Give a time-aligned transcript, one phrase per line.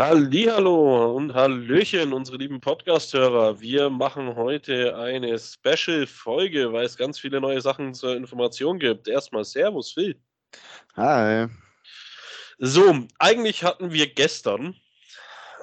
[0.00, 3.60] Hallihallo und Hallöchen, unsere lieben Podcast-Hörer.
[3.60, 9.08] Wir machen heute eine Special-Folge, weil es ganz viele neue Sachen zur Information gibt.
[9.08, 10.18] Erstmal Servus, Phil.
[10.96, 11.48] Hi.
[12.56, 14.74] So, eigentlich hatten wir gestern,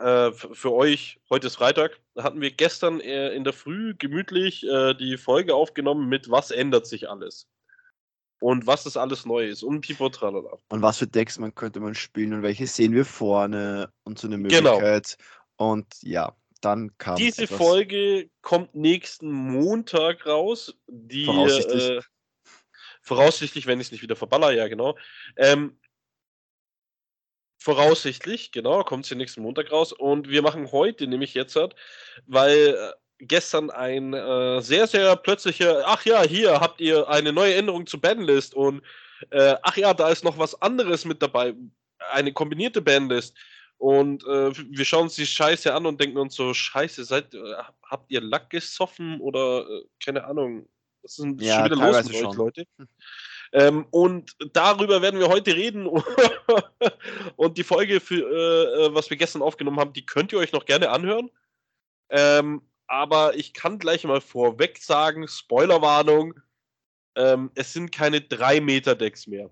[0.03, 4.93] äh, für euch, heute ist Freitag, hatten wir gestern äh, in der Früh gemütlich äh,
[4.93, 7.47] die Folge aufgenommen mit Was ändert sich alles?
[8.39, 10.57] Und was das alles neu ist und Pipo Tralala.
[10.70, 14.27] Und was für Decks man könnte man spielen und welche sehen wir vorne und so
[14.27, 14.73] eine genau.
[14.73, 15.17] Möglichkeit.
[15.17, 15.71] Genau.
[15.71, 17.15] Und ja, dann kam.
[17.15, 17.57] Diese etwas.
[17.57, 20.76] Folge kommt nächsten Montag raus.
[20.88, 21.89] Die, voraussichtlich.
[21.89, 22.02] Äh,
[23.02, 24.98] voraussichtlich, wenn ich es nicht wieder verballer, ja, genau.
[25.38, 25.79] Ähm,
[27.59, 29.93] voraussichtlich, genau, kommt sie nächsten Montag raus.
[29.93, 31.76] Und wir machen heute nämlich jetzt halt,
[32.26, 37.55] weil äh, gestern ein äh, sehr, sehr plötzlicher, ach ja, hier habt ihr eine neue
[37.55, 38.81] Änderung zur Bandlist und
[39.31, 41.55] äh, ach ja, da ist noch was anderes mit dabei,
[42.12, 43.35] eine kombinierte Bandlist.
[43.80, 47.40] Und äh, wir schauen uns die Scheiße an und denken uns so, Scheiße, seid, äh,
[47.84, 50.68] habt ihr Lack gesoffen oder äh, keine Ahnung,
[51.04, 52.65] was ist denn ja, schon wieder los mit euch, Leute?
[53.54, 55.88] Ähm, und darüber werden wir heute reden.
[57.35, 60.65] und die Folge, für, äh, was wir gestern aufgenommen haben, die könnt ihr euch noch
[60.65, 61.29] gerne anhören.
[62.10, 66.40] Ähm, aber ich kann gleich mal vorweg sagen, Spoilerwarnung,
[67.16, 69.50] ähm, es sind keine 3 Meter Decks mehr.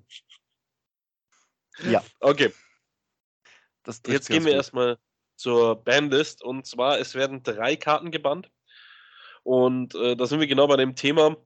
[1.83, 2.03] Ja.
[2.19, 2.53] Okay.
[4.07, 4.57] Jetzt gehen wir gut.
[4.57, 4.97] erstmal
[5.35, 8.49] zur Bandlist und zwar, es werden drei Karten gebannt.
[9.43, 11.37] Und äh, da sind wir genau bei dem Thema,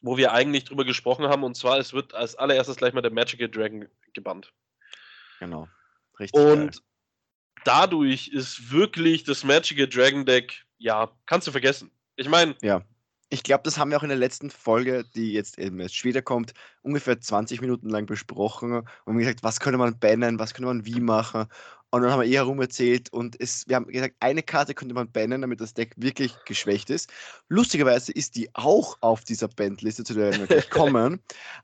[0.00, 1.44] wo wir eigentlich drüber gesprochen haben.
[1.44, 4.52] Und zwar, es wird als allererstes gleich mal der Magical Dragon gebannt.
[5.38, 5.68] Genau.
[6.18, 6.40] Richtig.
[6.40, 6.82] Und geil.
[7.64, 11.90] dadurch ist wirklich das Magical Dragon Deck ja, kannst du vergessen.
[12.16, 12.54] Ich meine.
[12.62, 12.82] Ja.
[13.30, 16.22] Ich glaube, das haben wir auch in der letzten Folge, die jetzt eben erst später
[16.22, 20.68] kommt, ungefähr 20 Minuten lang besprochen und haben gesagt, was könnte man bannen, was könnte
[20.68, 21.46] man wie machen.
[21.90, 24.94] Und dann haben wir eher herum erzählt und es, wir haben gesagt, eine Karte könnte
[24.94, 27.10] man bannen, damit das Deck wirklich geschwächt ist.
[27.48, 31.20] Lustigerweise ist die auch auf dieser Bandliste, zu der wir gleich kommen.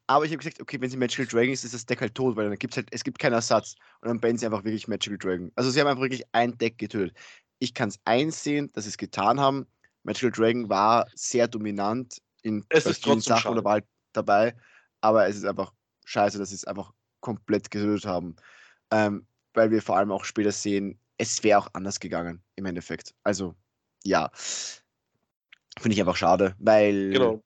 [0.07, 2.37] Aber ich habe gesagt, okay, wenn sie Magical Dragon ist, ist das Deck halt tot,
[2.37, 3.75] weil dann gibt es halt, es gibt keinen Ersatz.
[4.01, 5.53] Und dann bannen sie einfach wirklich Magical Dragon.
[5.57, 7.15] Also sie haben einfach wirklich ein Deck getötet
[7.61, 9.67] ich kann es einsehen, dass sie es getan haben.
[10.03, 14.57] Magical Dragon war sehr dominant in vielen Sachen oder war halt dabei,
[15.03, 15.73] aber es ist einfach
[16.07, 18.35] scheiße, dass sie es einfach komplett getötet haben.
[18.91, 23.15] Ähm, weil wir vor allem auch später sehen, es wäre auch anders gegangen im Endeffekt.
[23.23, 23.55] Also,
[24.05, 24.31] ja.
[24.35, 27.11] Finde ich einfach schade, weil.
[27.11, 27.43] Genau.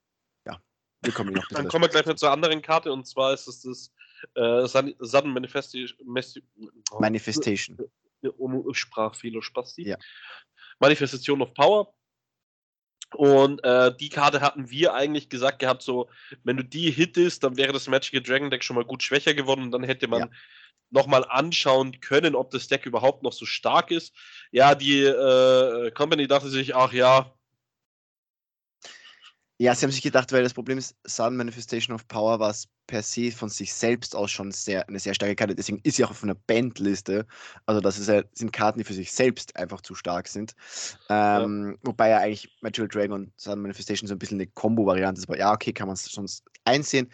[0.46, 0.60] Ja,
[1.02, 3.62] wir kommen noch Dann kommen wir gleich noch zur anderen Karte und zwar ist es
[3.62, 3.92] das
[4.36, 5.90] äh, Sudden Manifesti
[7.00, 7.78] Manifestation
[8.30, 9.88] um Sprachfehler Spasti.
[9.88, 9.96] Ja.
[10.78, 11.94] Manifestation of Power.
[13.14, 16.10] Und äh, die Karte hatten wir eigentlich gesagt gehabt, so,
[16.42, 19.62] wenn du die hittest, dann wäre das Magical Dragon Deck schon mal gut schwächer geworden
[19.62, 20.30] und dann hätte man ja.
[20.90, 24.12] nochmal anschauen können, ob das Deck überhaupt noch so stark ist.
[24.50, 27.32] Ja, die äh, Company dachte sich, ach ja,
[29.58, 32.68] ja, sie haben sich gedacht, weil das Problem ist, Sun Manifestation of Power war es
[32.86, 35.54] per se von sich selbst aus schon sehr, eine sehr starke Karte.
[35.54, 37.26] Deswegen ist sie auch auf einer Bandliste.
[37.66, 40.54] Also das ist, sind Karten, die für sich selbst einfach zu stark sind.
[41.08, 41.78] Ähm, ja.
[41.82, 45.28] Wobei ja eigentlich Magical Dragon und Sun Manifestation so ein bisschen eine Combo-Variante ist.
[45.28, 46.28] Aber ja, okay, kann man es schon
[46.64, 47.10] einsehen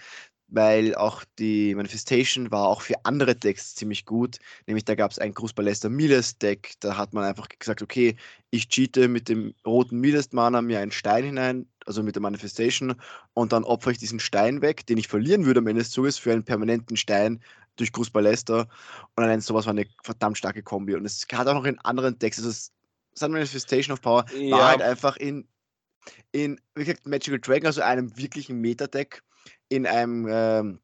[0.50, 4.38] weil auch die Manifestation war auch für andere Decks ziemlich gut.
[4.66, 8.16] Nämlich da gab es ein Großballester Miles Deck, da hat man einfach gesagt, okay,
[8.50, 12.94] ich cheate mit dem roten Miles Mana mir einen Stein hinein, also mit der Manifestation,
[13.34, 16.18] und dann opfere ich diesen Stein weg, den ich verlieren würde am Ende des Zuges
[16.18, 17.40] für einen permanenten Stein
[17.76, 18.68] durch Großballester.
[19.16, 20.94] Und dann sowas war eine verdammt starke Kombi.
[20.94, 22.70] Und es hat auch noch in anderen Decks, also
[23.14, 24.56] Sun Manifestation of Power ja.
[24.56, 25.48] war halt einfach in,
[26.32, 29.22] in, wie gesagt, Magical Dragon, also einem wirklichen Meta-Deck
[29.68, 30.80] in einem ähm,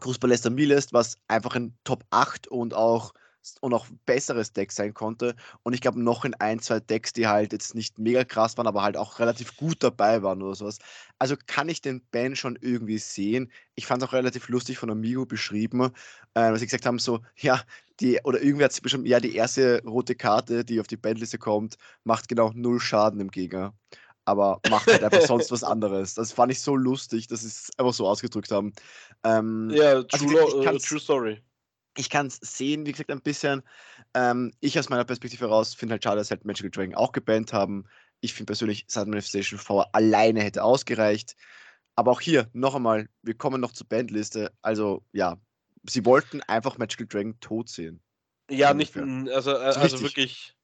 [0.00, 3.12] Großpaläster Milest, was einfach ein Top 8 und auch
[3.60, 5.34] und auch besseres Deck sein konnte.
[5.62, 8.66] Und ich glaube noch in ein, zwei Decks, die halt jetzt nicht mega krass waren,
[8.66, 10.78] aber halt auch relativ gut dabei waren oder sowas.
[11.18, 13.50] Also kann ich den Ban schon irgendwie sehen.
[13.74, 15.92] Ich fand es auch relativ lustig von Amigo beschrieben,
[16.34, 17.62] äh, was sie gesagt haben, so, ja,
[18.00, 21.38] die, oder irgendwer hat sich bestimmt, ja, die erste rote Karte, die auf die Bandliste
[21.38, 23.74] kommt, macht genau null Schaden im Gegner
[24.26, 26.14] aber macht halt einfach sonst was anderes.
[26.14, 28.72] Das fand ich so lustig, dass sie es einfach so ausgedrückt haben.
[29.24, 31.40] Ähm, ja, true, also ich, ich uh, true story.
[31.96, 33.62] Ich kann es sehen, wie gesagt, ein bisschen.
[34.14, 37.52] Ähm, ich aus meiner Perspektive heraus finde halt schade, dass halt Magical Dragon auch gebannt
[37.52, 37.84] haben.
[38.20, 41.36] Ich finde persönlich, Sudden Manifestation V alleine hätte ausgereicht.
[41.94, 44.52] Aber auch hier, noch einmal, wir kommen noch zur Bandliste.
[44.60, 45.38] Also, ja,
[45.88, 48.02] sie wollten einfach Magical Dragon tot sehen.
[48.50, 50.54] Ja, nicht, also, äh, also wirklich.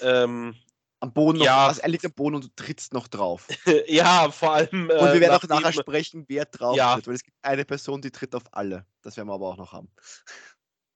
[0.00, 0.54] Ähm,
[1.00, 1.68] am Boden noch, ja.
[1.68, 3.46] also er liegt am Boden und du trittst noch drauf.
[3.86, 4.90] ja, vor allem.
[4.90, 6.94] Äh, und wir werden auch nachher sprechen, wer drauf ja.
[6.94, 8.84] tritt, weil es gibt eine Person, die tritt auf alle.
[9.02, 9.90] Das werden wir aber auch noch haben.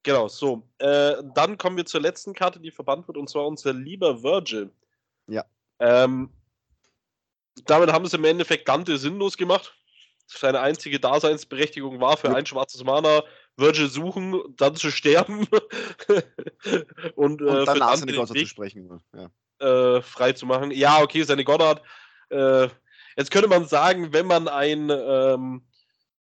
[0.03, 0.69] Genau, so.
[0.79, 4.71] Äh, dann kommen wir zur letzten Karte, die verbannt wird, und zwar unser lieber Virgil.
[5.29, 5.45] Ja.
[5.79, 6.31] Ähm,
[7.67, 9.75] damit haben sie im Endeffekt Dante sinnlos gemacht.
[10.27, 12.35] Seine einzige Daseinsberechtigung war für Ja.
[12.35, 13.23] ein schwarzes Mana
[13.57, 15.47] Virgil suchen, dann zu sterben
[17.15, 19.01] und, Und äh, für danach Dante den Götter zu Weg sprechen.
[19.15, 19.97] Ja.
[19.97, 20.71] äh, frei zu machen.
[20.71, 21.83] Ja, okay, seine Goddard.
[22.31, 22.69] Äh,
[23.17, 25.67] jetzt könnte man sagen, wenn man ein ähm,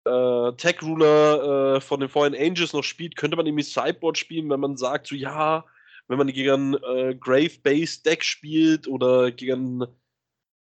[0.05, 4.49] äh, Tech Ruler äh, von den Fallen Angels noch spielt, könnte man irgendwie Sideboard spielen,
[4.51, 5.65] wenn man sagt, so ja,
[6.09, 9.87] wenn man gegen ein äh, Grave-Based Deck spielt oder gegen ein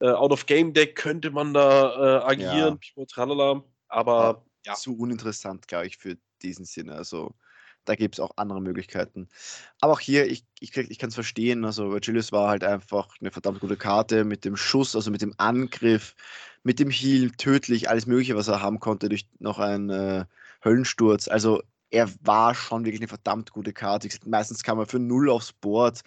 [0.02, 3.64] äh, Out-of-Game-Deck, könnte man da äh, agieren, Pipo, tralala.
[3.88, 4.76] Aber ja.
[4.76, 6.94] Zu uninteressant, glaube ich, für diesen Sinne.
[6.94, 7.34] Also
[7.86, 9.30] da gibt es auch andere Möglichkeiten.
[9.82, 11.66] Aber auch hier, ich, ich, ich kann es verstehen.
[11.66, 15.34] Also Virgilius war halt einfach eine verdammt gute Karte mit dem Schuss, also mit dem
[15.38, 16.16] Angriff,
[16.64, 20.26] mit dem Heal, tödlich, alles Mögliche, was er haben konnte durch noch einen äh,
[20.64, 21.28] Höllensturz.
[21.28, 24.08] Also er war schon wirklich eine verdammt gute Karte.
[24.08, 26.02] Gesagt, meistens kam er für null aufs Board.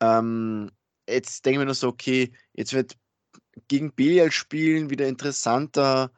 [0.00, 0.70] Ähm,
[1.08, 2.96] jetzt denken wir nur so, okay, jetzt wird
[3.68, 6.12] gegen Belial spielen wieder interessanter.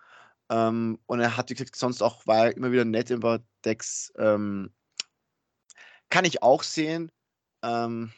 [0.50, 4.12] Ähm, und er hat, wie gesagt, sonst auch, war er immer wieder nett über Decks.
[4.18, 4.70] Ähm,
[6.10, 7.10] kann ich auch sehen.
[7.62, 8.12] Ähm,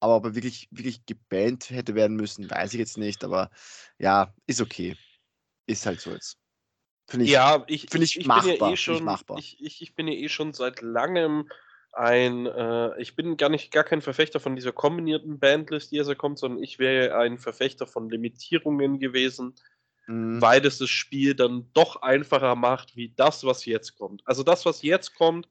[0.00, 3.24] aber ob er wirklich, wirklich gebannt hätte werden müssen, weiß ich jetzt nicht.
[3.24, 3.50] Aber
[3.98, 4.96] ja, ist okay.
[5.66, 6.38] Ist halt so jetzt.
[7.08, 7.32] Finde ich.
[7.32, 9.38] Ja, ich, find ich bin machbar, ja eh ich schon, machbar.
[9.38, 11.48] Ich, ich, ich bin ja eh schon seit langem
[11.92, 16.18] ein, äh, ich bin gar nicht gar kein Verfechter von dieser kombinierten Bandlist, die jetzt
[16.18, 19.54] kommt, sondern ich wäre ein Verfechter von Limitierungen gewesen,
[20.06, 24.22] Mm, weil es das Spiel dann doch einfacher macht, wie das, was jetzt kommt.
[24.26, 25.48] Also das, was jetzt kommt,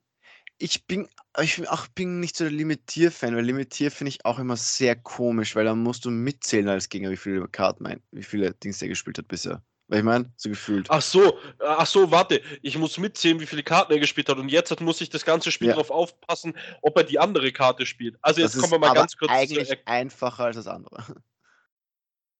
[0.57, 1.09] Ich bin,
[1.41, 4.95] ich bin auch bin nicht so der Limitier-Fan, weil Limitier finde ich auch immer sehr
[4.95, 8.79] komisch, weil dann musst du mitzählen als Gegner, wie viele Karten, mein, wie viele Dings
[8.79, 9.61] der gespielt hat bisher.
[9.87, 10.89] Weil ich meine, so gefühlt.
[10.89, 14.49] ach so, ach so, warte, ich muss mitzählen, wie viele Karten er gespielt hat und
[14.49, 15.73] jetzt muss ich das ganze Spiel Ja.
[15.73, 18.17] darauf aufpassen, ob er die andere Karte spielt.
[18.21, 21.03] Also jetzt das kommen wir mal ganz kurz eigentlich zu, einfacher als das andere.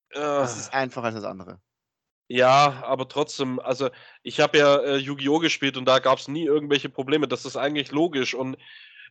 [0.09, 1.61] äh, Das ist einfacher als das andere.
[2.27, 3.89] Ja, aber trotzdem, also
[4.23, 5.39] ich habe ja äh, Yu-Gi-Oh!
[5.39, 7.27] gespielt und da gab es nie irgendwelche Probleme.
[7.27, 8.33] Das ist eigentlich logisch.
[8.33, 8.57] Und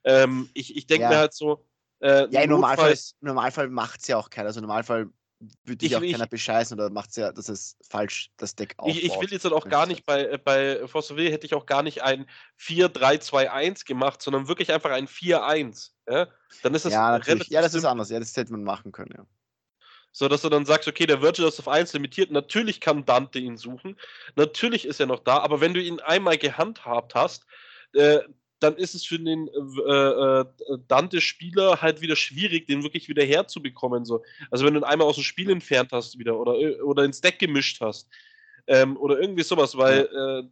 [0.05, 1.09] ähm, ich, ich denke Ja.
[1.11, 1.65] mir halt so,
[2.01, 4.49] äh, Ja, im Normalfall, im Normalfall macht es ja auch keiner.
[4.49, 5.09] Also im Normalfall
[5.65, 8.57] würde dich Ich- auch ich- keiner bescheißen oder macht es ja, dass es falsch das
[8.57, 8.97] Deck aufbaut.
[8.97, 11.47] ich, ich will jetzt halt auch gar nicht bei, äh, bei Force of Will hätte
[11.47, 12.27] ich auch gar nicht ein
[12.59, 15.93] 4-3-2-1 gemacht, sondern wirklich einfach ein 4-1.
[16.09, 16.29] Ja?
[16.63, 18.11] Dann ist das Ja, relativ Ja, das ist anders.
[18.11, 19.25] Ja, das hätte man machen können, ja.
[20.17, 22.31] So dass du dann sagst, okay, der Virgil ist auf 1 limitiert.
[22.31, 23.97] Natürlich kann Dante ihn suchen.
[24.37, 25.39] Natürlich ist er noch da.
[25.39, 27.45] Aber wenn du ihn einmal gehandhabt hast,
[27.95, 28.21] äh,
[28.61, 30.45] dann ist es für den äh, äh,
[30.87, 34.05] Dante-Spieler halt wieder schwierig, den wirklich wieder herzubekommen.
[34.05, 34.23] So.
[34.53, 37.21] Also wenn du ihn einmal aus dem Spiel entfernt hast wieder oder, äh, oder ins
[37.21, 38.09] Deck gemischt hast.
[38.69, 40.43] Ähm, oder irgendwie sowas, weil äh,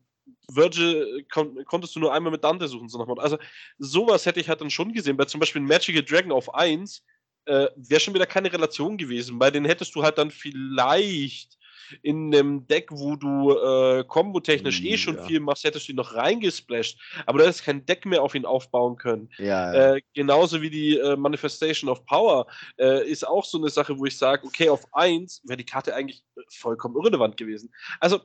[0.49, 2.89] Virgil kon konntest du nur einmal mit Dante suchen.
[2.89, 3.39] So nach also
[3.79, 5.17] sowas hätte ich halt dann schon gesehen.
[5.17, 7.05] Bei zum Beispiel Magical Dragon auf 1
[7.47, 9.39] äh, wäre schon wieder keine Relation gewesen.
[9.39, 11.59] Bei denen hättest du halt dann vielleicht
[12.03, 15.25] in einem Deck, wo du äh, kombotechnisch eh schon Ja.
[15.27, 16.99] viel machst, hättest du ihn noch reingesplasht.
[17.27, 19.29] Aber du hättest kein Deck mehr auf ihn aufbauen können.
[19.39, 19.95] Ja, ja.
[19.97, 22.47] Äh, genauso wie die äh, Manifestation of Power
[22.79, 25.95] äh, ist auch so eine Sache, wo ich sage, okay, auf 1 wäre die Karte
[25.95, 27.71] eigentlich äh, vollkommen irrelevant gewesen.
[28.01, 28.21] Also,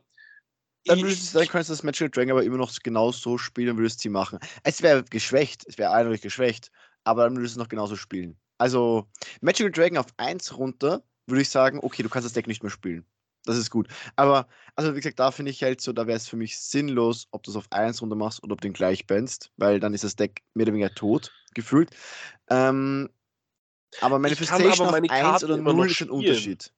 [0.86, 3.78] Dann, würdest, dann könntest du das Magical Dragon aber immer noch genau so spielen und
[3.80, 4.40] würdest sie machen.
[4.64, 6.72] Es wäre geschwächt, es wäre eindeutig geschwächt,
[7.04, 8.40] aber dann würdest du es noch genauso spielen.
[8.58, 9.08] Also,
[9.42, 12.72] Magical Dragon auf 1 runter, würde ich sagen, okay, du kannst das Deck nicht mehr
[12.72, 13.06] spielen.
[13.46, 13.88] Das ist gut.
[14.16, 17.28] Aber, also wie gesagt, da finde ich halt so, da wäre es für mich sinnlos,
[17.32, 19.94] ob du es auf 1 runter machst oder ob du den gleich bannst, weil dann
[19.94, 21.92] ist das Deck mehr oder weniger tot, gefühlt.
[22.50, 23.10] Ähm,
[24.02, 26.10] aber Manifestation aber auf meine 1 Karten oder immer 0 noch ist ein.
[26.10, 26.74] Unterschied.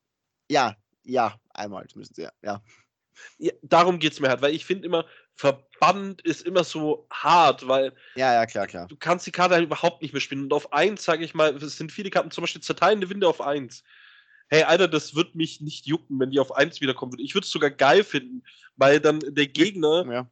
[0.50, 2.32] Ja, ja, einmal zumindest, ja.
[2.44, 2.62] ja.
[3.40, 5.06] ja, darum geht es mir halt, weil ich finde immer,
[5.40, 8.88] Verband ist immer so hart, weil Ja, ja, klar, klar.
[8.90, 10.44] du kannst die Karte halt überhaupt nicht mehr spielen.
[10.44, 13.42] Und auf 1, sage ich mal, es sind viele Karten, zum Beispiel zerteilende Winde auf
[13.42, 13.84] 1.
[14.50, 17.24] Hey, Alter, das wird mich nicht jucken, wenn die auf 1 wiederkommen würde.
[17.24, 18.44] Ich würde es sogar geil finden,
[18.76, 20.30] weil dann der Gegner Ja,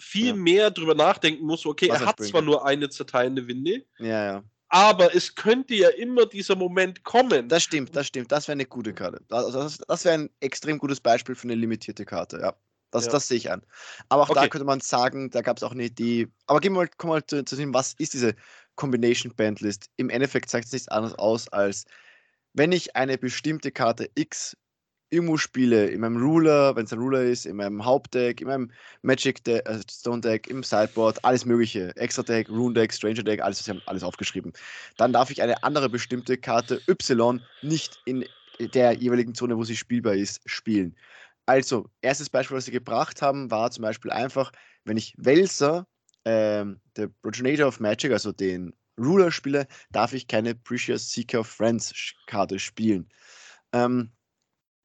[0.00, 0.34] viel Ja.
[0.34, 4.44] mehr drüber nachdenken muss, okay, Was er hat zwar nur eine zerteilende Winde, ja, ja.
[4.68, 7.48] aber es könnte ja immer dieser Moment kommen.
[7.48, 8.30] Das stimmt, das stimmt.
[8.32, 9.20] Das wäre eine gute Karte.
[9.30, 12.54] Also das, das wäre ein extrem gutes Beispiel für eine limitierte Karte, ja.
[12.90, 13.12] Das, Ja.
[13.12, 13.62] das sehe ich an.
[14.08, 14.50] Aber auch da Okay.
[14.50, 16.28] könnte man sagen, da gab es auch eine Idee.
[16.46, 18.34] Aber gehen wir mal, kommen wir mal zu, zu dem, was ist diese
[18.76, 19.90] Combination Bandlist?
[19.96, 21.84] Im Endeffekt sagt es nichts anderes aus, als
[22.54, 24.56] wenn ich eine bestimmte Karte X
[25.10, 28.70] irgendwo spiele, in meinem Ruler, wenn es ein Ruler ist, in meinem Hauptdeck, in meinem
[29.02, 33.40] Magic Deck, äh, Stone Deck, im Sideboard, alles mögliche, Extra Deck, Rune Deck, Stranger Deck,
[33.42, 34.52] alles, haben alles aufgeschrieben.
[34.98, 38.24] Dann darf ich eine andere bestimmte Karte Y nicht in
[38.60, 40.96] der jeweiligen Zone, wo sie spielbar ist, spielen.
[41.48, 44.52] Also, erstes Beispiel, was sie gebracht haben, war zum Beispiel einfach,
[44.84, 45.86] wenn ich Welser
[46.26, 51.46] ähm, der Progenitor of Magic, also den Ruler spiele, darf ich keine Precious Seeker of
[51.46, 53.08] Friends Karte spielen.
[53.72, 54.12] Ähm,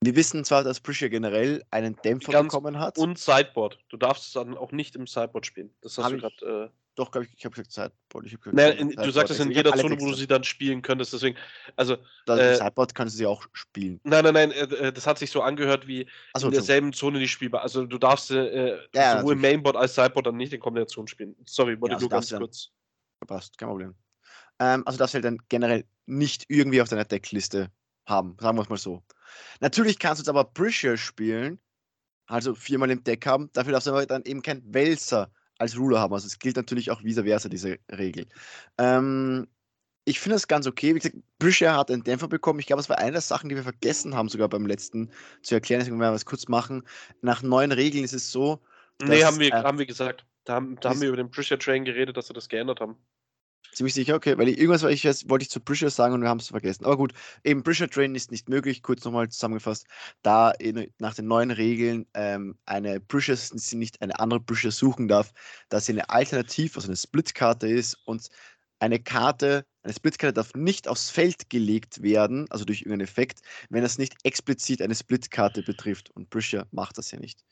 [0.01, 2.98] wir wissen zwar, dass Prisha generell einen Dämpfer Ganz bekommen hat.
[2.98, 3.79] Und Sideboard.
[3.89, 5.75] Du darfst es dann auch nicht im Sideboard spielen.
[5.82, 6.72] Das hast Hab du gerade.
[6.94, 8.26] Äh, Doch, glaub ich, ich habe gesagt Sideboard.
[8.28, 8.94] Ich hab gesagt, naja, Sideboard.
[8.94, 9.14] in, du Sideboard.
[9.14, 11.14] sagtest in Ich hab jeder Zone, wo du sie dann spielen könntest.
[11.14, 11.38] Deswegen,
[11.76, 14.00] also, Das äh, Sideboard kannst du sie auch spielen.
[14.04, 17.20] nein, nein, nein, äh, äh, das hat sich so angehört wie Achso, in derselben Zone
[17.20, 17.62] nicht spielbar.
[17.62, 19.36] Also, du darfst äh, Ja, sowohl.
[19.36, 21.36] Mainboard als Sideboard dann nicht in Kombination spielen.
[21.46, 22.70] Sorry, wollte Ja, ich nur also ganz du kurz.
[23.28, 23.96] passt, kein Problem.
[24.60, 27.72] Ähm, also darfst du halt dann generell nicht irgendwie auf deiner Deckliste
[28.08, 29.04] haben, sagen wir es mal so.
[29.62, 31.60] Natürlich kannst du jetzt aber Prisha spielen,
[32.28, 36.00] also viermal im Deck haben, dafür darfst du aber dann eben kein Wälzer als Ruler
[36.00, 36.14] haben.
[36.14, 38.28] Also es gilt natürlich auch vice versa, diese Regel.
[38.78, 39.48] Ähm,
[40.06, 40.96] ich finde das ganz okay.
[40.96, 42.60] Wie gesagt, Prisha hat einen Dämpfer bekommen.
[42.60, 45.10] Ich glaube, es war eine der Sachen, die wir vergessen haben, sogar beim letzten
[45.42, 45.80] zu erklären.
[45.80, 46.84] Deswegen werden wir es kurz machen.
[47.22, 48.60] Nach neuen Regeln ist es so,
[49.02, 50.26] Nee, Das, haben wir, äh, haben wir gesagt.
[50.46, 52.98] Da haben, da haben wir über den Pressure Train geredet, dass sie das geändert haben.
[53.74, 56.22] Ziemlich sicher, okay, weil ich, irgendwas weil ich jetzt, wollte ich zu Prisha sagen und
[56.22, 56.86] wir haben es vergessen.
[56.86, 57.13] Aber gut,
[57.44, 59.88] eben Prisha Train ist nicht möglich, kurz nochmal zusammengefasst,
[60.22, 65.34] da in, nach den neuen Regeln ähm, eine sie nicht eine andere Prisha suchen darf,
[65.70, 68.30] dass sie eine Alternativ, also eine Splitkarte ist und
[68.80, 73.39] eine Karte, eine Splitkarte darf nicht aufs Feld gelegt werden, also durch irgendeinen Effekt,
[73.70, 76.12] wenn das nicht explizit eine Splitkarte betrifft.
[76.12, 77.44] Und Prisha macht das ja nicht.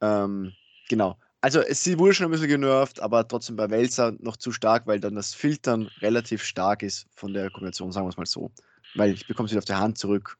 [0.00, 0.52] Ähm,
[0.88, 1.18] genau.
[1.42, 5.00] Also sie wurde schon ein bisschen genervt, aber trotzdem bei Wälzer noch zu stark, weil
[5.00, 8.52] dann das Filtern relativ stark ist von der Kombination, sagen wir es mal so.
[8.94, 10.36] Weil ich bekomme wieder auf der Hand zurück.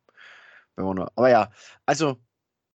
[0.77, 1.51] Aber ja,
[1.87, 2.19] also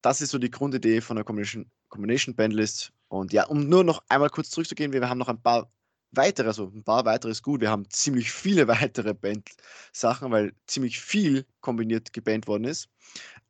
[0.02, 2.92] das ist so die Grundidee von der Combination, Combination Bandlist.
[3.08, 5.70] Und ja, um nur noch einmal kurz zurückzugehen, wir haben noch ein paar
[6.16, 7.60] weitere, also ein paar weitere ist gut.
[7.60, 12.88] Wir haben ziemlich viele weitere Band-Sachen, weil ziemlich viel kombiniert gebannt worden ist.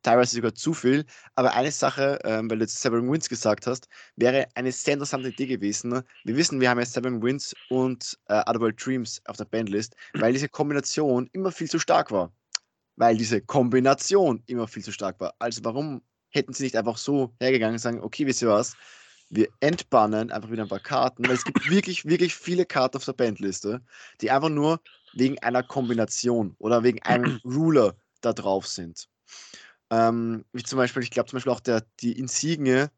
[0.03, 1.05] Teilweise sogar zu viel.
[1.35, 5.29] Aber eine Sache, ähm, weil du jetzt Seven Wins gesagt hast, wäre eine sehr interessante
[5.29, 6.03] Idee gewesen.
[6.23, 10.33] Wir wissen, wir haben ja Seven Wins und äh, Otherworld Dreams auf der Bandlist, weil
[10.33, 12.31] diese Kombination immer viel zu stark war.
[12.97, 15.33] Weil diese Kombination immer viel zu stark war.
[15.39, 18.75] Also warum hätten sie nicht einfach so hergegangen und sagen, okay, wisst ihr was,
[19.29, 23.05] wir entbannen einfach wieder ein paar Karten, weil es gibt wirklich, wirklich viele Karten auf
[23.05, 23.81] der Bandliste,
[24.21, 24.79] die einfach nur
[25.13, 29.07] wegen einer Kombination oder wegen einem Ruler da drauf sind.
[29.89, 32.91] Ähm, wie zum Beispiel, ich glaube zum Beispiel auch der, die Insigne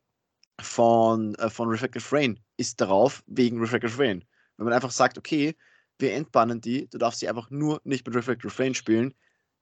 [0.60, 4.24] von, äh, von Reflective Rain ist darauf wegen Reflective Rain.
[4.58, 5.56] Wenn man einfach sagt, okay,
[6.00, 9.14] wir entbannen die, du darfst sie einfach nur nicht mit Reflective Rain spielen,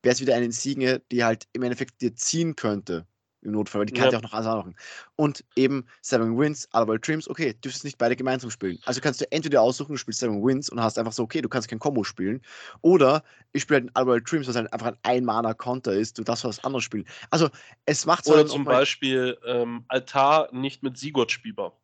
[0.03, 3.07] wäre es wieder eine Insigne, die halt im Endeffekt dir ziehen könnte.
[3.45, 4.11] Im Notfall, weil die kann Ja.
[4.11, 4.75] ja auch noch alles machen.
[5.15, 8.79] Und eben Seven Wins, Otherworld Dreams, okay, dürftest nicht beide gemeinsam spielen.
[8.85, 11.49] Also kannst du entweder aussuchen, du spielst Seven Wins und hast einfach so, okay, du
[11.49, 12.41] kannst kein Combo spielen.
[12.81, 13.23] Oder
[13.53, 16.63] ich spiele halt ein Otherworld Dreams, was halt einfach ein Ein-Mana-Konter ist, du darfst was
[16.63, 17.05] anderes spielen.
[17.29, 17.49] Also
[17.85, 21.79] es macht Oder dann zum Beispiel ähm, Altar nicht mit Sigurd spielbar.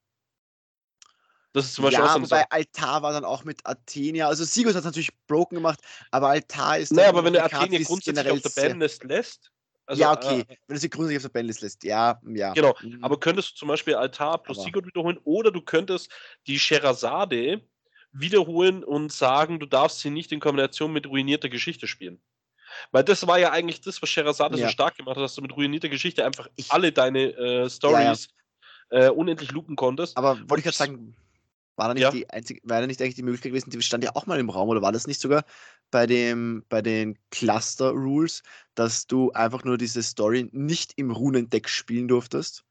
[1.54, 2.46] Das ist zum Beispiel ja, auch so wobei.
[2.50, 4.28] Altar war dann auch mit Athenia.
[4.28, 6.94] Also Sigurd hat es natürlich broken gemacht, aber Altar ist.
[6.94, 9.52] Naja, aber wenn du Karte, Athenia grundsätzlich auf der Bandlist lässt,
[9.92, 10.40] also, ja, okay.
[10.42, 11.84] äh, wenn du sie grundsätzlich auf der Bandlist lässt.
[11.84, 12.54] Ja, ja.
[12.54, 13.04] Genau, Mhm.
[13.04, 16.10] aber könntest du zum Beispiel Altar plus Sigurd wiederholen oder du könntest
[16.48, 17.62] die Sherazade
[18.12, 22.22] wiederholen und sagen, du darfst sie nicht in Kombination mit ruinierter Geschichte spielen.
[22.92, 24.68] Weil das war ja eigentlich das, was Sherazade Ja.
[24.68, 28.30] so stark gemacht hat, dass du mit ruinierter Geschichte einfach Ich- alle deine äh, Stories
[28.94, 30.18] Äh, unendlich loopen konntest.
[30.18, 31.16] Aber wollte ich gerade ich- sagen,
[31.76, 32.12] war da nicht Ja.
[32.12, 34.50] die einzige, war da nicht eigentlich die Möglichkeit gewesen, die stand ja auch mal im
[34.50, 35.44] Raum, oder war das nicht sogar
[35.92, 38.44] bei dem, bei den Cluster Rules,
[38.76, 42.64] dass du einfach nur diese Story nicht im Runendeck spielen durftest?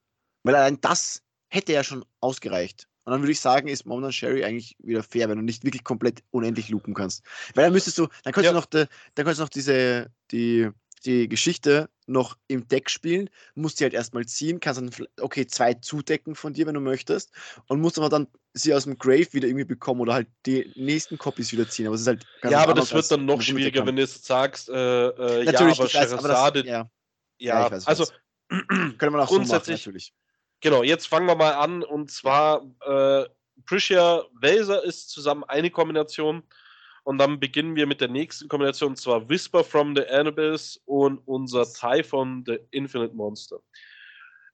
[0.42, 2.87] Weil allein das hätte ja schon ausgereicht.
[3.04, 5.85] Und dann würde ich sagen, ist momentan Sherry eigentlich wieder fair, wenn du nicht wirklich
[5.85, 7.25] komplett unendlich loopen kannst.
[7.54, 8.52] Weil dann müsstest du, dann könntest Ja.
[8.52, 10.69] du noch, de, dann könntest du noch diese, die,
[11.04, 14.90] die Geschichte noch im Deck spielen, musst die halt erstmal ziehen, kannst dann,
[15.21, 17.30] okay, zwei zudecken von dir, wenn du möchtest,
[17.69, 21.16] und musst aber dann sie aus dem Grave wieder irgendwie bekommen oder halt die nächsten
[21.19, 21.87] Copies wieder ziehen.
[21.87, 24.25] Aber es ist halt ganz ja, aber das wird dann noch schwieriger, wenn du jetzt
[24.25, 26.90] sagst, äh, äh, ja, Natürlich, weiß, aber das, Sherazade, ja,
[27.38, 28.07] ja, ich weiß, also
[28.49, 30.12] könnte man auch so machen, grundsätzlich- natürlich.
[30.62, 31.83] Genau, jetzt fangen wir mal an.
[31.83, 33.25] Und zwar, äh,
[33.64, 36.42] Prisha Welser ist zusammen eine Kombination.
[37.04, 41.19] Und dann beginnen wir mit der nächsten Kombination, und zwar Whisper from the Anubis und
[41.26, 43.61] unser Typhon, the Infinite Monster.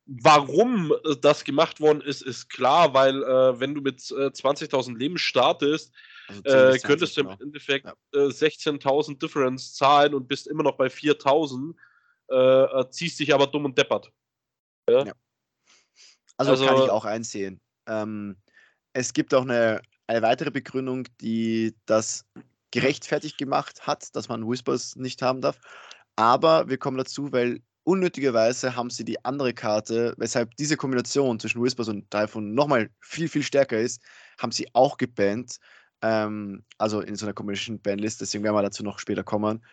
[0.07, 4.97] Warum äh, das gemacht worden ist, ist klar, weil äh, wenn du mit äh, 20.000
[4.97, 5.93] Leben startest,
[6.29, 7.35] Also 10 äh, bis 20, könntest du genau.
[7.35, 7.95] im Endeffekt Ja.
[8.21, 11.75] äh, 16.000 Difference zahlen und bist immer noch bei 4.000,
[12.31, 14.13] äh, äh, ziehst dich aber dumm und deppert.
[14.87, 15.05] Also,
[16.57, 17.61] kann Also- ich auch einsehen.
[17.89, 18.37] Ähm,
[18.93, 22.25] es gibt auch eine, eine weitere Begründung, die das
[22.71, 25.59] gerechtfertigt gemacht hat, dass man Whispers nicht haben darf.
[26.17, 31.63] Aber wir kommen dazu, weil unnötigerweise haben sie die andere Karte, weshalb diese Kombination zwischen
[31.63, 34.01] Whispers und Typhon nochmal viel, viel stärker ist,
[34.39, 35.59] haben sie auch gebannt.
[36.03, 39.65] Ähm, also in so einer Combination Bandlist, deswegen werden wir dazu noch später kommen.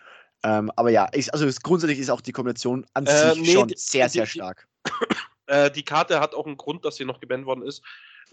[0.44, 3.68] Ähm, aber ja, ich, also grundsätzlich ist auch die Kombination an Äh, sich nee, schon
[3.70, 4.68] die- sehr, die- sehr die- stark.
[5.48, 7.82] Äh, die Karte hat auch einen Grund, dass sie noch gebannt worden ist.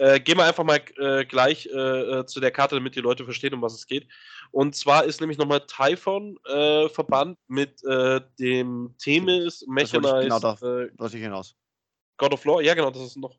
[0.00, 1.70] Äh, gehen wir einfach mal äh, gleich äh,
[2.20, 4.08] äh, zu der Karte, damit die Leute verstehen, um was es geht.
[4.50, 10.56] Und zwar ist nämlich nochmal Typhon äh, verbannt mit äh, dem Themis, Mechanized, genau da-
[10.96, 11.54] Wollte ich hinaus.
[12.16, 12.62] God of War.
[12.62, 13.36] Ja, genau, das ist noch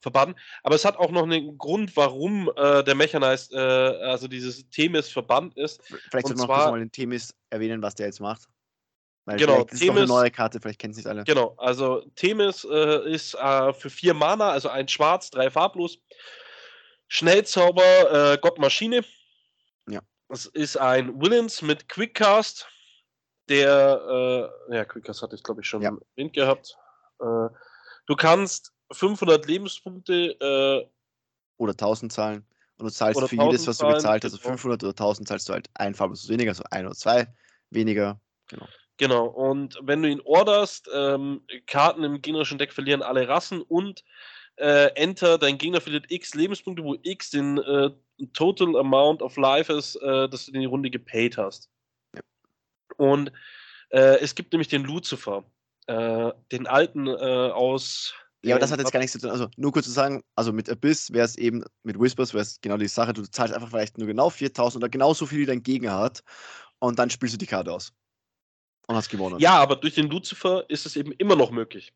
[0.00, 0.36] verbannt.
[0.64, 5.80] Aber es hat auch noch einen Grund, warum der Mechanized, also dieses Themis verbannt ist.
[5.84, 8.48] Vielleicht sollten wir noch mal den Themis erwähnen, was der jetzt macht.
[9.24, 11.22] Weil Genau, ist es doch eine Themis- neue Karte, vielleicht kennen es nicht alle.
[11.24, 15.98] Genau, also Themis äh, ist äh, für vier Mana, also ein Schwarz, drei farblos.
[17.08, 19.04] Schnellzauber, äh, Gott Maschine.
[19.88, 20.00] Ja.
[20.28, 22.66] Es ist ein Willens mit Quickcast.
[23.48, 25.90] Der, äh, ja, Quickcast hatte ich glaube ich schon Ja.
[26.16, 26.76] erwähnt gehabt.
[27.20, 27.48] Äh,
[28.06, 30.88] du kannst 500 Lebenspunkte, äh,
[31.58, 32.46] Oder 1000 zahlen.
[32.78, 34.48] Und du zahlst für jedes, 1000 was du gezahlt hast, also genau.
[34.56, 37.26] 500 oder 1000 zahlst du halt ein farbloses weniger, also ein oder zwei
[37.70, 38.18] weniger.
[38.48, 38.66] Genau,
[39.10, 44.04] und wenn du ihn orderst, ähm, Karten im gegnerischen Deck verlieren alle Rassen und
[44.56, 47.90] äh, Enter, dein Gegner verliert x Lebenspunkte, wo x den äh,
[48.34, 51.70] Total Amount of Life ist, äh, dass du in die Runde gepaid hast.
[52.14, 52.20] Ja.
[52.96, 53.32] Und
[53.90, 55.44] äh, es gibt nämlich den Lucifer,
[55.86, 58.14] äh, den alten äh, aus.
[58.44, 59.30] Ja, aber das hat jetzt gar nichts zu tun.
[59.30, 62.60] Also nur kurz zu sagen, also mit Abyss wäre es eben, mit Whispers wäre es
[62.60, 65.62] genau die Sache, du zahlst einfach vielleicht nur genau 4000 oder genauso viel wie dein
[65.62, 66.22] Gegner hat
[66.78, 67.92] und dann spielst du die Karte aus.
[68.88, 69.38] Und hast gewonnen.
[69.40, 71.92] Ja, aber durch den Lucifer ist es eben immer noch möglich.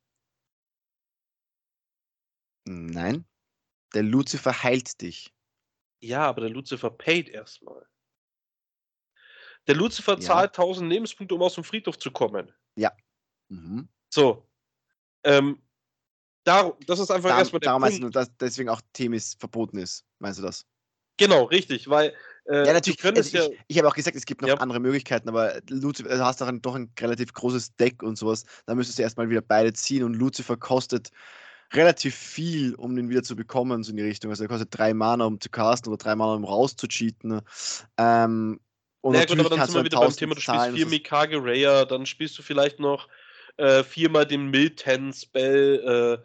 [2.67, 3.25] Nein.
[3.95, 5.33] Der Lucifer heilt dich.
[6.03, 7.87] Ja, aber der Lucifer paid erstmal.
[9.67, 10.21] Der Lucifer Ja.
[10.21, 12.53] zahlt 1000 Lebenspunkte, um aus dem Friedhof zu kommen.
[13.49, 13.89] Mhm.
[14.13, 14.47] So.
[15.25, 15.63] Ähm,
[16.45, 18.17] dar das ist einfach Darum, erstmal der darum meinst du Punkt.
[18.17, 20.05] dass deswegen auch Themis verboten ist.
[20.19, 20.67] Meinst du das?
[21.19, 22.15] Genau, richtig, weil
[22.49, 23.05] äh, Ja, natürlich.
[23.05, 23.45] also ja.
[23.47, 24.55] ich ich habe auch gesagt, es gibt noch Ja.
[24.57, 28.45] andere Möglichkeiten, aber Lucifer, du hast ein, doch ein relativ großes Deck und sowas.
[28.67, 31.11] Da müsstest du erstmal wieder beide ziehen und Lucifer kostet
[31.73, 34.31] relativ viel, um den wieder zu bekommen, so in die Richtung.
[34.31, 37.41] Also er kostet drei Mana, um zu casten oder drei Mana, um rauszucheaten.
[37.99, 38.61] Ähm,
[39.01, 40.67] und Na ja, gut, aber dann sind wir du wieder beim 1000 Thema, du spielst
[40.67, 43.09] vier ist- Mikage Raya, dann spielst du vielleicht noch
[43.57, 46.21] äh, viermal den Milten-Spell.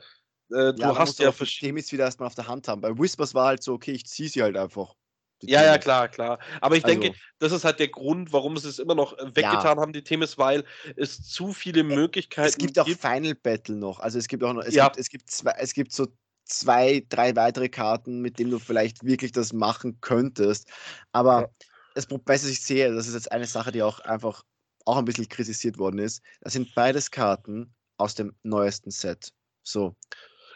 [0.51, 1.69] Äh, äh, du Ja, hast ja verschiedene.
[1.79, 2.81] Themis wieder erstmal auf der Hand haben.
[2.81, 4.95] Bei Whispers war halt so, okay, ich ziehe sie halt einfach.
[5.43, 5.83] Ja, ja, Themis.
[5.83, 6.39] klar, klar.
[6.61, 9.25] Aber ich denke, Also- das ist halt der Grund, warum sie es immer noch äh,
[9.35, 10.63] weggetan haben, die Themis, weil
[10.95, 13.99] es zu viele Möglichkeiten Es gibt auch Final Battle noch.
[13.99, 14.85] Also es gibt auch noch, es, Ja.
[14.85, 16.07] gibt, es, gibt zwei, es gibt so
[16.45, 20.69] zwei, drei weitere Karten, mit denen du vielleicht wirklich das machen könntest.
[21.11, 21.47] Aber Ja.
[21.95, 24.43] das Problem, was ich sehe, das ist jetzt eine Sache, die auch einfach
[24.85, 26.21] auch ein bisschen kritisiert worden ist.
[26.41, 29.31] Das sind beides Karten aus dem neuesten Set.
[29.63, 29.95] So.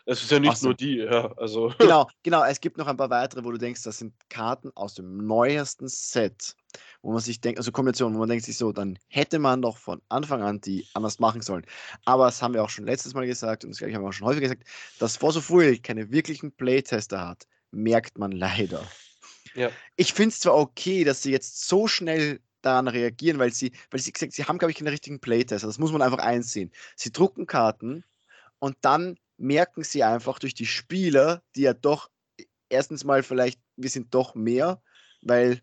[0.08, 0.68] Es ist ja nicht so.
[0.68, 1.74] nur die, ja, also.
[1.80, 2.44] Genau, genau.
[2.44, 5.88] Es gibt noch ein paar weitere, wo du denkst, das sind Karten aus dem neuesten
[5.88, 6.56] Set,
[7.02, 9.78] wo man sich denkt, also Kombinationen, wo man denkt sich so, dann hätte man doch
[9.78, 11.66] von Anfang an die anders machen sollen.
[12.06, 14.14] Aber das haben wir auch schon letztes Mal gesagt und das gleiche haben wir auch
[14.14, 14.64] schon häufig gesagt,
[15.00, 18.84] dass Force of Will keine wirklichen Playtester hat, merkt man leider.
[19.56, 19.72] Ja.
[19.96, 24.00] Ich finde es zwar okay, dass sie jetzt so schnell daran reagieren, weil sie, weil
[24.00, 25.68] sie gesagt, sie haben, glaube ich, keine richtigen Playtester.
[25.68, 26.72] Das muss man einfach einsehen.
[26.96, 28.04] Sie drucken Karten
[28.60, 32.10] und dann merken sie einfach durch die Spieler, die ja doch
[32.70, 34.82] erstens mal vielleicht, wir sind doch mehr,
[35.22, 35.62] weil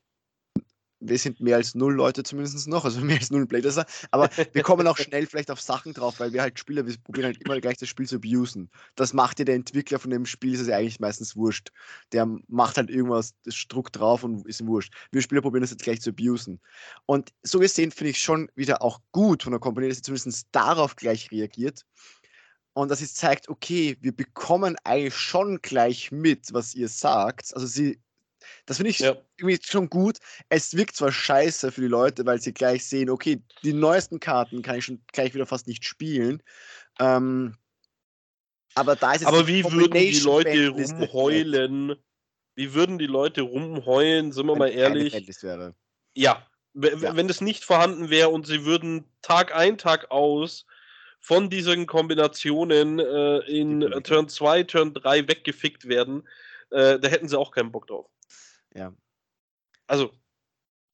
[1.05, 4.63] wir sind mehr als null Leute zumindest noch, also mehr als null Playtester, aber wir
[4.63, 7.61] kommen auch schnell vielleicht auf Sachen drauf, weil wir halt Spieler, wir probieren halt immer
[7.61, 8.71] gleich das Spiel zu abusen.
[8.95, 11.71] Das macht ja der Entwickler von dem Spiel, ist es ja eigentlich meistens wurscht.
[12.13, 14.95] Der macht halt irgendwas, das Druck drauf und ist wurscht.
[15.11, 16.61] Wir Spieler probieren das jetzt gleich zu abusen.
[17.07, 20.49] Und so gesehen finde ich schon wieder auch gut von der Kompanie, dass sie zumindest
[20.53, 21.85] darauf gleich reagiert.
[22.75, 27.55] Und dass es zeigt, okay, wir bekommen eigentlich schon gleich mit, was ihr sagt.
[27.55, 28.01] Also sie,
[28.67, 29.17] das finde ich Ja.
[29.37, 30.19] irgendwie schon gut.
[30.49, 34.63] Es wirkt zwar scheiße für die Leute, weil sie gleich sehen, okay, die neuesten Karten
[34.63, 36.43] kann ich schon gleich wieder fast nicht spielen.
[36.99, 37.57] Ähm,
[38.75, 41.97] aber da ist jetzt Aber wie würden die Leute rumheulen?
[42.55, 45.13] Wie würden die Leute rumheulen, sind wir wenn mal ehrlich?
[46.15, 47.17] Ja, Ja.
[47.17, 50.67] wenn das nicht vorhanden wäre und sie würden Tag ein, Tag aus
[51.25, 54.01] von diesen Kombinationen äh, in äh.
[54.03, 56.29] Turn 2, Turn 3 weggefickt werden,
[56.71, 58.11] äh, da hätten sie auch keinen Bock drauf.
[58.75, 58.93] Ja.
[59.87, 60.13] Also,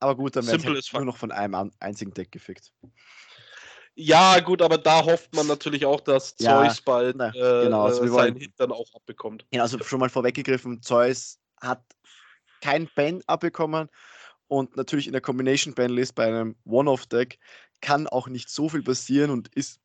[0.00, 2.72] Aber gut, dann werden Simple halt nur noch von einem einzigen Deck gefickt.
[3.94, 7.84] ja, gut, aber da hofft man natürlich auch, dass Ja, Zeus bald na, äh, genau,
[7.86, 9.46] also seinen wollen- Hit dann auch abbekommt.
[9.52, 11.82] Ja, also schon mal vorweggegriffen, Zeus hat
[12.60, 13.88] kein Ban abbekommen
[14.46, 17.38] und natürlich in der Combination Banlist bei einem One-Off-Deck
[17.80, 19.80] kann auch nicht so viel passieren und ist,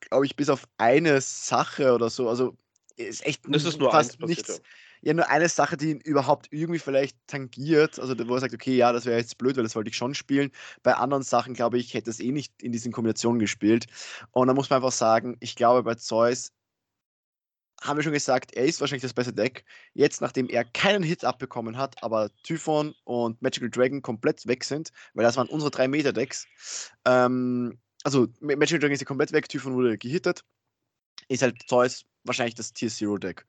[0.00, 2.56] glaube ich, bis auf eine Sache oder so, also
[2.96, 4.62] ist echt Es ist nur fast passiert, nichts.
[5.02, 7.98] ja nur eine Sache, die ihn überhaupt irgendwie vielleicht tangiert.
[7.98, 10.14] Also wo er sagt, okay, ja, das wäre jetzt blöd, weil das wollte ich schon
[10.14, 10.50] spielen.
[10.82, 13.86] Bei anderen Sachen, glaube ich, hätte es eh nicht in diesen Kombinationen gespielt.
[14.32, 16.52] Und da muss man einfach sagen, ich glaube, bei Zeus
[17.82, 19.64] haben wir schon gesagt, er ist wahrscheinlich das beste Deck.
[19.92, 24.90] Jetzt, nachdem er keinen Hit abbekommen hat, aber Typhon und Magical Dragon komplett weg sind,
[25.14, 26.46] weil das waren unsere drei Meter-Decks.
[27.04, 30.42] Ähm, also Magical Dragon ist ja komplett weg, Typhon wurde gehittet.
[31.26, 33.44] Ist halt Zeus wahrscheinlich das Tier Zero Deck.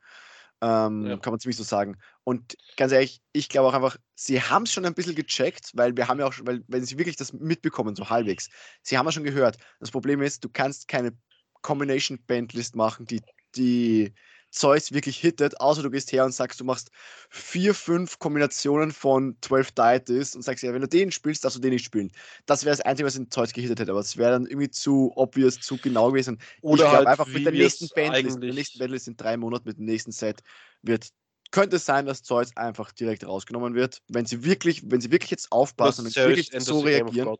[0.61, 1.17] Ähm, ja.
[1.17, 1.95] Kann man ziemlich so sagen.
[2.23, 5.95] Und ganz ehrlich, ich glaube auch einfach, sie haben es schon ein bisschen gecheckt, weil
[5.95, 8.49] wir haben ja auch, weil, wenn sie wirklich das mitbekommen, so halbwegs,
[8.81, 9.57] sie haben ja schon gehört.
[9.79, 11.15] Das Problem ist, du kannst keine
[11.61, 13.21] Combination Bandlist machen, die
[13.55, 14.11] die
[14.49, 16.89] Zeus wirklich hittet, außer du gehst her und sagst, du machst
[17.29, 21.61] vier, fünf Kombinationen von 12 Deities und sagst ja, wenn du den spielst, darfst du
[21.61, 22.11] den nicht spielen.
[22.45, 25.11] Das wäre das Einzige, was in Zeus gehittet hätte, aber es wäre dann irgendwie zu
[25.15, 26.39] obvious, zu genau gewesen.
[26.61, 29.77] Oder ich halt einfach mit der nächsten Bandlist, der nächsten Bandlist in drei Monaten mit
[29.77, 30.41] dem nächsten Set
[30.81, 31.09] wird
[31.51, 35.31] könnte es sein, dass Zeus einfach direkt rausgenommen wird, wenn sie wirklich, wenn sie wirklich
[35.31, 37.37] jetzt aufpassen und wirklich so reagieren.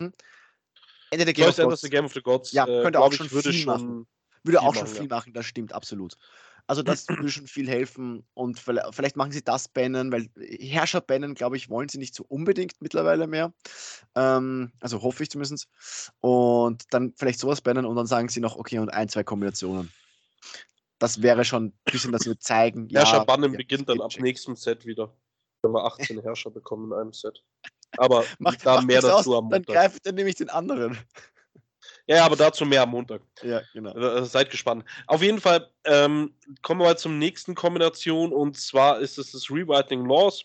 [0.00, 0.12] Hm?
[1.10, 1.90] Ende der Game of, Gods.
[1.90, 2.52] Game of the Gods.
[2.52, 4.06] Ja, äh, könnte auch schon würde schon machen.
[4.44, 6.16] Würde auch schon viel machen, das stimmt absolut.
[6.66, 11.34] Also das würde schon viel helfen und vielleicht machen sie das bannen, weil Herrscher bannen,
[11.34, 13.52] glaube ich, wollen sie nicht so unbedingt mittlerweile mehr.
[14.14, 15.68] Ähm, also hoffe ich zumindest.
[16.20, 19.90] Und dann vielleicht sowas bannen und dann sagen sie noch, okay, und ein, zwei Kombinationen.
[20.98, 22.88] Das wäre schon ein bisschen, dass wir zeigen.
[22.92, 25.14] Herrscher ja, bannen ja, beginnt dann ab nächstem Set wieder.
[25.62, 27.42] Wenn wir 18 Herrscher bekommen in einem Set.
[27.96, 29.66] Aber macht da mehr dazu aus, am Montag.
[29.66, 30.98] Dann greift er nämlich den anderen.
[32.06, 33.22] Ja, aber dazu mehr am Montag.
[33.42, 33.92] Ja, genau.
[33.92, 34.84] Also, seid gespannt.
[35.06, 40.04] Auf jeden Fall ähm, kommen wir zum nächsten Kombination und zwar ist es das Rewriting
[40.06, 40.44] Laws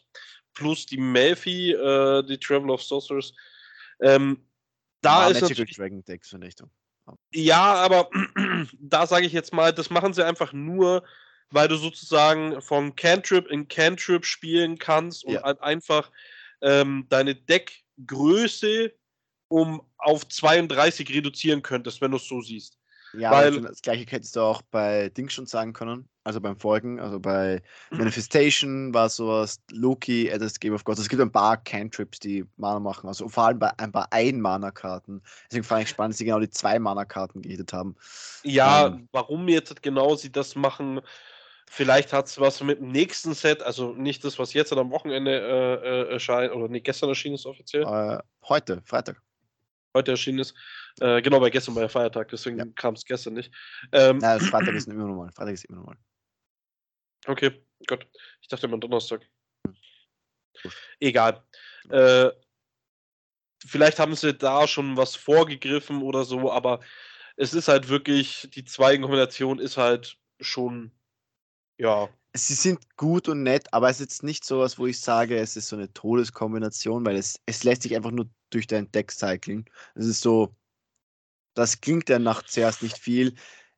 [0.54, 3.34] plus die Melfi, äh, die Travel of Sorcerers.
[4.02, 4.46] Ähm,
[5.02, 6.70] da War ist Magical Dragon Decks Vernichtung.
[7.34, 8.10] Ja, aber
[8.80, 11.04] da sage ich jetzt mal, das machen sie einfach nur,
[11.50, 15.44] weil du sozusagen von Cantrip in Cantrip spielen kannst und ja.
[15.44, 16.12] halt einfach
[16.62, 18.94] ähm, deine Deckgröße
[19.50, 22.80] um auf 32 reduzieren könntest, wenn du es so siehst.
[23.14, 27.00] Ja, Weil, das gleiche hättest du auch bei Dings schon sagen können, also beim Folgen,
[27.00, 31.00] also bei Manifestation war sowas, Loki, das Game of Gods.
[31.00, 35.22] Es gibt ein paar Cantrips, die Mana machen, also vor allem bei ein paar Ein-Mana-Karten.
[35.50, 37.96] Deswegen fand ich spannend, dass sie genau die zwei Mana-Karten gehittet haben.
[38.44, 41.02] Ja, ähm, warum jetzt genau sie das machen,
[41.72, 45.40] Vielleicht hat es was mit dem nächsten Set, also nicht das, was jetzt am Wochenende
[45.40, 47.84] äh, äh, erscheint, oder nicht gestern erschienen ist offiziell.
[47.84, 49.22] Äh, heute, Freitag
[49.96, 50.56] heute erschienen ist.
[51.00, 52.66] Äh, genau, weil gestern war ja Feiertag, deswegen ja.
[52.76, 53.54] kam es gestern nicht.
[53.92, 55.32] Ähm, ja, Freitag ist immer normal.
[55.32, 55.98] Freitag ist immer normal.
[57.26, 58.08] Okay, Gott.
[58.42, 59.28] Ich dachte immer Donnerstag.
[59.66, 60.72] Hm.
[61.00, 61.44] Egal.
[61.90, 62.30] Äh,
[63.66, 66.80] vielleicht haben sie da schon was vorgegriffen oder so, aber
[67.36, 70.92] es ist halt wirklich, die Zweigenkombination ist halt schon,
[71.78, 72.10] ja.
[72.34, 75.38] Sie sind gut und nett, aber es ist jetzt nicht so was, wo ich sage,
[75.38, 79.12] es ist so eine Todeskombination, weil es, es lässt sich einfach nur durch dein Deck
[79.12, 79.66] cyclen.
[79.96, 80.56] Das ist so,
[81.56, 83.36] das klingt ja nach zuerst nicht viel.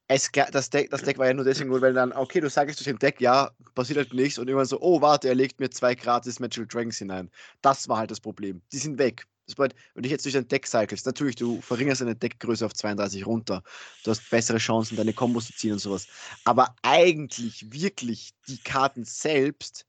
[0.07, 2.77] Es, das, Deck, das Deck war ja nur deswegen gut, weil dann, okay, du sagst
[2.79, 5.69] durch den Deck, ja, passiert halt nichts und irgendwann so, oh, warte, er legt mir
[5.69, 7.31] zwei gratis Magical Dragons hinein.
[7.61, 8.61] Das war halt das Problem.
[8.73, 9.25] Die sind weg.
[9.55, 13.25] Bedeutet, wenn du jetzt durch dein Deck cyclest, natürlich, du verringerst deine Deckgröße auf 32
[13.25, 13.63] runter.
[14.03, 16.07] Du hast bessere Chancen, deine Kombos zu ziehen und sowas.
[16.43, 19.85] Aber eigentlich, wirklich, die Karten selbst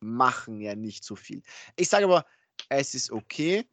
[0.00, 1.42] machen ja nicht so viel.
[1.76, 2.26] Ich sage aber,
[2.68, 3.64] es ist okay,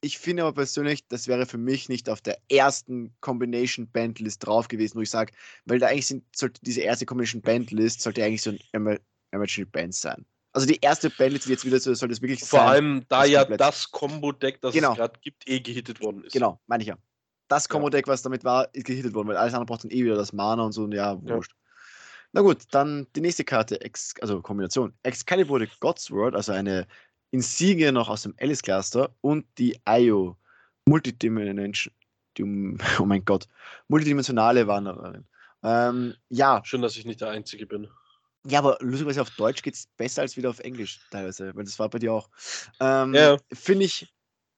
[0.00, 4.68] ich finde aber persönlich, das wäre für mich nicht auf der ersten Combination Bandlist drauf
[4.68, 5.32] gewesen, wo ich sage,
[5.64, 8.98] weil da eigentlich sind, sollte diese erste Combination Bandlist sollte eigentlich so ein
[9.32, 10.24] Emergency Band sein.
[10.58, 12.60] Also die erste Bandlist, die jetzt wieder so, soll das wirklich Vor sein.
[12.60, 13.60] Vor allem, da das ja komplett.
[13.60, 14.90] das Combo-Deck, das genau.
[14.90, 16.32] es gerade gibt, eh gehittet worden ist.
[16.32, 16.96] Genau, meine ich ja.
[17.46, 20.16] Das Combo-Deck, was damit war, ist gehittet worden, weil alles andere braucht dann eh wieder
[20.16, 21.52] das Mana und so, und ja, wurscht.
[21.52, 21.58] Ja.
[22.32, 24.92] Na gut, dann die nächste Karte, Ex also Kombination.
[25.04, 26.88] Excalibur the Godsword, also eine
[27.30, 30.36] Insigne noch aus dem Alice Cluster und die IO
[30.86, 31.94] Multidimension,
[32.98, 33.46] oh mein Gott,
[33.86, 35.24] multidimensionale Wandererin.
[35.62, 36.62] Ähm, ja.
[36.64, 37.88] Schön, dass ich nicht der Einzige bin.
[38.48, 41.78] Ja, aber lustigerweise auf Deutsch geht es besser als wieder auf Englisch teilweise, weil das
[41.78, 42.30] war bei dir auch.
[42.80, 43.36] Ähm, ja.
[43.52, 44.10] Finde ich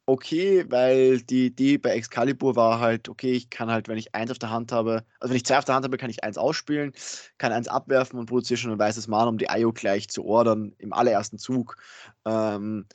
[0.06, 4.30] okay, weil die Idee bei Excalibur war halt, okay, ich kann halt, wenn ich eins
[4.30, 6.38] auf der Hand habe, also wenn ich zwei auf der Hand habe, kann ich eins
[6.38, 6.92] ausspielen,
[7.38, 10.72] kann eins abwerfen und produziere schon ein weißes Mana, um die IO gleich zu ordern
[10.78, 11.76] im allerersten Zug.
[12.24, 12.86] Ähm,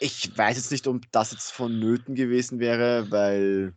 [0.00, 3.74] ich weiß jetzt nicht, ob das jetzt vonnöten gewesen wäre, weil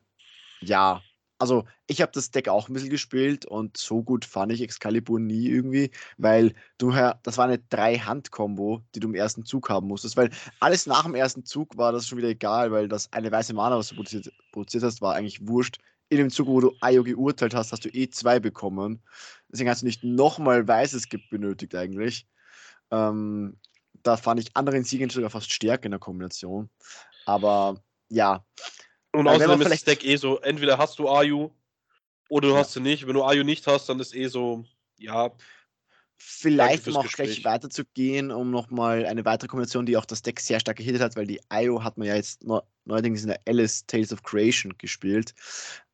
[0.60, 1.02] ja,
[1.39, 5.19] also ich habe das Deck auch ein bisschen gespielt und so gut fand ich Excalibur
[5.19, 10.17] nie irgendwie, weil du das war eine Drei-Hand-Kombo, die du im ersten Zug haben musstest,
[10.17, 13.54] weil alles nach dem ersten Zug war das schon wieder egal, weil das eine weiße
[13.54, 15.78] Mana, was du produziert, produziert hast, war eigentlich wurscht.
[16.10, 19.04] In dem Zug, wo du Ayo geurteilt hast, hast du eh zwei bekommen.
[19.52, 22.26] Deswegen hast du nicht nochmal Weißes benötigt eigentlich.
[22.91, 23.60] Ähm,
[24.04, 26.69] da fand ich andere Insignien sogar fast stärker in der Kombination.
[27.26, 27.76] Aber
[28.10, 28.45] ja.
[29.17, 31.49] Und außerdem ist das Deck eh so, entweder hast du Ayu
[32.30, 32.60] oder du ja.
[32.60, 33.08] hast sie nicht.
[33.08, 34.63] Wenn du Ayu nicht hast, dann ist eh so,
[34.97, 35.32] ja.
[36.19, 37.41] Vielleicht um auch Gespräch.
[37.41, 41.15] gleich weiterzugehen, um nochmal eine weitere Kombination, die auch das Deck sehr stark gehittet hat,
[41.15, 42.43] weil die Ayo hat man ja jetzt
[42.86, 45.34] neuerdings in der Alice Tales of Creation gespielt,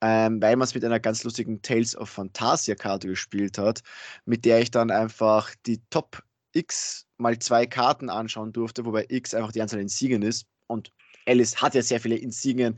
[0.01, 3.83] ähm, weil man es mit einer ganz lustigen Tales of Fantasia Karte gespielt hat,
[4.25, 9.33] mit der ich dann einfach die Top X mal zwei Karten anschauen durfte, wobei X
[9.33, 10.91] einfach die Anzahl Insignien ist und
[11.25, 12.77] Alice hat ja sehr viele Insignien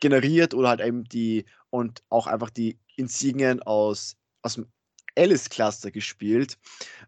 [0.00, 4.66] generiert oder halt eben die und auch einfach die Insignien aus, aus dem
[5.16, 6.58] Alice-Cluster gespielt,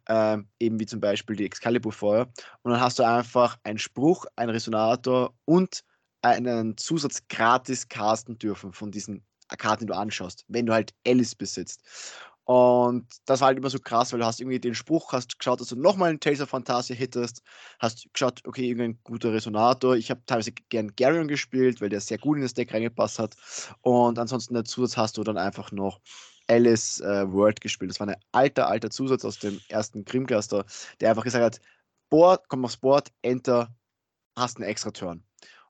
[0.09, 2.29] ähm, eben wie zum Beispiel die Excalibur-Feuer.
[2.63, 5.85] Und dann hast du einfach einen Spruch, einen Resonator und
[6.23, 9.25] einen Zusatz gratis casten dürfen von diesen
[9.57, 11.83] Karten, die du anschaust, wenn du halt Alice besitzt.
[12.49, 15.61] Und das war halt immer so krass, weil du hast irgendwie den Spruch, hast geschaut,
[15.61, 17.43] dass du nochmal einen Tales of Fantasia hittest,
[17.79, 19.97] hast geschaut, okay, irgendein guter Resonator.
[19.97, 23.37] Ich habe teilweise gern Garion gespielt, weil der sehr gut in das Deck reingepasst hat.
[23.83, 26.01] Und ansonsten der Zusatz hast du dann einfach noch
[26.47, 27.91] Alice äh, World gespielt.
[27.91, 30.65] Das war ein alter, alter Zusatz aus dem ersten Grim-Cluster,
[31.03, 31.61] der einfach gesagt hat,
[32.09, 33.77] Board, komm aufs Board, Enter,
[34.37, 35.28] hast einen extra Turn.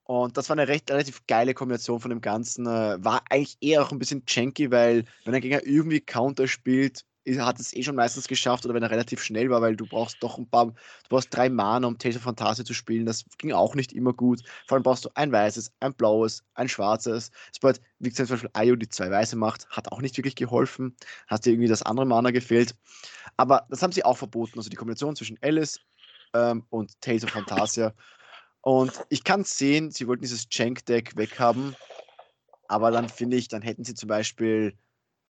[0.09, 2.67] Und das war eine recht relativ geile Kombination von dem Ganzen.
[2.67, 7.05] Äh, war eigentlich eher auch ein bisschen janky, weil wenn ein Gegner irgendwie Counter spielt,
[7.37, 10.17] hat es eh schon meistens geschafft oder wenn er relativ schnell war, weil du brauchst
[10.23, 10.75] doch ein paar, du
[11.11, 13.05] brauchst drei Mana, um Tales of Fantasy zu spielen.
[13.05, 14.41] Das ging auch nicht immer gut.
[14.67, 17.31] Vor allem brauchst du ein weißes, ein blaues, ein schwarzes.
[17.53, 20.97] Sobald, wie gesagt, zum Beispiel Ayo die zwei weiße macht, hat auch nicht wirklich geholfen.
[21.27, 22.75] Hast dir irgendwie das andere Mana gefehlt.
[23.37, 24.59] Aber das haben sie auch verboten.
[24.59, 25.79] Also die Kombination zwischen Alice
[26.33, 27.93] ähm, und Tales of Fantasia.
[28.69, 31.75] Und ich kann sehen, sie wollten dieses Jank-Deck weghaben.
[32.69, 34.75] Aber dann finde ich, dann hätten sie zum Beispiel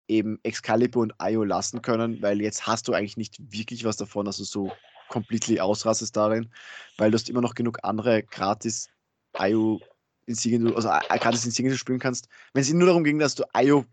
[0.06, 4.24] eben Excalibur und Io lassen können, weil jetzt hast du eigentlich nicht wirklich was davon,
[4.24, 4.70] dass du so
[5.08, 6.48] completely ausrastest darin,
[6.96, 8.88] weil du hast immer noch genug andere gratis
[9.36, 9.80] Io
[10.26, 12.28] Insignien, also äh, gratis Insignien spielen kannst.
[12.52, 13.84] Wenn es nur darum ging, dass du Io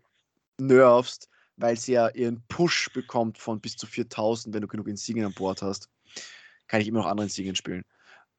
[0.58, 5.26] nervst, weil sie ja ihren Push bekommt von bis zu 4000, wenn du genug Insignien
[5.26, 5.88] an Bord hast,
[6.68, 7.84] kann ich immer noch andere Insignien spielen.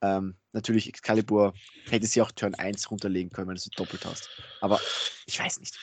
[0.04, 1.54] Ähm, natürlich, Excalibur
[1.90, 4.30] hätte sie auch Turn 1 runterlegen können, wenn du sie doppelt hast.
[4.60, 4.80] Aber
[5.26, 5.80] ich weiß nicht.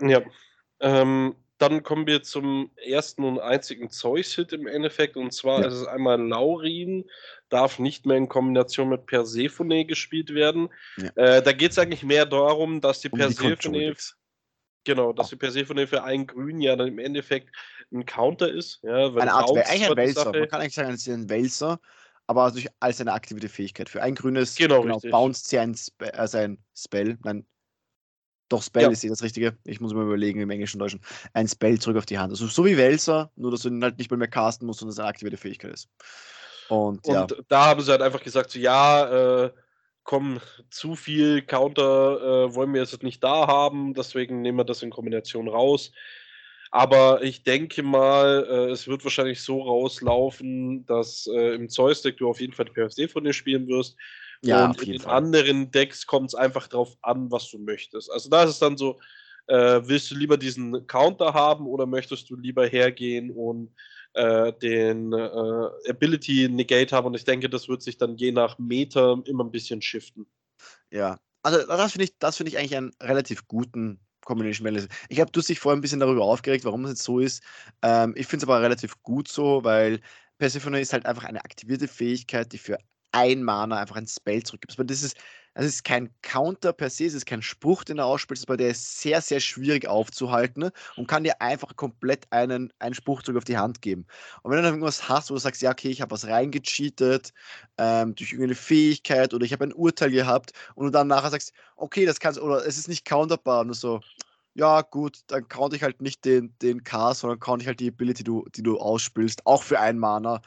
[0.00, 0.20] Ja,
[0.80, 5.16] ähm, dann kommen wir zum ersten und einzigen Zeus-Hit im Endeffekt.
[5.16, 5.68] Und zwar ja.
[5.68, 7.04] ist es einmal Laurin,
[7.48, 10.68] darf nicht mehr in Kombination mit Persephone gespielt werden.
[10.98, 11.10] Ja.
[11.14, 13.72] Äh, da geht es eigentlich mehr darum, dass die um Persephone.
[13.72, 13.94] Die
[14.84, 17.54] genau, dass die Persephone für ein Grün ja dann im Endeffekt
[17.92, 18.80] ein Counter ist.
[18.82, 20.32] Ja, eine Art, eigentlich ein Wälzer.
[20.32, 21.80] Man kann eigentlich sagen, es ist ein Wälzer,
[22.26, 23.88] aber durch, als eine aktive Fähigkeit.
[23.88, 27.46] Für ein grünes genau, genau bounced sie ein, Spe äh, sein Spell, nein,
[28.48, 28.90] doch, Spell ja.
[28.90, 29.56] ist eh das Richtige.
[29.64, 31.00] Ich muss mir überlegen im Englischen und Deutschen.
[31.32, 32.30] Ein Spell zurück auf die Hand.
[32.30, 34.88] Also so wie Welser, nur dass du ihn halt nicht mehr, mehr casten musst und
[34.88, 35.88] es eine aktivierte Fähigkeit ist.
[36.68, 37.26] Und, und ja.
[37.48, 39.52] da haben sie halt einfach gesagt, so, ja, äh,
[40.04, 44.82] komm, zu viel Counter äh, wollen wir jetzt nicht da haben, deswegen nehmen wir das
[44.82, 45.92] in Kombination raus.
[46.70, 52.28] Aber ich denke mal, äh, es wird wahrscheinlich so rauslaufen, dass äh, im Zeus-Deck du
[52.28, 53.96] auf jeden Fall die PFC von dir spielen wirst.
[54.42, 55.14] Ja, und in den Fall.
[55.14, 58.10] anderen Decks kommt es einfach darauf an, was du möchtest.
[58.10, 58.98] Also da ist es dann so,
[59.46, 63.72] äh, willst du lieber diesen Counter haben oder möchtest du lieber hergehen und
[64.14, 67.06] äh, den äh, Ability Negate haben?
[67.06, 70.26] Und ich denke, das wird sich dann je nach Meter immer ein bisschen shiften.
[70.90, 74.88] Ja, also das finde ich, das ich eigentlich einen relativ guten Combination Balance.
[75.08, 77.42] Ich habe du dich vorher ein bisschen darüber aufgeregt, warum es jetzt so ist.
[77.82, 80.00] Ähm, ich finde es aber relativ gut so, weil
[80.38, 82.78] Persephone ist halt einfach eine aktivierte Fähigkeit, die für
[83.12, 84.78] ein Mana einfach ein Spell zurückgibst.
[84.78, 85.16] Aber das ist,
[85.56, 88.68] das ist kein Counter per se, es ist kein Spruch, den du ausspielst, aber der
[88.70, 90.72] ist sehr, sehr schwierig aufzuhalten ne?
[90.96, 94.06] und kann dir einfach komplett einen, einen Spruch zurück auf die Hand geben.
[94.42, 97.32] Und wenn du dann irgendwas hast, wo du sagst, ja, okay, ich habe was reingecheatet
[97.78, 101.54] ähm, durch irgendeine Fähigkeit oder ich habe ein Urteil gehabt und du dann nachher sagst,
[101.76, 104.00] okay, das kannst oder es ist nicht counterbar und so,
[104.52, 107.88] ja, gut, dann count ich halt nicht den, den K, sondern count ich halt die
[107.88, 110.42] Ability, die du, die du ausspielst, auch für ein Mana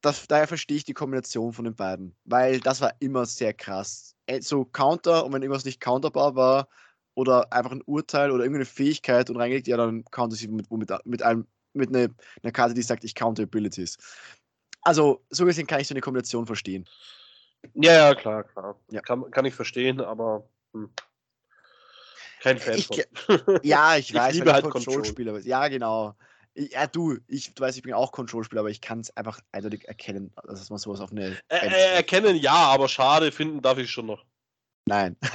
[0.00, 4.16] das, daher verstehe ich die Kombination von den beiden, weil das war immer sehr krass.
[4.26, 6.68] Äh, so Counter und wenn irgendwas nicht counterbar war
[7.14, 10.90] oder einfach ein Urteil oder irgendeine Fähigkeit und reingelegt, ja, dann counter sie mit, mit,
[11.04, 12.08] mit, einem, mit einer,
[12.42, 13.98] einer Karte, die sagt, ich counter Abilities.
[14.82, 16.86] Also, so gesehen kann ich so eine Kombination verstehen.
[17.74, 18.80] Ja, ja, klar, klar.
[18.90, 19.02] Ja.
[19.02, 20.90] Kann, kann ich verstehen, aber hm.
[22.40, 22.96] kein Fan ich, von.
[23.62, 25.38] Ja, ich, ich weiß, liebe halt Control-Spieler.
[25.40, 26.16] Ja, genau.
[26.54, 29.86] Ja, du, ich, du weißt, ich bin auch Control-Spieler, aber ich kann es einfach eindeutig
[29.86, 31.38] erkennen, dass man sowas auf eine.
[31.48, 34.24] Äh, äh, erkennen ja, aber schade finden darf ich schon noch.
[34.86, 35.16] Nein.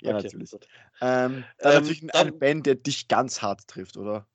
[0.00, 0.22] ja, okay.
[0.24, 0.52] natürlich.
[0.54, 0.60] Ähm,
[1.00, 4.26] dann ähm, natürlich ein, dann, Band, der dich ganz hart trifft, oder?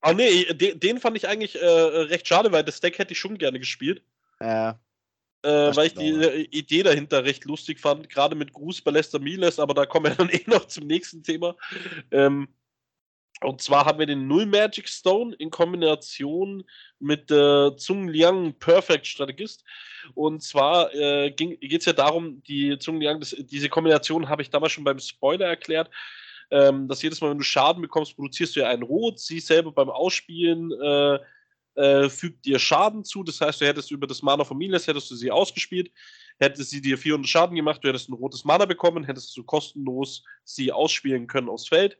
[0.00, 3.18] Ah, nee, den, den fand ich eigentlich äh, recht schade, weil das Deck hätte ich
[3.18, 4.04] schon gerne gespielt.
[4.38, 4.74] Äh,
[5.42, 9.18] äh, weil ich die äh, Idee dahinter recht lustig fand, gerade mit Gruß bei Lester
[9.18, 11.56] Miles, aber da kommen wir dann eh noch zum nächsten Thema.
[12.10, 12.48] Ähm,
[13.42, 16.64] und zwar haben wir den Null Magic Stone in Kombination
[16.98, 19.62] mit äh, Zung Liang Perfect Strategist.
[20.14, 24.50] Und zwar äh, geht es ja darum, die Zung Liang, das, diese Kombination habe ich
[24.50, 25.90] damals schon beim Spoiler erklärt,
[26.50, 29.72] ähm, dass jedes Mal, wenn du Schaden bekommst, produzierst du ja einen Rot, sie selber
[29.72, 31.18] beim Ausspielen äh,
[31.74, 33.22] äh, fügt dir Schaden zu.
[33.22, 35.92] Das heißt, du hättest über das Mana von Miles, hättest du sie ausgespielt,
[36.38, 40.24] hättest sie dir 400 Schaden gemacht, du hättest ein rotes Mana bekommen, hättest du kostenlos
[40.42, 41.98] sie ausspielen können aufs Feld.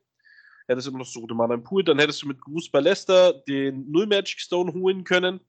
[0.69, 3.91] Hättest immer noch so rote Mana im Pool, dann hättest du mit Goose Ballester den
[3.91, 5.41] Null Magic Stone holen können.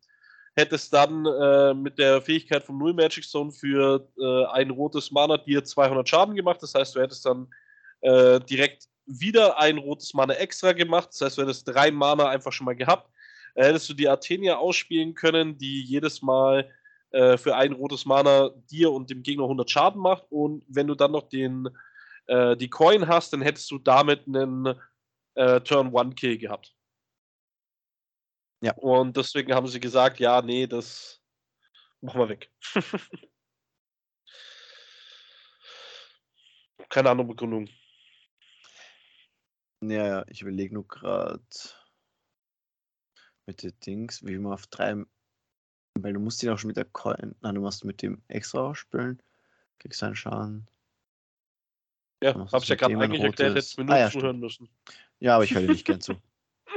[0.56, 5.38] Hättest dann äh, mit der Fähigkeit von Null Magic Stone für äh, ein rotes Mana
[5.38, 6.62] dir 200 Schaden gemacht.
[6.62, 7.48] Das heißt, du hättest dann
[8.02, 11.10] äh, direkt wieder ein rotes Mana extra gemacht.
[11.12, 13.10] Das heißt, du hättest drei Mana einfach schon mal gehabt
[13.58, 16.70] hättest du die Athenia ausspielen können, die jedes Mal
[17.12, 20.26] äh, für ein rotes Mana dir und dem Gegner 100 Schaden macht.
[20.30, 21.70] Und wenn du dann noch den,
[22.28, 24.76] äh, die Coin hast, dann hättest du damit einen
[25.38, 26.76] äh, Turn-One-Kill gehabt.
[28.62, 28.74] Ja.
[28.74, 31.22] Und deswegen haben sie gesagt, ja, nee, das
[32.02, 32.52] machen wir weg.
[36.90, 37.70] Keine andere Begründung.
[39.82, 41.44] Ja, ich überlege nur gerade
[43.46, 44.96] mit den Dings, wie man auf drei,
[46.00, 48.74] weil du musst ihn auch schon mit der Coin, nein, du musst mit dem extra
[48.74, 49.22] spielen,
[49.78, 50.68] kriegst einen Schaden.
[52.24, 54.68] Ja, hab's ja gerade eigentlich erklärt, hättest du mir nur ah, ja, zuhören müssen.
[55.20, 56.16] Ja, aber ich höre dir nicht gern zu.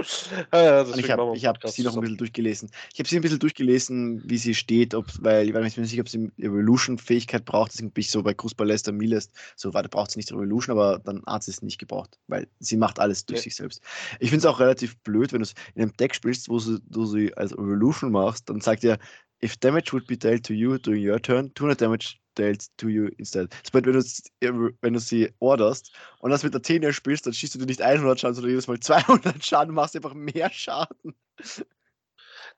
[0.53, 2.71] ja, ich habe hab sie noch ein bisschen durchgelesen.
[2.93, 6.01] Ich habe sie ein bisschen durchgelesen, wie sie steht, ob, weil ich weiß nicht sicher,
[6.01, 7.73] ob sie Evolution-Fähigkeit braucht.
[7.73, 9.33] Deswegen bin ich so bei Cruzballester Milest.
[9.57, 12.77] So warte, braucht sie nicht Evolution, aber dann hat sie es nicht gebraucht, weil sie
[12.77, 13.45] macht alles durch ja.
[13.45, 13.83] sich selbst.
[14.21, 16.79] Ich finde es auch relativ blöd, wenn du es in einem Deck spielst, wo du,
[16.79, 18.99] du sie als Evolution machst, dann sagt er,
[19.43, 23.09] if damage would be dealt to you during your turn, 200 damage dealt to you
[23.19, 23.51] instead.
[23.63, 24.07] Das bedeutet,
[24.41, 27.59] wenn du, wenn du sie orderst und das mit der Athenia spielst, dann schießt du
[27.59, 31.15] dir nicht 100 Schaden, sondern jedes Mal 200 Schaden, machst einfach mehr Schaden.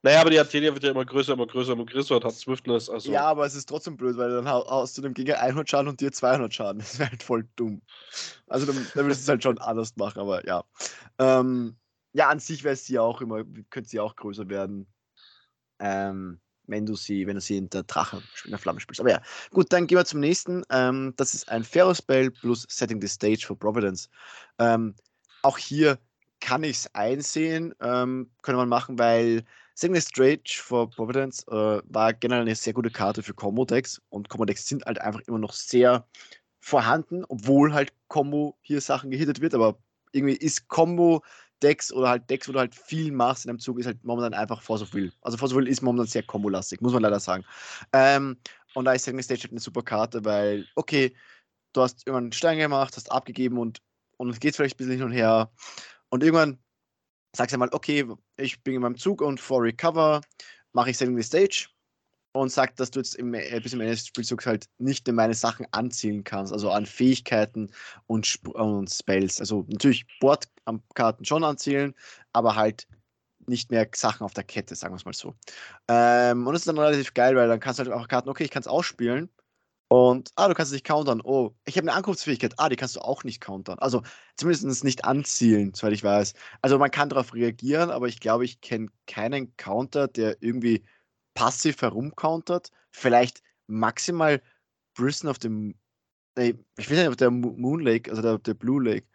[0.04, 2.90] Naja, aber die Athenia wird ja immer größer, immer größer, immer größer und hat Swiftness.
[2.90, 3.12] Also.
[3.12, 6.00] Ja, aber es ist trotzdem blöd, weil dann haust du dem Gegner 100 Schaden und
[6.00, 6.78] dir 200 Schaden.
[6.82, 7.82] Das wäre halt voll dumm.
[8.48, 10.64] Also dann, dann würdest du es halt schon anders machen, aber ja.
[11.18, 11.76] Ähm,
[12.12, 14.86] ja, an sich wäre sie auch immer, könnte sie auch größer werden.
[15.78, 19.01] Ähm, wenn du sie, wenn du sie in der Drache, in der Flamme spielst.
[19.01, 20.62] Aber ja, gut, dann gehen wir zum nächsten.
[20.70, 24.09] Ähm, das ist ein Pharaoh-Spell plus Setting the Stage for Providence.
[24.59, 24.94] Ähm,
[25.42, 25.98] auch hier
[26.40, 29.44] kann ich es einsehen, ähm, könnte man machen, weil
[29.75, 34.29] Setting the Stage for Providence äh, war generell eine sehr gute Karte für Combo-Decks und
[34.29, 36.07] Combo-Decks sind halt einfach immer noch sehr
[36.61, 39.79] vorhanden, obwohl halt Combo hier Sachen gehittet wird, aber
[40.12, 41.22] irgendwie ist Combo
[41.62, 44.35] Decks oder halt Decks, wo du halt viel machst in einem Zug, ist halt momentan
[44.35, 45.12] einfach Force of Will.
[45.22, 47.44] Also Force of Will ist momentan sehr kombolastig, muss man leider sagen.
[47.92, 48.37] Ähm,
[48.75, 51.14] und da ist Second Stage halt eine super Karte, weil, okay,
[51.72, 53.81] du hast irgendwann einen Stein gemacht, hast abgegeben und,
[54.16, 55.51] und es geht vielleicht ein bisschen hin und her.
[56.09, 56.59] Und irgendwann
[57.35, 60.20] sagst du mal, okay, ich bin in meinem Zug und for Recover
[60.72, 61.68] mache ich the Stage
[62.32, 65.14] und sagt, dass du jetzt im, äh, bis zum Ende des Spielzugs halt nicht mehr
[65.14, 67.70] meine Sachen anzielen kannst, also an Fähigkeiten
[68.06, 69.40] und, und Spells.
[69.40, 71.94] Also natürlich Bordkarten schon anzielen,
[72.32, 72.86] aber halt
[73.46, 75.34] nicht mehr Sachen auf der Kette, sagen wir es mal so.
[75.88, 78.44] Ähm, und das ist dann relativ geil, weil dann kannst du halt auch Karten, okay,
[78.44, 79.28] ich kann es ausspielen
[79.92, 81.20] und, ah, du kannst es nicht countern.
[81.22, 82.54] Oh, ich habe eine Ankunftsfähigkeit.
[82.56, 83.78] Ah, die kannst du auch nicht countern.
[83.78, 84.02] Also
[84.36, 86.32] zumindest nicht anzielen, soweit ich weiß.
[86.62, 90.82] Also man kann darauf reagieren, aber ich glaube, ich kenne keinen Counter, der irgendwie
[91.34, 92.70] passiv herumcountert.
[92.90, 94.40] Vielleicht maximal
[94.98, 95.74] of the.
[96.36, 99.06] Nee, ich weiß nicht, ob der Moon Lake, also der, der Blue Lake.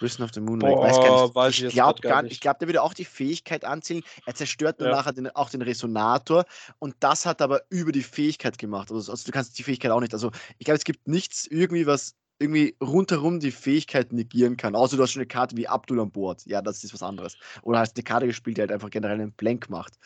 [0.00, 0.74] Prison of the Moon Lake.
[0.74, 1.34] Boah, weiß gar nicht.
[1.34, 2.32] Weiß ich, ich glaube gar nicht.
[2.32, 4.02] Ich glaube, der würde auch die Fähigkeit anziehen.
[4.24, 4.96] Er zerstört nur ja.
[4.96, 6.46] nachher den, auch den Resonator.
[6.78, 8.90] Und das hat aber über die Fähigkeit gemacht.
[8.90, 10.14] Also, also du kannst die Fähigkeit auch nicht.
[10.14, 14.74] Also ich glaube, es gibt nichts irgendwie, was irgendwie rundherum die Fähigkeit negieren kann.
[14.74, 16.44] Außer du hast schon eine Karte wie Abdul an Bord.
[16.46, 17.36] Ja, das ist was anderes.
[17.62, 19.98] Oder hast eine Karte gespielt, die halt einfach generell einen Blank macht.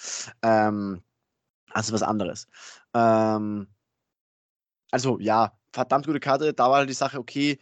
[0.43, 1.03] Ähm,
[1.71, 2.49] also was anderes.
[2.93, 3.69] Ähm,
[4.91, 6.53] also ja, verdammt gute Karte.
[6.53, 7.59] Da war halt die Sache, okay,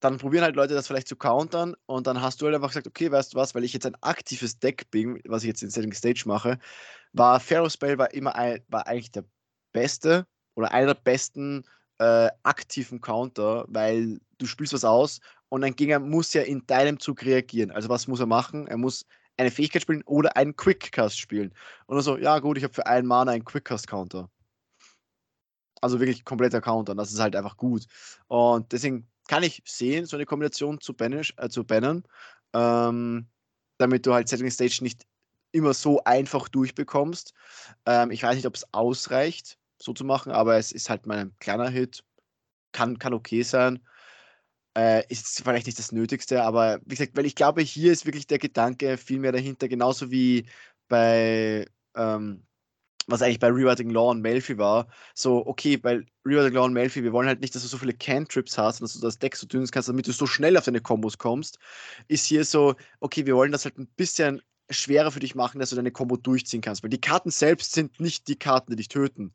[0.00, 2.86] dann probieren halt Leute das vielleicht zu countern und dann hast du halt einfach gesagt,
[2.86, 5.70] okay, weißt du was, weil ich jetzt ein aktives Deck bin, was ich jetzt in
[5.70, 6.58] Setting Stage mache,
[7.12, 9.24] war Pharaoh Spell war immer ein, war eigentlich der
[9.72, 11.64] beste oder einer der besten
[11.98, 16.98] äh, aktiven Counter, weil du spielst was aus und ein Gegner muss ja in deinem
[16.98, 17.70] Zug reagieren.
[17.70, 18.66] Also was muss er machen?
[18.66, 21.54] Er muss eine Fähigkeit spielen oder einen Quickcast spielen.
[21.86, 24.30] Und so, ja gut, ich habe für einen Mana einen Quickcast-Counter.
[25.80, 26.92] Also wirklich kompletter Counter.
[26.92, 27.86] Und das ist halt einfach gut.
[28.28, 32.04] Und deswegen kann ich sehen, so eine Kombination zu, banish, äh, zu bannen,
[32.54, 33.26] ähm,
[33.78, 35.06] damit du halt Setting Stage nicht
[35.52, 37.34] immer so einfach durchbekommst.
[37.84, 41.18] Ähm, ich weiß nicht, ob es ausreicht, so zu machen, aber es ist halt mal
[41.18, 42.04] ein kleiner Hit.
[42.72, 43.80] Kann, kann okay sein.
[44.76, 48.26] Äh, ist vielleicht nicht das Nötigste, aber wie gesagt, weil ich glaube, hier ist wirklich
[48.26, 50.46] der Gedanke viel mehr dahinter, genauso wie
[50.88, 52.46] bei ähm,
[53.06, 57.02] was eigentlich bei Rewriting Law und Melfi war, so, okay, bei Rewriting Law und Melfi,
[57.04, 59.36] wir wollen halt nicht, dass du so viele Cantrips hast und dass du das Deck
[59.36, 61.58] so dünn kannst, damit du so schnell auf deine Kombos kommst,
[62.08, 65.70] ist hier so, okay, wir wollen das halt ein bisschen schwerer für dich machen, dass
[65.70, 68.88] du deine Combo durchziehen kannst, weil die Karten selbst sind nicht die Karten, die dich
[68.88, 69.34] töten,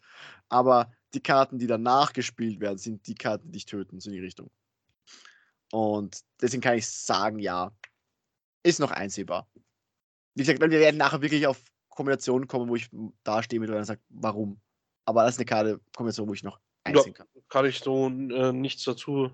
[0.49, 4.15] aber die Karten, die danach gespielt werden, sind die Karten, die dich töten, so in
[4.15, 4.49] die Richtung.
[5.71, 7.71] Und deswegen kann ich sagen, ja,
[8.63, 9.47] ist noch einsehbar.
[10.35, 12.89] Wie gesagt, wir werden nachher wirklich auf Kombinationen kommen, wo ich
[13.23, 14.61] da stehe mit und sage, warum.
[15.05, 17.27] Aber das ist eine Karte Kombination, wo ich noch einsehen kann.
[17.49, 19.31] Kann ich so äh, nichts dazu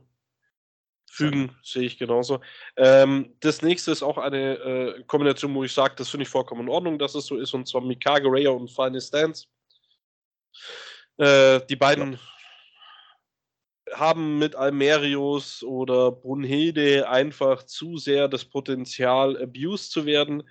[1.09, 2.41] fügen, sehe ich genauso.
[2.75, 6.61] Ähm, das nächste ist auch eine äh, Kombination, wo ich sage, das finde ich vollkommen
[6.61, 9.45] in Ordnung, dass es so ist, und zwar Mikage Raya und Final Stance.
[11.17, 12.19] Äh, die beiden ja
[13.93, 20.43] haben mit Almerius oder Brunhilde einfach zu sehr das Potenzial, abused zu werden.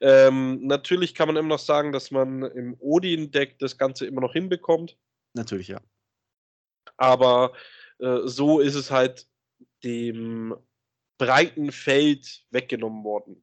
[0.00, 4.32] Ähm, natürlich kann man immer noch sagen, dass man im Odin-Deck das Ganze immer noch
[4.32, 4.96] hinbekommt.
[5.34, 5.80] Natürlich, ja.
[6.96, 7.52] Aber
[7.98, 9.26] äh, so ist es halt
[9.84, 10.54] dem
[11.18, 13.42] breiten Feld weggenommen worden.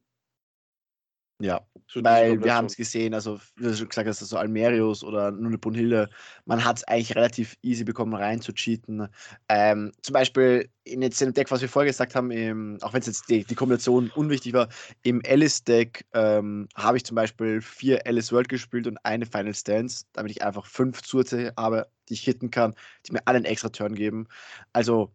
[1.42, 5.30] Ja, weil wir haben es gesehen, also wie du schon gesagt hast, so Almerius oder
[5.30, 6.10] nur eine Brunhilde,
[6.44, 9.08] man hat es eigentlich relativ easy bekommen, rein zu cheaten.
[9.48, 13.00] Ähm, zum Beispiel in jetzt dem Deck, was wir vorher gesagt haben, im, auch wenn
[13.00, 14.68] es jetzt die, die, Kombination unwichtig war,
[15.02, 20.04] im Alice-Deck ähm, habe ich zum Beispiel vier Alice World gespielt und eine Final Stance,
[20.12, 22.74] damit ich einfach fünf Zusätze habe, die ich hitten kann,
[23.06, 24.28] die mir alle einen extra Turn geben.
[24.74, 25.14] Also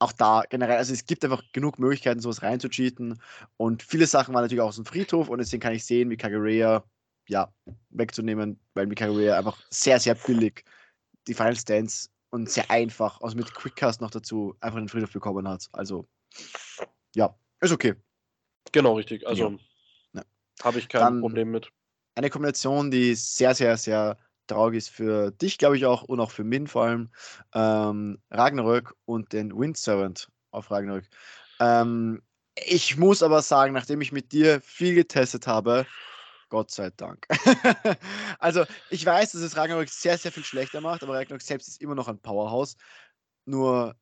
[0.00, 3.20] auch da generell, also es gibt einfach genug Möglichkeiten, sowas reinzucheaten.
[3.56, 6.16] Und viele Sachen waren natürlich auch aus dem Friedhof und deswegen kann ich sehen, wie
[6.16, 6.82] Kagarea
[7.28, 7.52] ja,
[7.90, 10.64] wegzunehmen, weil Kagarea einfach sehr, sehr billig
[11.28, 15.46] die Final Stance und sehr einfach, also mit Quickcast noch dazu, einfach den Friedhof bekommen
[15.46, 15.68] hat.
[15.72, 16.08] Also,
[17.14, 17.94] ja, ist okay.
[18.72, 19.26] Genau, richtig.
[19.26, 19.58] Also,
[20.14, 20.22] ja.
[20.62, 21.70] habe ich kein Dann Problem mit.
[22.14, 24.16] Eine Kombination, die sehr, sehr, sehr
[24.50, 27.10] traurig ist für dich, glaube ich auch, und auch für Min vor allem,
[27.54, 31.06] ähm, Ragnarök und den Windservant auf Ragnarök.
[31.60, 32.22] Ähm,
[32.56, 35.86] ich muss aber sagen, nachdem ich mit dir viel getestet habe,
[36.48, 37.26] Gott sei Dank.
[38.38, 41.80] also, ich weiß, dass es Ragnarök sehr, sehr viel schlechter macht, aber Ragnarök selbst ist
[41.80, 42.76] immer noch ein Powerhouse.
[43.46, 43.94] Nur,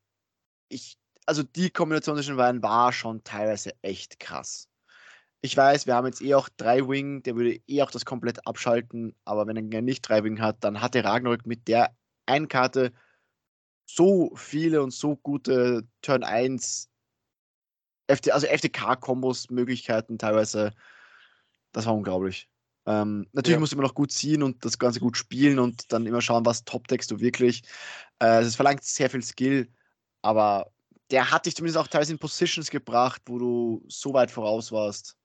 [0.69, 4.69] ich, also die Kombination zwischen beiden war schon teilweise echt krass.
[5.41, 8.45] Ich weiß, wir haben jetzt eh auch drei Wing, der würde eh auch das komplett
[8.47, 11.95] abschalten, aber wenn er nicht drei Wing hat, dann hat der Ragnarök mit der
[12.27, 12.93] einen Karte
[13.87, 16.89] so viele und so gute Turn 1
[18.09, 20.73] FT, also FTK-Kombos, Möglichkeiten teilweise.
[21.73, 22.49] Das war unglaublich.
[22.87, 23.61] Ähm, natürlich ja.
[23.61, 26.47] musst du immer noch gut ziehen und das Ganze gut spielen und dann immer schauen,
[26.47, 27.63] was top-deckst du wirklich.
[28.19, 29.69] Äh, es verlangt sehr viel Skill,
[30.23, 30.73] aber
[31.11, 35.18] der hat dich zumindest auch teilweise in Positions gebracht, wo du so weit voraus warst.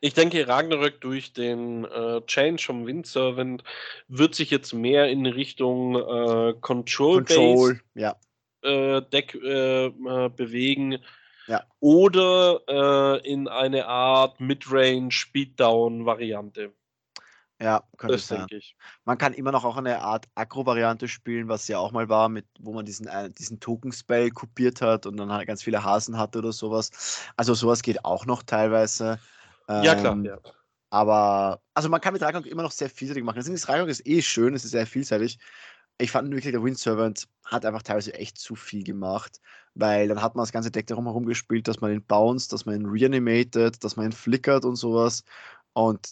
[0.00, 3.64] Ich denke, Ragnarök durch den äh, Change vom Windservant
[4.08, 8.16] wird sich jetzt mehr in Richtung äh, Control, Control ja.
[8.62, 10.98] äh, Deck äh, äh, bewegen.
[11.46, 11.64] Ja.
[11.80, 16.72] Oder äh, in eine Art Midrange Speeddown-Variante.
[17.60, 18.46] Ja, könnte das sein.
[18.50, 18.74] Ich.
[19.04, 22.46] Man kann immer noch auch eine Art Agro-Variante spielen, was ja auch mal war, mit,
[22.58, 26.38] wo man diesen, äh, diesen Token-Spell kopiert hat und dann halt ganz viele Hasen hatte
[26.38, 27.28] oder sowas.
[27.36, 29.18] Also sowas geht auch noch teilweise.
[29.70, 30.14] Ja, klar.
[30.14, 30.38] Ähm, ja.
[30.90, 33.36] Aber, also man kann mit Ragnarok immer noch sehr vielseitig machen.
[33.36, 35.38] Das Ragnarok ist eh schön, es ist sehr vielseitig.
[35.98, 39.40] Ich fand wirklich, der Wind Servant hat einfach teilweise echt zu viel gemacht,
[39.74, 42.64] weil dann hat man das ganze Deck darum herum gespielt, dass man ihn bounced, dass
[42.66, 45.24] man ihn reanimated, dass man ihn flickert und sowas.
[45.74, 46.10] Und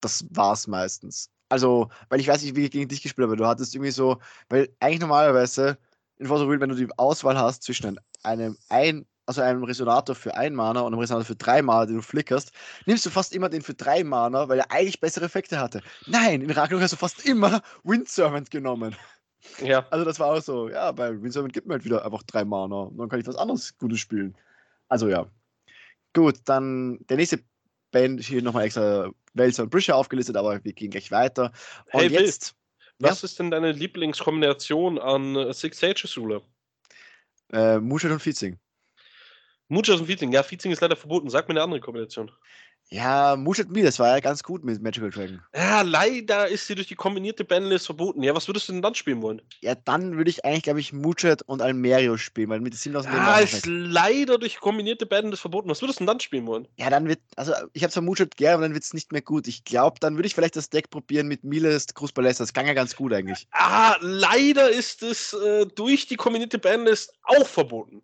[0.00, 1.30] das war's meistens.
[1.50, 4.18] Also, weil ich weiß nicht, wie ich gegen dich gespielt habe, du hattest irgendwie so,
[4.48, 5.78] weil eigentlich normalerweise
[6.16, 10.54] in Force wenn du die Auswahl hast zwischen einem ein also einem Resonator für ein
[10.54, 12.50] Mana und einem Resonator für drei Mana, den du flickerst,
[12.86, 15.82] nimmst du fast immer den für drei Mana, weil er eigentlich bessere Effekte hatte.
[16.06, 18.96] Nein, in Ragnarok hast du fast immer Windservant genommen.
[19.62, 19.86] Ja.
[19.90, 22.84] Also das war auch so, ja, bei Windservant gibt mir halt wieder einfach drei Mana
[22.84, 24.34] und dann kann ich was anderes Gutes spielen.
[24.88, 25.30] Also ja.
[26.14, 27.40] Gut, dann der nächste
[27.90, 31.52] Band hier nochmal extra Welser und Brischer aufgelistet, aber wir gehen gleich weiter.
[31.92, 32.54] Und hey, jetzt.
[32.54, 32.54] Wild.
[33.00, 33.26] Was ja?
[33.26, 36.40] ist denn deine Lieblingskombination an Six Sages Ruler?
[37.52, 38.58] Äh, Muschel und Fiezing.
[39.68, 40.32] Muchas und Feeling.
[40.32, 41.28] Ja, Feeling ist leider verboten.
[41.30, 42.30] Sag mir eine andere Kombination.
[42.90, 45.42] Ja, Mutet Me, das war ja ganz gut mit Magical Dragon.
[45.54, 48.22] Ja, leider ist sie durch die kombinierte Bandlist verboten.
[48.22, 49.42] Ja, was würdest du denn dann spielen wollen?
[49.60, 53.26] Ja, dann würde ich eigentlich, glaube ich, Muchet und Almerio spielen, weil mit 7000 Leben
[53.26, 55.68] Ah, auch ist leider durch kombinierte Bandlist verboten.
[55.68, 56.66] Was würdest du denn dann spielen wollen?
[56.78, 59.20] Ja, dann wird, also ich habe zwar Muchet gerne, aber dann wird es nicht mehr
[59.22, 59.48] gut.
[59.48, 62.44] Ich glaube, dann würde ich vielleicht das Deck probieren mit Miles, Cruz Balesta.
[62.44, 63.46] Das klang ja ganz gut eigentlich.
[63.50, 68.02] Ah, leider ist es äh, durch die kombinierte Bandlist auch verboten.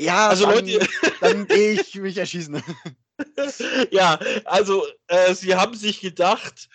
[0.00, 0.88] Ja, Also dann, Leute,
[1.20, 2.62] dann gehe ich mich erschießen.
[3.90, 6.68] ja, also äh, sie haben sich gedacht,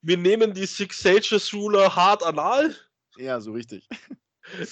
[0.00, 2.74] wir nehmen die Six Sages Ruler hart anal.
[3.16, 3.88] ja, so richtig.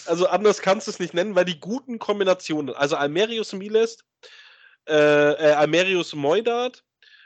[0.06, 3.98] Also anders kannst du es nicht nennen, weil die guten Kombinationen, also Almerius Miles,
[4.88, 6.82] äh, äh, Almerius Moidat,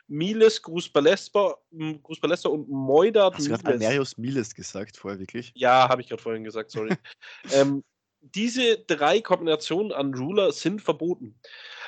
[0.08, 3.82] Miles Grus Balespa und Moidat Hast du gerade Miles.
[3.82, 5.52] Almerius Miles gesagt vorher, wirklich?
[5.54, 6.94] Ja, habe ich gerade vorhin gesagt, sorry.
[7.52, 7.82] ähm,
[8.34, 11.38] diese drei Kombinationen an Ruler sind verboten.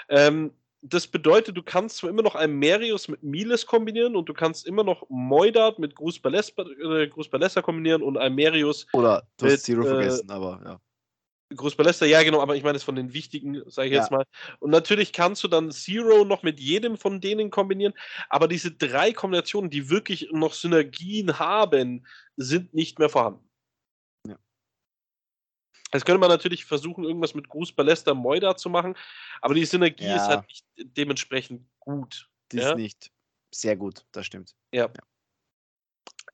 [0.08, 4.66] Ähm, das bedeutet, du kannst zwar immer noch Almerius mit Miles kombinieren und du kannst
[4.66, 7.08] immer noch Moidat mit Grus Balespa, äh,
[7.62, 10.80] kombinieren und Almerius Oder du Mit, hast Zero äh, vergessen, aber ja.
[11.54, 14.00] Großpaläste, ja genau, aber ich meine es von den wichtigen, sage ich Ja.
[14.00, 14.24] jetzt mal.
[14.58, 17.94] Und natürlich kannst du dann Zero noch mit jedem von denen kombinieren,
[18.28, 22.04] aber diese drei Kombinationen, die wirklich noch Synergien haben,
[22.36, 23.45] sind nicht mehr vorhanden.
[25.96, 25.98] Ja.
[25.98, 28.94] Jetzt könnte man natürlich versuchen, irgendwas mit Gruß Ballester Moida zu machen,
[29.40, 30.28] aber die Synergie ist Ja.
[30.28, 32.28] halt nicht dementsprechend gut.
[32.52, 32.70] Die ja.
[32.70, 33.10] ist nicht
[33.50, 34.54] sehr gut, das stimmt.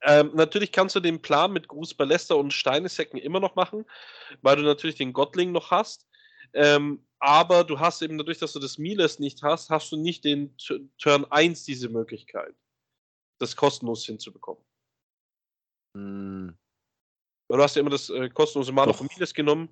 [0.05, 3.85] Ähm, natürlich kannst du den Plan mit Gruß Ballester und Steinesäcken immer noch machen,
[4.41, 6.05] weil du natürlich den Gottling noch hast.
[6.53, 10.25] Ähm, aber du hast eben dadurch, dass du das Miles nicht hast, hast du nicht
[10.25, 12.53] den T Turn 1 diese Möglichkeit,
[13.39, 14.63] das kostenlos hinzubekommen.
[15.95, 16.57] Hm.
[17.53, 19.69] Weil du hast ja immer das äh, kostenlose Mana von Miles genommen.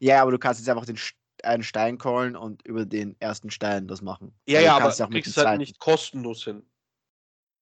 [0.00, 0.98] Ja, aber du kannst jetzt einfach den
[1.44, 4.34] einen Stein callen und über den ersten Stein das machen.
[4.48, 6.68] Ja, Also ja, du aber kannst du kriegst es halt nicht kostenlos hin.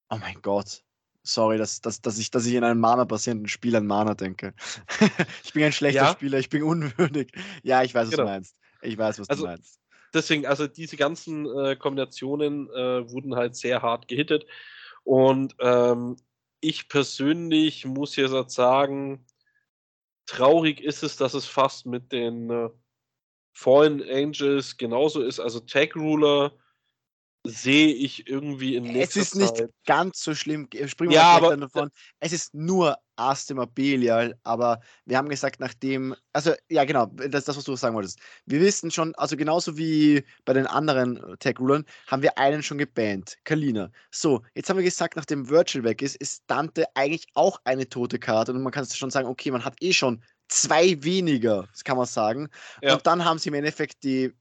[0.08, 0.82] Oh mein Gott.
[1.22, 4.54] Sorry, dass, dass, dass, ich, dass ich in einem Mana-basierenden Spiel an Mana denke.
[5.44, 6.12] ich bin ein schlechter Ja.
[6.12, 7.30] Spieler, ich bin unwürdig.
[7.62, 8.22] Ja, ich weiß, was Genau.
[8.22, 8.56] du meinst.
[8.80, 9.80] Ich weiß, was Also, du meinst.
[10.14, 14.46] deswegen, also diese ganzen äh, Kombinationen äh, wurden halt sehr hart gehittet.
[15.04, 16.16] Und ähm,
[16.60, 19.26] ich persönlich muss jetzt sagen,
[20.28, 22.68] traurig ist es, dass es fast mit den äh,
[23.52, 25.40] Fallen Angels genauso ist.
[25.40, 26.52] Also Tag Ruler
[27.44, 29.70] sehe ich irgendwie in Es nächster ist nicht Zeit.
[29.86, 30.68] ganz so schlimm.
[30.86, 31.90] Springen wir aber davon.
[32.20, 37.48] Es ist nur Astima Belial, aber wir haben gesagt, nachdem, also ja genau, das ist
[37.48, 38.20] das, was du sagen wolltest.
[38.46, 43.36] Wir wissen schon, also genauso wie bei den anderen Tech-Rulern, haben wir einen schon gebannt,
[43.44, 43.90] Kalina.
[44.10, 48.18] So, jetzt haben wir gesagt, nachdem Virtual weg ist, ist Dante eigentlich auch eine tote
[48.18, 51.96] Karte und man kann schon sagen, okay, man hat eh schon zwei weniger, das kann
[51.96, 52.48] man sagen.
[52.82, 52.94] Ja.
[52.94, 54.32] Und dann haben sie im Endeffekt die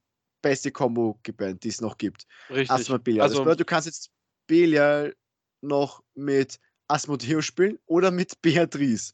[0.42, 2.26] beste Combo gebannt, die es noch gibt.
[2.50, 2.70] Richtig.
[2.70, 2.96] Asthma.
[2.96, 4.10] Also- das bedeutet, du kannst jetzt
[4.46, 5.14] Belial
[5.60, 6.58] noch mit
[6.88, 9.12] Asmodeo spielen oder mit Beatrice.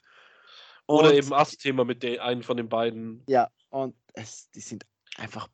[0.86, 3.22] Oder Und- eben Ast-Thema mit der einen von den beiden.
[3.26, 4.84] Ja, und es, die sind
[5.16, 5.48] einfach.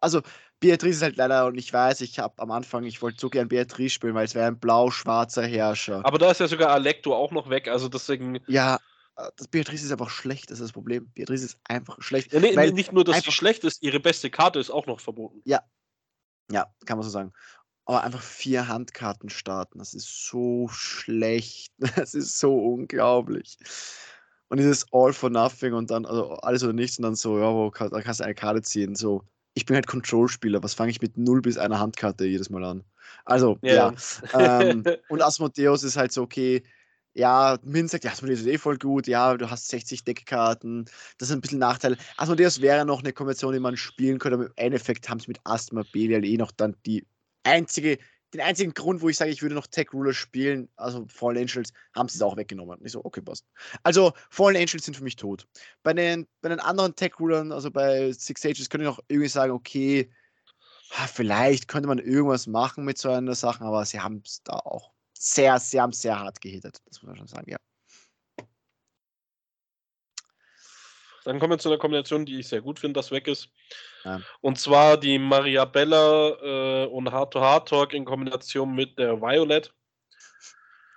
[0.00, 0.20] Also,
[0.60, 3.48] Beatrice ist halt leider, und ich weiß, ich habe am Anfang, ich wollte so gern
[3.48, 6.04] Beatrice spielen, weil es wäre ein blau-schwarzer Herrscher.
[6.04, 8.40] Aber da ist ja sogar Alecto auch noch weg, also deswegen.
[8.46, 8.78] ja,
[9.16, 11.10] äh, das Beatrice ist einfach schlecht, das ist das Problem.
[11.14, 12.32] Beatrice ist einfach schlecht.
[12.32, 15.40] Ja, nee, nicht nur, dass sie schlecht ist, ihre beste Karte ist auch noch verboten.
[16.50, 17.32] Ja, kann man so sagen.
[17.86, 21.72] Aber einfach vier Handkarten starten, das ist so schlecht.
[21.96, 23.58] Das ist so unglaublich.
[24.48, 27.52] Und dieses All for Nothing und dann, also alles oder nichts und dann so, ja,
[27.52, 28.94] wo kann, da kannst du eine Karte ziehen.
[28.94, 32.64] So, ich bin halt Control-Spieler, was fange ich mit 0 bis einer Handkarte jedes Mal
[32.64, 32.84] an?
[33.24, 33.92] Also, ja.
[34.32, 36.62] ähm, und Asmodeus ist halt so, okay,
[37.14, 40.84] ja, Min sagt, ja, Asmodeus ist eh voll gut, ja, du hast 60 Deckkarten,
[41.18, 41.96] das ist ein bisschen Nachteil.
[42.16, 45.40] Asmodeus wäre noch eine Kombination, die man spielen könnte, aber im Endeffekt haben sie mit
[45.44, 47.06] Asthma Belial eh noch dann die
[47.44, 47.98] einzige,
[48.34, 51.72] den einzigen Grund, wo ich sage, ich würde noch Tech Ruler spielen, also Fallen Angels,
[51.94, 52.78] haben sie es auch weggenommen.
[52.78, 53.46] Und ich so, okay, passt.
[53.84, 55.46] Also, Fallen Angels sind für mich tot.
[55.84, 59.28] Bei den, bei den anderen Tech Rulern, also bei Six Ages, könnte ich noch irgendwie
[59.28, 60.10] sagen, okay,
[61.12, 64.93] vielleicht könnte man irgendwas machen mit so einer Sache, aber sie haben es da auch
[65.14, 66.78] sehr, sie haben sehr hart gehittet.
[66.86, 67.56] Das muss man schon sagen, ja.
[71.24, 73.48] Dann kommen wir zu einer Kombination, die ich sehr gut finde, dass weg ist.
[74.04, 74.20] Ja.
[74.42, 79.72] Und zwar die Mariabella äh, und Heart-to-Heart-Talk in Kombination mit der Violet.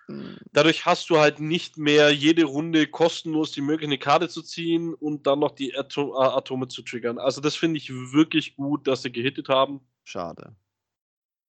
[0.07, 4.41] Hm, Dadurch hast du halt nicht mehr jede Runde kostenlos die Möglichkeit, eine Karte zu
[4.41, 7.19] ziehen und dann noch die Atom äh, Atome zu triggern.
[7.19, 9.79] Also das finde ich wirklich gut, dass sie gehittet haben.
[10.03, 10.53] Schade.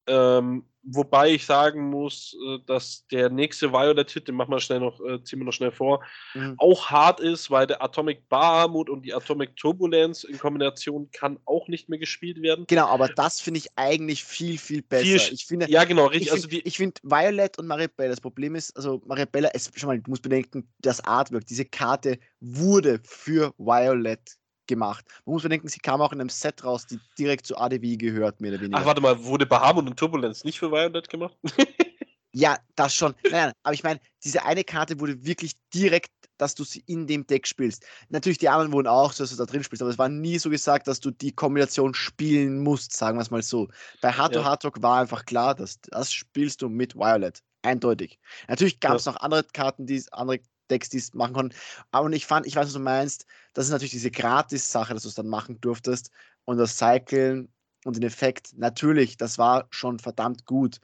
[0.08, 5.00] Ähm, wobei ich sagen muss, äh, dass der nächste Violet-Hit, den machen wir schnell noch,
[5.00, 6.02] äh, ziehen wir noch schnell vor,
[6.34, 6.54] mhm.
[6.58, 11.68] auch hart ist, weil der Atomic Bahamut und die Atomic Turbulence in Kombination kann auch
[11.68, 12.64] nicht mehr gespielt werden.
[12.68, 15.04] Genau, aber das finde ich eigentlich viel, viel besser.
[15.04, 16.32] Viel, ich finde, ja, genau, richtig.
[16.32, 19.98] Ich finde also find Violet und Maribella, das Problem ist, also Maribella, es, schon mal,
[19.98, 24.37] du musst bedenken, das Artwork, diese Karte wurde für Violet
[24.68, 25.04] gemacht.
[25.24, 28.40] Man muss bedenken, sie kam auch in einem Set raus, die direkt zu ADV gehört,
[28.40, 28.78] mehr oder weniger.
[28.78, 31.36] Ach, warte mal, wurde Bahamut und Turbulence nicht für Violet gemacht?
[32.32, 33.14] ja, das schon.
[33.24, 37.06] Nein, nein, aber ich meine, diese eine Karte wurde wirklich direkt, dass du sie in
[37.06, 37.84] dem Deck spielst.
[38.10, 40.38] Natürlich, die anderen wurden auch so, dass du da drin spielst, aber es war nie
[40.38, 43.68] so gesagt, dass du die Kombination spielen musst, sagen wir es mal so.
[44.00, 47.42] Bei Hard to Hard Talk war einfach klar, dass das spielst du mit Violet.
[47.62, 48.20] Eindeutig.
[48.46, 49.12] Natürlich gab es ja.
[49.12, 50.38] noch andere Karten, die andere
[50.70, 51.56] Decks, die es machen konnten.
[51.90, 55.08] Aber ich fand, ich weiß, was du meinst, das ist natürlich diese Gratis-Sache, dass du
[55.08, 56.10] es dann machen durftest.
[56.44, 57.52] Und das Cyclen
[57.84, 60.78] und den Effekt, natürlich, das war schon verdammt gut.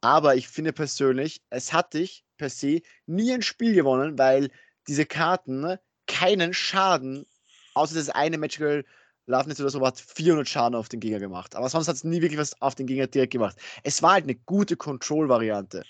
[0.00, 4.50] Aber ich finde persönlich, es hat dich per se nie ein Spiel gewonnen, weil
[4.86, 5.76] diese Karten
[6.06, 7.26] keinen Schaden,
[7.74, 8.84] außer das eine Magical
[9.26, 11.54] Loveness oder so, hat 400 Schaden auf den Gegner gemacht.
[11.54, 13.56] Aber sonst hat es nie wirklich was auf den Gegner direkt gemacht.
[13.82, 15.82] Es war halt eine gute Control-Variante.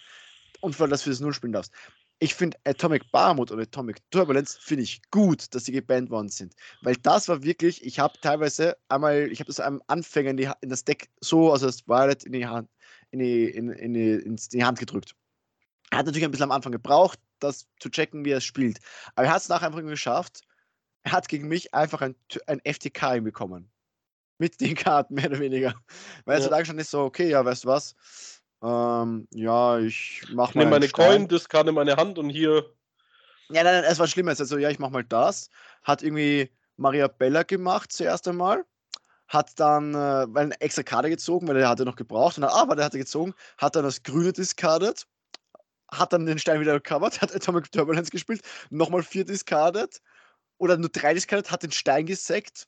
[0.61, 1.73] Und weil das für das Null spielen darfst
[2.21, 6.55] ich finde Atomic Bahamut oder Atomic Turbulence finde ich gut, dass sie gebannt worden sind.
[6.83, 10.51] Weil das war wirklich, ich habe teilweise einmal, ich habe das einem Anfänger in, die,
[10.61, 12.71] in, das Deck so, also das Violet in die Hand,
[13.11, 15.15] in die, in, in, die, in die Hand gedrückt.
[15.91, 18.79] Er hat natürlich ein bisschen am Anfang gebraucht, das zu checken, wie er es spielt.
[19.15, 20.43] Aber er hat es nachher einfach geschafft.
[21.03, 23.71] Er hat gegen mich einfach ein, ein FTK bekommen.
[24.39, 25.75] Mit den Karten, mehr oder weniger.
[26.25, 26.45] Weil er ja.
[26.45, 27.95] so lange schon ist so, okay, ja, weißt du was,
[28.65, 30.63] ähm, ja, ich mach ich mal.
[30.63, 31.29] Ich nehme meine Stein.
[31.29, 32.65] Coin, gerade in meine Hand und hier.
[33.51, 34.31] Ja, nein, nein, es war schlimmer.
[34.31, 35.51] Also, ja, ich mach mal das.
[35.83, 38.65] Hat irgendwie Maria Bella gemacht zuerst einmal.
[39.29, 42.39] Hat dann äh, eine extra Karte gezogen, weil er hatte noch gebraucht.
[42.39, 45.07] Und dann, ah, weil er hatte gezogen, hat dann das Grüne discardet.
[45.91, 48.41] Hat dann den Stein wieder recovered, hat Atomic Turbulence gespielt,
[48.71, 50.01] nochmal vier discardet.
[50.57, 52.67] Oder nur drei discardet, hat den Stein gesackt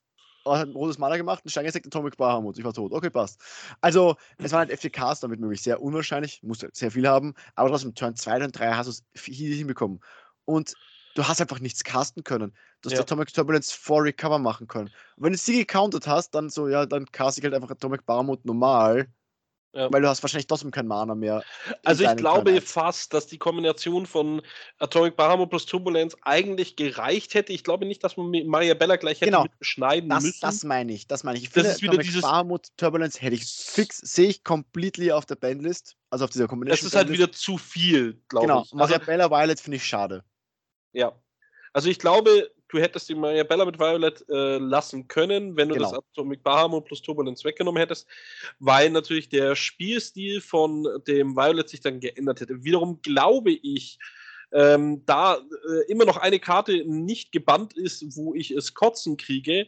[0.55, 2.57] hat ein rotes Mana gemacht, ein Stein gesagt, Atomic Bahamut.
[2.57, 2.91] Ich war tot.
[2.91, 3.41] Okay, passt.
[3.81, 5.61] Also, es waren halt FTKs damit möglich.
[5.61, 7.33] Sehr unwahrscheinlich, musste sehr viel haben.
[7.55, 9.99] Aber trotzdem, Turn 2 und 3 hast du es hinbekommen.
[10.45, 10.73] Und
[11.15, 12.53] du hast einfach nichts casten können.
[12.81, 13.01] Du hast ja.
[13.01, 14.89] Atomic Turbulence vor Recover machen können.
[15.15, 18.05] Und wenn du sie gecountert hast, dann so, ja, dann cast ich halt einfach Atomic
[18.05, 19.07] Bahamut normal.
[19.73, 19.91] Ja.
[19.91, 21.43] Weil du hast wahrscheinlich trotzdem kein Mana mehr.
[21.83, 24.41] Also ich glaube Turn fast, dass die Kombination von
[24.79, 27.53] Atomic Bahamut plus Turbulence eigentlich gereicht hätte.
[27.53, 29.45] Ich glaube nicht, dass man Maria Bella gleich hätte genau.
[29.59, 30.39] beschneiden das, müssen.
[30.41, 31.45] Das meine ich, das meine ich.
[31.45, 35.25] Ich finde, das ist wieder dieses Bahamut Turbulence hätte ich fix, sehe ich completely auf
[35.25, 35.95] der Bandlist.
[36.09, 36.85] Also auf dieser Kombination.
[36.85, 38.63] Das ist halt wieder zu viel, glaube genau.
[38.63, 38.71] ich.
[38.71, 40.23] Genau, Maria also, Bella Violet finde ich schade.
[40.93, 41.13] Ja.
[41.73, 45.75] Also ich glaube, du hättest die Maria Bella mit Violet äh, lassen können, wenn du
[45.75, 45.91] genau.
[45.91, 48.07] das Atomic Bahamut plus Turbulence weggenommen hättest,
[48.59, 52.63] weil natürlich der Spielstil von dem Violet sich dann geändert hätte.
[52.63, 53.99] Wiederum glaube ich,
[54.51, 59.67] ähm, da äh, immer noch eine Karte nicht gebannt ist, wo ich es kotzen kriege,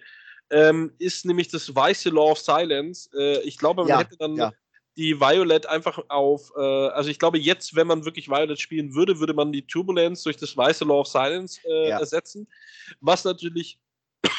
[0.51, 3.09] ähm, ist nämlich das weiße Law of Silence.
[3.15, 4.53] Äh, ich glaube, man ja, hätte dann ja
[4.99, 9.17] die Violet einfach auf, äh, also ich glaube jetzt, wenn man wirklich Violet spielen würde,
[9.17, 11.99] würde man die Turbulence durch das weiße Law of Silence äh, ja.
[11.99, 12.49] ersetzen,
[12.99, 13.79] was natürlich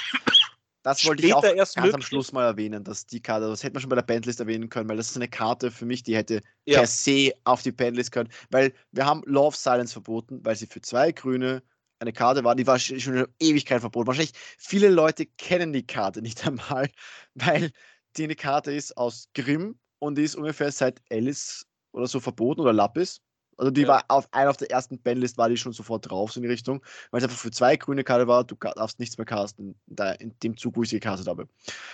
[0.82, 3.72] das wollte ich auch erst ganz am Schluss mal erwähnen, dass die Karte, das hätte
[3.72, 6.14] man schon bei der Bandlist erwähnen können, weil das ist eine Karte für mich, die
[6.14, 6.80] hätte ja.
[6.80, 10.66] per se auf die Bandlist können, weil wir haben Law of Silence verboten, weil sie
[10.66, 11.62] für zwei Grüne
[12.00, 14.08] eine Karte war, die war schon eine Ewigkeit verboten.
[14.08, 16.90] Wahrscheinlich viele Leute kennen die Karte nicht einmal,
[17.34, 17.70] weil
[18.18, 22.60] die eine Karte ist aus Grimm und die ist ungefähr seit Alice oder so verboten
[22.60, 23.20] oder Lapis.
[23.60, 23.88] Also die ja.
[23.88, 26.48] war auf einer auf der ersten Bandlist war die schon sofort drauf, so in die
[26.48, 30.12] Richtung, weil es einfach für zwei grüne Karte war, du darfst nichts mehr casten, da
[30.12, 31.46] in dem Zug, wo ich sie gecastet habe.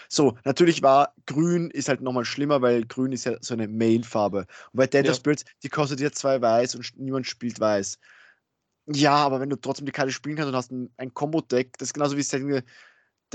[0.09, 4.47] So, natürlich war grün ist halt nochmal schlimmer, weil grün ist ja so eine Main-Farbe.
[4.73, 5.15] Und bei Delta ja.
[5.15, 7.99] Spirits, die kostet ja zwei weiß und niemand spielt weiß.
[8.87, 11.89] Ja, aber wenn du trotzdem die Karte spielen kannst und hast ein, ein Combo-Deck, das
[11.89, 12.31] ist genauso wie es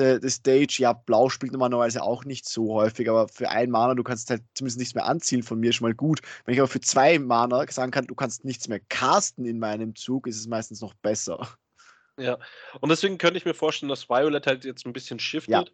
[0.02, 3.96] der, der Stage, ja, Blau spielt normalerweise auch nicht so häufig, aber für einen Mana,
[3.96, 6.22] du kannst halt zumindest nichts mehr anziehen von mir, schon mal gut.
[6.46, 9.96] Wenn ich aber für zwei Mana sagen kann, du kannst nichts mehr casten in meinem
[9.96, 11.48] Zug, ist es meistens noch besser.
[12.18, 12.38] Ja,
[12.82, 15.52] und deswegen könnte ich mir vorstellen, dass Violet halt jetzt ein bisschen shiftet.
[15.52, 15.66] Ja.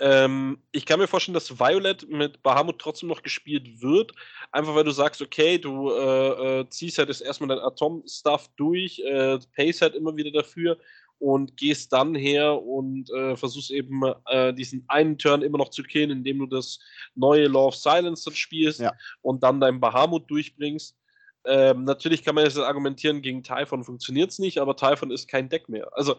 [0.00, 4.12] Ähm, ich kann mir vorstellen, dass Violet mit Bahamut trotzdem noch gespielt wird,
[4.52, 9.00] einfach weil du sagst, okay, du äh, äh, ziehst halt jetzt erstmal dein Atom-Stuff durch,
[9.00, 10.78] äh, pace halt immer wieder dafür
[11.18, 15.82] und gehst dann her und äh, versuchst eben äh, diesen einen Turn immer noch zu
[15.82, 16.78] killen, indem du das
[17.14, 18.92] neue Law of Silence dann spielst ja.
[19.22, 20.96] und dann dein Bahamut durchbringst.
[21.44, 25.48] Ähm, natürlich kann man jetzt argumentieren, gegen Typhon funktioniert es nicht, aber Typhon ist kein
[25.48, 25.88] Deck mehr.
[25.92, 26.16] Also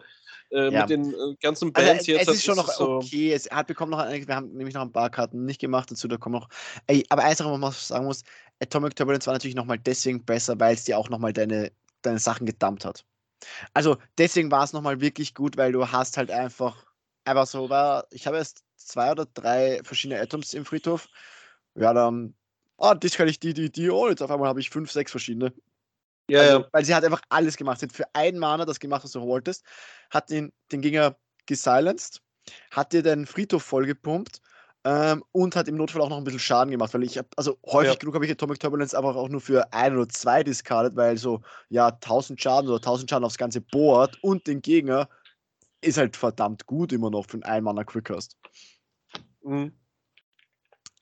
[0.50, 0.80] äh, Ja.
[0.80, 2.28] mit den äh, ganzen Also, Bands es jetzt.
[2.28, 3.32] ist schon noch so, okay.
[3.32, 6.08] Es hat bekommen noch ein, wir haben nämlich noch ein paar Karten nicht gemacht dazu,
[6.08, 6.48] da kommen noch.
[6.86, 8.24] Ey, aber eins, was man sagen muss,
[8.60, 11.70] Atomic Turbulence war natürlich nochmal deswegen besser, weil es dir auch nochmal deine,
[12.02, 13.04] deine Sachen gedumpt hat.
[13.74, 16.86] Also deswegen war es nochmal wirklich gut, weil du hast halt einfach,
[17.24, 21.08] einfach so, war, ich habe erst zwei oder drei verschiedene Atoms im Friedhof.
[21.74, 22.34] Ja, dann,
[22.78, 25.10] ah, das kann ich die, die, die, oh, jetzt auf einmal habe ich fünf, sechs
[25.10, 25.52] verschiedene.
[26.28, 26.68] Ja, Also, ja.
[26.72, 27.80] Weil sie hat einfach alles gemacht.
[27.80, 29.64] Sie hat für einen Mana das gemacht, was du wolltest,
[30.10, 31.16] hat den, den Gegner
[31.46, 32.22] gesilenced,
[32.70, 34.40] hat dir den Friedhof vollgepumpt
[34.84, 37.58] ähm, und hat im Notfall auch noch ein bisschen Schaden gemacht, weil ich habe, also
[37.66, 37.98] häufig Ja.
[37.98, 41.42] genug habe ich Atomic Turbulence einfach auch nur für ein oder zwei discarded, weil so,
[41.68, 45.08] ja, 1000 Schaden oder 1000 Schaden aufs ganze Board und den Gegner
[45.82, 48.36] ist halt verdammt gut immer noch für einen Ein-Mana Quickcast.
[49.42, 49.72] Mhm.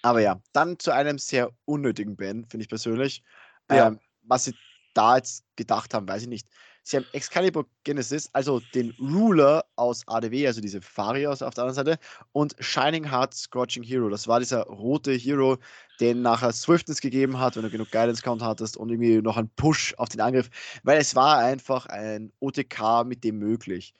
[0.02, 3.22] Aber ja, dann zu einem sehr unnötigen Ban, finde ich persönlich.
[3.70, 3.88] Ja.
[3.88, 4.54] Ähm, was sie
[4.94, 6.48] da jetzt gedacht haben, weiß ich nicht.
[6.88, 11.74] Sie haben Excalibur Genesis, also den Ruler aus ADW, also diese Faria auf der anderen
[11.74, 11.98] Seite,
[12.32, 14.08] und Shining Heart Scorching Hero.
[14.08, 15.58] Das war dieser rote Hero,
[16.00, 19.50] den nachher Swiftness gegeben hat, wenn du genug Guidance Count hattest und irgendwie noch einen
[19.50, 20.48] Push auf den Angriff,
[20.82, 23.92] weil es war einfach ein OTK mit dem möglich.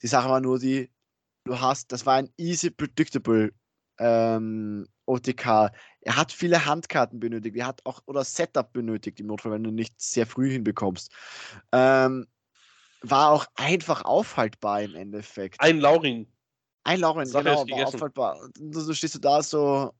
[0.00, 0.88] Die Sache war nur die,
[1.46, 3.52] du hast, das war ein easy predictable
[3.98, 5.72] ähm, OTK.
[6.02, 7.56] Er hat viele Handkarten benötigt.
[7.56, 11.12] Er hat auch oder Setup benötigt im Notfall, wenn du nicht sehr früh hinbekommst.
[11.72, 12.26] Ähm,
[13.02, 15.60] war auch einfach aufhaltbar im Endeffekt.
[15.60, 16.26] Ein Laurin.
[16.84, 18.50] Ein Lauren, Sache genau, war aufhaltbar.
[18.70, 19.92] So stehst du da so.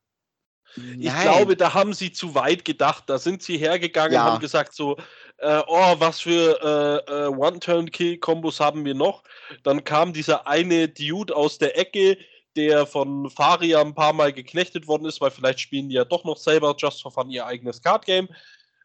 [0.77, 1.23] Ich nein.
[1.23, 3.05] glaube, da haben sie zu weit gedacht.
[3.09, 4.25] Da sind sie hergegangen Ja.
[4.25, 4.97] und haben gesagt so,
[5.39, 9.25] äh, oh, was für äh, äh, One-Turn-Kill-Kombos haben wir noch?
[9.65, 12.19] Dann kam dieser eine Dude aus der Ecke,
[12.57, 16.25] der von Faria ein paar Mal geknechtet worden ist, weil vielleicht spielen die ja doch
[16.25, 18.29] noch selber Just for Fun ihr eigenes Card-Game.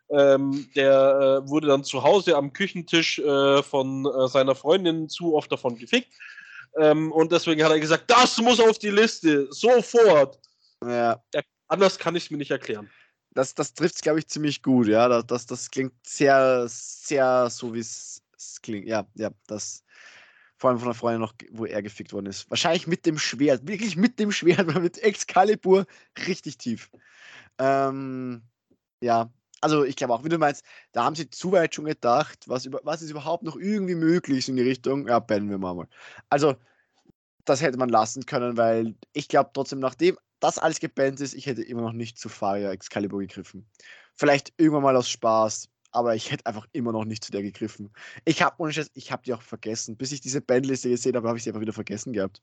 [0.09, 5.35] Ähm, der äh, wurde dann zu Hause am Küchentisch äh, von äh, seiner Freundin zu
[5.35, 6.13] oft davon gefickt.
[6.77, 10.37] Ähm, und deswegen hat er gesagt, das muss auf die Liste, sofort.
[10.85, 11.19] Ja,
[11.67, 12.89] Anders kann ich es mir nicht erklären.
[13.31, 14.87] das, das trifft es, glaube ich, ziemlich gut.
[14.87, 18.87] Ja, das, das, das klingt sehr, sehr so, wie es es klingt.
[18.87, 19.83] Ja, ja, das.
[20.57, 22.49] Vor allem von der Freundin noch, wo er gefickt worden ist.
[22.49, 23.67] Wahrscheinlich mit dem Schwert.
[23.67, 25.85] Wirklich mit dem Schwert, weil mit Excalibur
[26.27, 26.89] richtig tief.
[27.57, 28.41] Ähm,
[29.01, 29.29] ja,
[29.61, 32.65] also ich glaube auch, wie du meinst, da haben sie zu weit schon gedacht, was,
[32.65, 35.73] über, was ist überhaupt noch irgendwie möglich in die Richtung, ja, bannen wir mal.
[35.73, 35.87] mal.
[36.29, 36.55] Also,
[37.45, 41.45] das hätte man lassen können, weil ich glaube trotzdem, nachdem das alles gebannt ist, ich
[41.45, 43.67] hätte immer noch nicht zu Faria Excalibur gegriffen.
[44.15, 47.91] Vielleicht irgendwann mal aus Spaß, aber ich hätte einfach immer noch nicht zu der gegriffen.
[48.25, 49.95] Ich habe ich habe die auch vergessen.
[49.95, 52.41] Bis ich diese Bandliste gesehen habe, habe ich sie einfach wieder vergessen gehabt.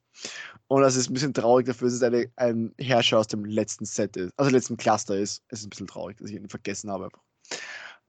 [0.68, 3.84] Und das ist ein bisschen traurig dafür, dass es eine, ein Herrscher aus dem letzten
[3.84, 5.42] Set ist, also letzten Cluster ist.
[5.48, 7.10] Es ist ein bisschen traurig, dass ich ihn vergessen habe.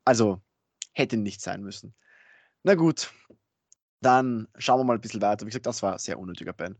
[0.05, 0.41] Also,
[0.93, 1.93] hätte nicht sein müssen.
[2.63, 3.11] Na gut,
[4.01, 5.45] dann schauen wir mal ein bisschen weiter.
[5.45, 6.77] Wie gesagt, das war ein sehr unnötiger Ban.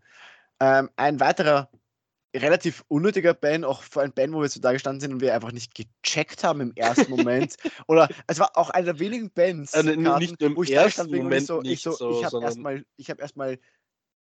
[0.62, 1.70] Ähm, ein weiterer
[2.36, 5.34] relativ unnötiger Ban, auch für ein Ban, wo wir so da gestanden sind und wir
[5.36, 7.56] einfach nicht gecheckt haben im ersten Moment.
[7.88, 10.84] Oder es war auch einer der wenigen Bands, Karten, nicht nur im wo ich da
[10.84, 13.60] ersten stand bin und ich Moment so, ich, so, so, ich habe erstmal hab erstmal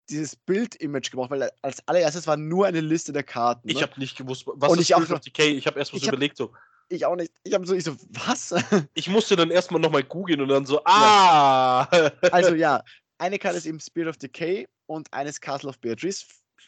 [0.10, 3.68] dieses Bild-Image gemacht, weil als allererstes war nur eine Liste der Karten.
[3.68, 3.82] Ich ne?
[3.82, 5.50] habe nicht gewusst, was Und ist ich auch Spirit of Decay.
[5.52, 6.54] Ich habe erst Ich hab- überlegt, so.
[6.90, 7.34] ich auch nicht.
[7.44, 8.56] Ich habe so, ich so, was?
[8.94, 11.84] Ich musste dann erstmal nochmal googeln und dann so, ah!
[12.32, 12.84] Also ja,
[13.18, 16.26] eine Karte ist eben Spirit of Decay und eines Castle of Beatrice.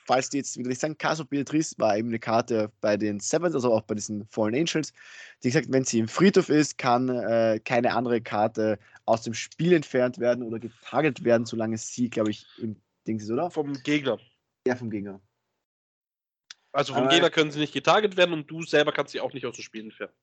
[0.09, 3.19] Falls die jetzt wieder nicht sagen, Castle of Beatrice war eben eine Karte bei den
[3.19, 4.91] Sevens, also auch bei diesen Fallen Angels.
[5.43, 9.71] Die gesagt, wenn sie im Friedhof ist, kann äh, keine andere Karte aus dem Spiel
[9.71, 13.51] entfernt werden oder getarget werden, solange sie, glaube ich, im Ding ist, oder?
[13.51, 14.17] vom Gegner.
[14.65, 15.21] Ja, vom Gegner.
[16.71, 19.33] Also vom Aber- Gegner können sie nicht getarget werden und du selber kannst sie auch
[19.33, 20.13] nicht aus dem Spiel entfernen.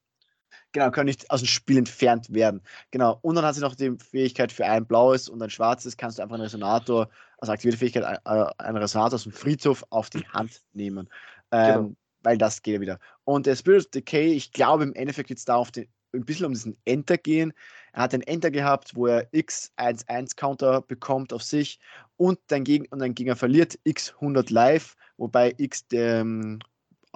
[0.72, 2.60] Genau, können nicht aus dem Spiel entfernt werden.
[2.90, 3.18] Genau.
[3.22, 6.22] Und dann hat sie noch die Fähigkeit für ein blaues und ein schwarzes, kannst du
[6.22, 10.62] einfach einen Resonator, also aktivierte Fähigkeit, äh, einen Resonator aus dem Friedhof auf die Hand
[10.72, 11.08] nehmen.
[11.50, 11.96] Ähm, Genau.
[12.22, 12.98] Weil das geht ja wieder.
[13.24, 16.46] Und der Spirit of Decay, ich glaube im Endeffekt jetzt da auf den, ein bisschen
[16.46, 17.52] um diesen Enter gehen.
[17.92, 21.78] Er hat einen Enter gehabt, wo er X11-Counter bekommt auf sich
[22.16, 26.58] und dein, Geg und dein Gegner verliert X 100 live, wobei X dem,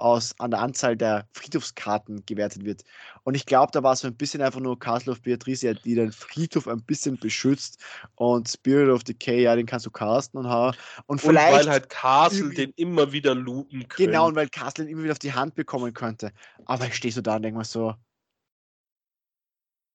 [0.01, 2.83] aus, an der Anzahl der Friedhofskarten gewertet wird.
[3.23, 6.11] Und ich glaube, da war so ein bisschen einfach nur Castle of Beatrice, die den
[6.11, 7.79] Friedhof ein bisschen beschützt.
[8.15, 10.69] Und Spirit of Decay, ja, den kannst du casten und ha.
[10.69, 10.75] Und
[11.05, 11.53] Und vielleicht.
[11.53, 14.11] weil halt Castle den immer wieder looten können.
[14.11, 16.31] genau, und weil Castle ihn immer wieder auf die Hand bekommen könnte.
[16.65, 17.93] Aber ich stehe so da und denke mir so.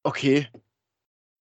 [0.04, 0.48] Okay.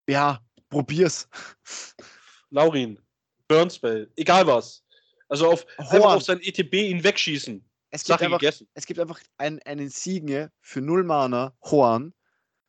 [0.09, 0.39] Ja,
[0.69, 1.29] probier's.
[2.49, 2.99] Laurin,
[3.47, 4.83] Burnspell, egal was.
[5.27, 7.63] Also auf, einfach auf sein ETB ihn wegschießen.
[7.91, 8.67] Es gibt Sache einfach, gegessen.
[8.73, 12.13] es gibt einfach ein, einen Signe für null Mana, Horn.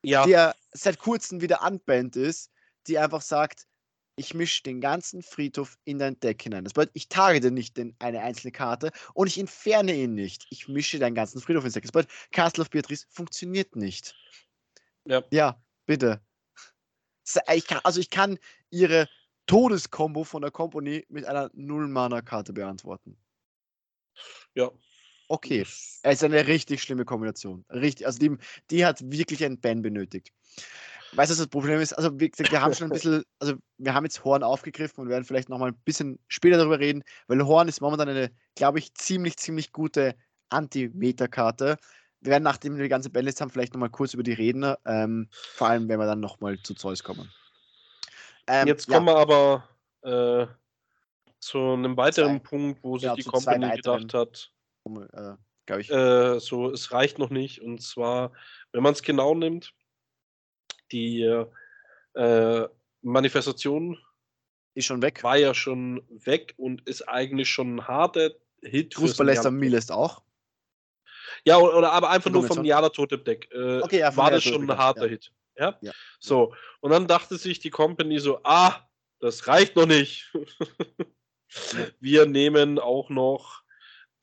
[0.03, 0.25] ja.
[0.25, 2.51] der seit kurzem wieder unbanned ist,
[2.87, 3.67] die einfach sagt,
[4.15, 6.63] ich mische den ganzen Friedhof in dein Deck hinein.
[6.63, 10.47] Das bedeutet, ich targete nicht den, eine einzelne Karte und ich entferne ihn nicht.
[10.49, 11.83] Ich mische deinen ganzen Friedhof ins Deck.
[11.83, 14.15] Das bedeutet, Castle of Beatrice funktioniert nicht.
[15.05, 16.21] Ja, ja bitte.
[17.53, 18.39] Ich kann, also ich kann
[18.69, 19.07] ihre
[19.45, 23.17] Todeskombo von der Company mit einer Null-Mana-Karte beantworten.
[24.55, 24.71] Ja.
[25.27, 25.61] Okay.
[25.61, 27.65] Es ist eine richtig schlimme Kombination.
[27.69, 28.37] Richtig, also die,
[28.69, 30.31] die hat wirklich einen Ban benötigt.
[31.13, 31.93] Weißt du, was das Problem ist?
[31.93, 35.23] Also, gesagt, wir haben schon ein bisschen, also wir haben jetzt Horn aufgegriffen und werden
[35.23, 39.37] vielleicht nochmal ein bisschen später darüber reden, weil Horn ist momentan eine, glaube ich, ziemlich,
[39.37, 40.15] ziemlich gute
[40.49, 41.77] Anti-Meta-Karte.
[42.21, 45.29] Wir werden, nachdem wir die ganze Bandlist haben, vielleicht nochmal kurz über die reden, ähm,
[45.31, 47.31] vor allem, wenn wir dann nochmal zu Zeus kommen.
[48.47, 49.13] Ähm, Jetzt kommen ja.
[49.13, 49.69] wir aber
[50.01, 50.47] äh,
[51.39, 52.49] zu einem weiteren zwei.
[52.49, 54.51] Punkt, wo sich genau, die Company gedacht hat,
[54.95, 55.89] äh, ich.
[55.89, 57.61] Äh, so, es reicht noch nicht.
[57.61, 58.31] Und zwar,
[58.71, 59.73] wenn man es genau nimmt,
[60.91, 61.21] die
[62.13, 62.67] äh,
[63.01, 63.97] Manifestation
[64.73, 65.23] ist schon weg.
[65.23, 68.31] War ja schon weg und ist eigentlich schon ein harter
[68.61, 68.95] Hit.
[68.95, 70.23] Fußballläster Milest auch.
[71.43, 73.49] Ja, oder, aber einfach nur vom Jada Totem Deck.
[73.51, 75.09] Äh, okay, ja, war das schon ein harter ja.
[75.09, 75.31] Hit.
[75.57, 75.77] Ja?
[75.81, 75.91] ja?
[76.19, 76.53] So.
[76.79, 78.87] Und dann dachte sich die Company so, ah,
[79.19, 80.31] das reicht noch nicht.
[81.99, 83.63] Wir nehmen auch noch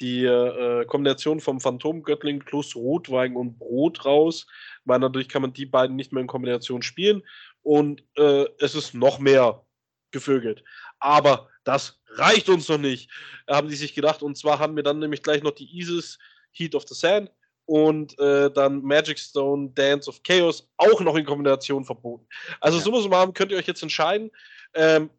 [0.01, 4.47] die äh, Kombination vom Phantomgöttling plus Rotwein und Brot raus,
[4.85, 7.23] weil natürlich kann man die beiden nicht mehr in Kombination spielen
[7.63, 9.65] und äh, es ist noch mehr
[10.11, 10.65] gevögelt.
[10.99, 13.11] Aber das reicht uns noch nicht,
[13.49, 14.23] haben die sich gedacht.
[14.23, 16.19] Und zwar haben wir dann nämlich gleich noch die Isis
[16.53, 17.31] Heat of the Sand
[17.67, 22.27] und äh, dann Magic Stone Dance of Chaos auch noch in Kombination verboten.
[22.61, 22.85] Also ja.
[22.85, 24.31] summa summarum könnt ihr euch jetzt entscheiden.
[24.75, 25.11] Ähm,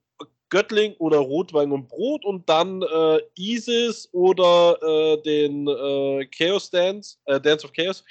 [0.50, 7.18] Göttling oder Rotwein und Brot und dann äh, Isis oder äh, den äh, Chaos Dance,
[7.26, 8.04] äh, Dance of Chaos,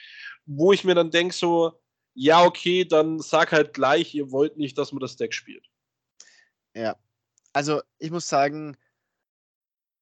[0.47, 1.72] wo ich mir dann denke so,
[2.14, 5.64] ja okay, dann sag halt gleich, ihr wollt nicht, dass man das Deck spielt.
[6.74, 6.97] Ja,
[7.53, 8.76] also ich muss sagen,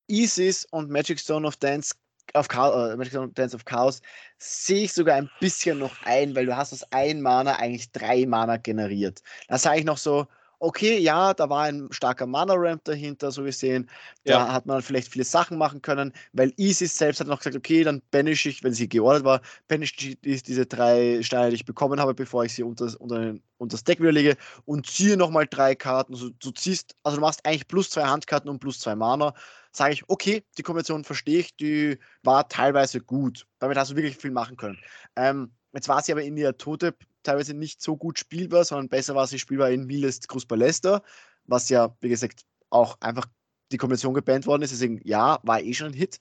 [0.09, 1.95] Isis und Magic Stone of Dance
[2.35, 4.01] auf Chaos, äh, Magic Stone Dance of Chaos
[4.39, 8.27] sehe ich sogar ein bisschen noch ein, weil du hast aus ein Mana eigentlich drei
[8.27, 9.23] Mana generiert.
[9.49, 10.27] Da sage ich noch so,
[10.63, 13.91] okay, ja, da war ein starker Mana-Ramp dahinter, so gesehen.
[14.25, 14.53] Da ja.
[14.53, 18.01] hat man vielleicht viele Sachen machen können, weil Isis selbst hat noch gesagt, okay, dann
[18.13, 22.15] banish ich, wenn sie geordert war, banish ich diese drei Steine, die ich bekommen habe,
[22.15, 26.15] bevor ich sie unter, unter, unter das Deck wieder lege und ziehe nochmal drei Karten.
[26.15, 29.35] Also du ziehst, also du machst eigentlich plus zwei Handkarten und plus zwei Mana.
[29.73, 33.47] Sage ich, okay, die Kombination verstehe ich, die war teilweise gut.
[33.59, 34.79] Damit hast du wirklich viel machen können.
[35.17, 39.15] Ähm, jetzt war sie aber in der Tote teilweise nicht so gut spielbar, sondern besser
[39.15, 41.03] war sie spielbar in Miles Cruz Ballester,
[41.45, 43.27] was ja, wie gesagt, auch einfach
[43.71, 44.73] die Kombination gebannt worden ist.
[44.73, 46.19] Deswegen, ja, war eh schon ein Hit.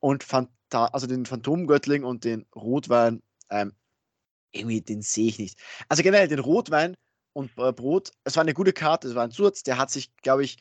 [0.00, 3.72] Und Phanta also den Phantomgöttling und den Rotwein, ähm,
[4.52, 5.58] irgendwie, den sehe ich nicht.
[5.88, 6.96] Also generell den Rotwein
[7.32, 10.14] und äh, Brot, es war eine gute Karte, es war ein Surz, der hat sich,
[10.18, 10.58] glaube ich,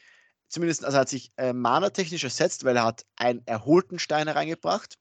[0.54, 4.97] zumindest, also hat sich äh, mana-technisch ersetzt, weil er hat einen erholten Stein reingebracht.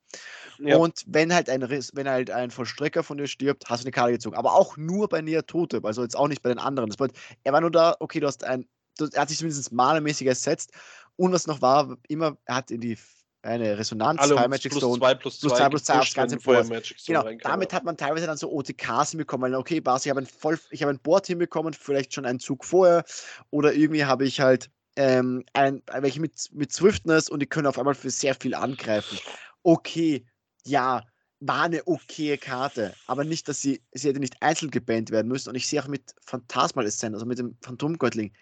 [0.59, 0.77] Ja.
[0.77, 4.13] Und wenn halt ein wenn halt ein Vollstrecker von dir stirbt, hast du eine Karte
[4.13, 4.37] gezogen.
[4.37, 6.89] Aber auch nur bei Nia Tote, also jetzt auch nicht bei den anderen.
[6.89, 8.67] Das bedeutet, er war nur da, okay, du hast ein,
[8.99, 10.73] du, er hat sich zumindest mana-mäßig ersetzt.
[11.17, 12.97] Und was noch war, immer, er hat in die
[13.43, 16.71] eine Resonanz, Alle zwei Magic Stone, 2 plus 2 plus 2 aufs ganze Board.
[17.07, 20.27] Genau, damit hat man teilweise dann so OTKs hinbekommen, weil okay, Bas, ich habe ein,
[20.27, 23.05] voll, ich hab ein Board hinbekommen, vielleicht schon einen Zug vorher
[23.51, 27.79] oder irgendwie habe ich halt ähm, ein, welche mit, mit Swiftness und die können auf
[27.79, 29.19] einmal für sehr viel angreifen.
[29.63, 30.27] Okay,
[30.65, 31.03] ja,
[31.41, 35.49] war eine okaye Karte, aber nicht, dass sie, sie hätte nicht einzeln gebannt werden müssen.
[35.49, 38.33] Und ich sehe auch mit Phantasmal Ascent, also mit dem Phantomgöttling,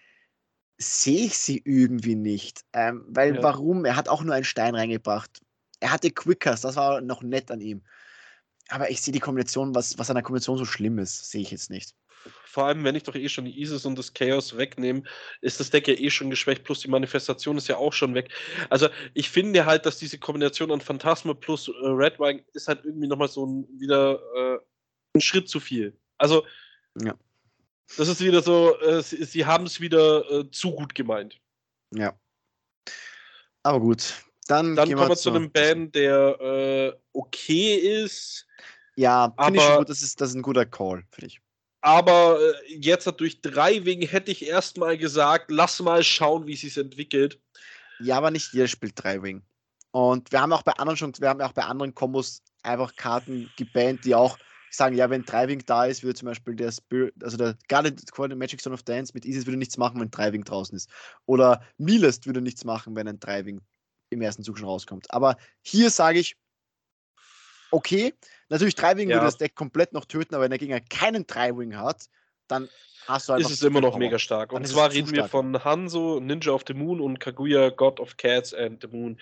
[0.76, 2.64] sehe ich sie irgendwie nicht.
[2.72, 3.42] Ähm, weil ja.
[3.42, 3.84] warum?
[3.84, 5.40] Er hat auch nur einen Stein reingebracht.
[5.80, 7.82] Er hatte Quickers, das war noch nett an ihm.
[8.70, 11.50] Aber ich sehe die Kombination, was, was an der Kombination so schlimm ist, sehe ich
[11.50, 11.94] jetzt nicht
[12.44, 15.02] vor allem, wenn ich doch eh schon die Isis und das Chaos wegnehme,
[15.40, 18.30] ist das Deck ja eh schon geschwächt, plus die Manifestation ist ja auch schon weg.
[18.68, 22.84] Also ich finde halt, dass diese Kombination an Phantasma plus äh, Red Wine ist halt
[22.84, 24.58] irgendwie nochmal so ein, wieder äh,
[25.14, 25.96] ein Schritt zu viel.
[26.18, 26.44] Also
[27.00, 27.14] ja.
[27.96, 31.40] das ist wieder so, äh, sie, sie haben es wieder äh, zu gut gemeint.
[31.94, 32.18] Ja.
[33.62, 34.14] Aber gut.
[34.50, 38.46] Dann, Dann kommen wir zu einem Band, der äh, okay ist.
[38.96, 39.88] Ja, finde ich gut.
[39.88, 41.40] Das ist, das ist ein guter Call, finde ich.
[41.82, 46.62] Aber äh, jetzt durch drei Wegen hätte ich erstmal gesagt, lass mal schauen, wie es
[46.62, 47.40] sich entwickelt.
[48.00, 49.42] Ja, aber nicht jeder spielt drei Wing.
[49.92, 53.50] Und wir haben auch bei anderen schon, wir haben auch bei anderen Kombos einfach Karten
[53.56, 54.36] gebannt, die auch
[54.70, 58.60] sagen, ja, wenn Driving da ist, würde zum Beispiel der Spirit, also der Guardian Magic
[58.60, 60.90] Zone of Dance mit Isis würde nichts machen, wenn Driving draußen ist.
[61.26, 63.60] Oder Milest würde nichts machen, wenn ein Driving
[64.10, 65.12] im ersten Zug schon rauskommt.
[65.12, 66.36] Aber hier sage ich,
[67.70, 68.12] okay,
[68.50, 69.16] Natürlich, Driving Ja.
[69.16, 72.06] würde das Deck komplett noch töten, aber wenn der Gegner keinen Driving hat,
[72.48, 72.68] dann
[73.06, 74.00] hast du halt ist es immer noch Power.
[74.00, 74.50] mega stark.
[74.50, 78.16] Dann Und zwar reden wir von Hanzo, Ninja of the Moon und Kaguya, God of
[78.16, 79.20] Cats and the Moon.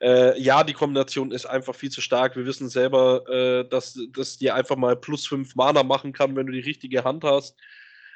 [0.00, 2.36] Äh, ja, die Kombination ist einfach viel zu stark.
[2.36, 6.46] Wir wissen selber, äh, dass das dir einfach mal plus 5 Mana machen kann, wenn
[6.46, 7.56] du die richtige Hand hast.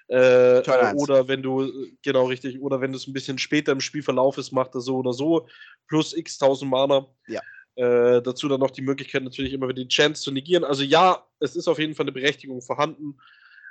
[0.08, 0.62] Äh,
[0.94, 1.72] oder wenn du,
[2.02, 4.96] genau richtig, oder wenn du es ein bisschen später im Spielverlauf ist, macht er so
[4.96, 5.48] oder so
[5.86, 7.06] plus x 1000 Mana.
[7.28, 7.40] Ja.
[7.74, 10.64] Äh, dazu dann noch die Möglichkeit, natürlich immer wieder die Chance zu negieren.
[10.64, 13.18] Also ja, es ist auf jeden Fall eine Berechtigung vorhanden.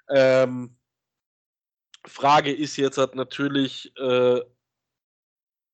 [0.09, 0.75] Ähm,
[2.05, 4.41] Frage ist jetzt halt natürlich, äh,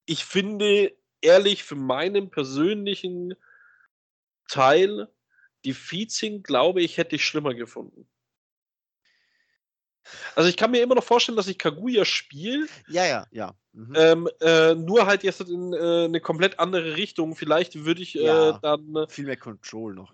[0.06, 3.34] ich finde ehrlich für meinen persönlichen
[4.50, 5.08] Teil,
[5.66, 8.08] die Feezing, glaube ich, hätte ich schlimmer gefunden.
[10.36, 13.54] Also ich kann mir immer noch vorstellen, dass ich Kaguya spiele, Ja, ja, ja.
[13.74, 13.94] Mhm.
[13.96, 17.36] ähm, äh, nur halt jetzt in äh, eine komplett andere Richtung.
[17.36, 18.60] Vielleicht würde ich äh, Ja.
[18.62, 20.14] dann äh, Viel mehr Control noch.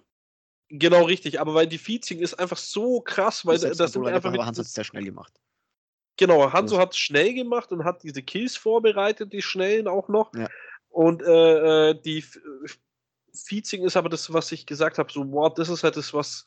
[0.69, 4.33] genau richtig, aber weil die Feezing ist einfach so krass, weil Das das, sind einfach
[4.33, 5.33] aber Hans hat es sehr schnell gemacht.
[6.17, 10.09] Genau, Hanso Das- hat es schnell gemacht und hat diese Kills vorbereitet, die schnellen auch
[10.09, 10.33] noch.
[10.35, 10.47] Ja.
[10.89, 12.23] Und äh, äh, die
[13.33, 16.45] Feezing ist aber das, was ich gesagt habe, so, wow, das ist halt das, was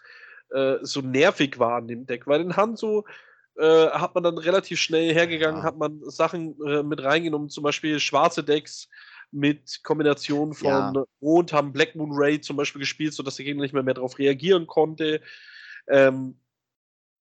[0.82, 2.28] so nervig war an dem Deck.
[2.28, 3.04] Weil in Hanzo
[3.58, 5.66] äh, hat man dann relativ schnell hergegangen, Ja.
[5.66, 8.88] hat man Sachen äh, mit reingenommen, zum Beispiel schwarze Decks
[9.32, 11.04] mit Kombination von Ja.
[11.20, 14.18] Rot, haben Black Moon Ray zum Beispiel gespielt, sodass der Gegner nicht mehr, mehr darauf
[14.18, 15.20] reagieren konnte.
[15.88, 16.38] Ähm,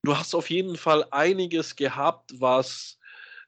[0.03, 2.99] du hast auf jeden Fall einiges gehabt, was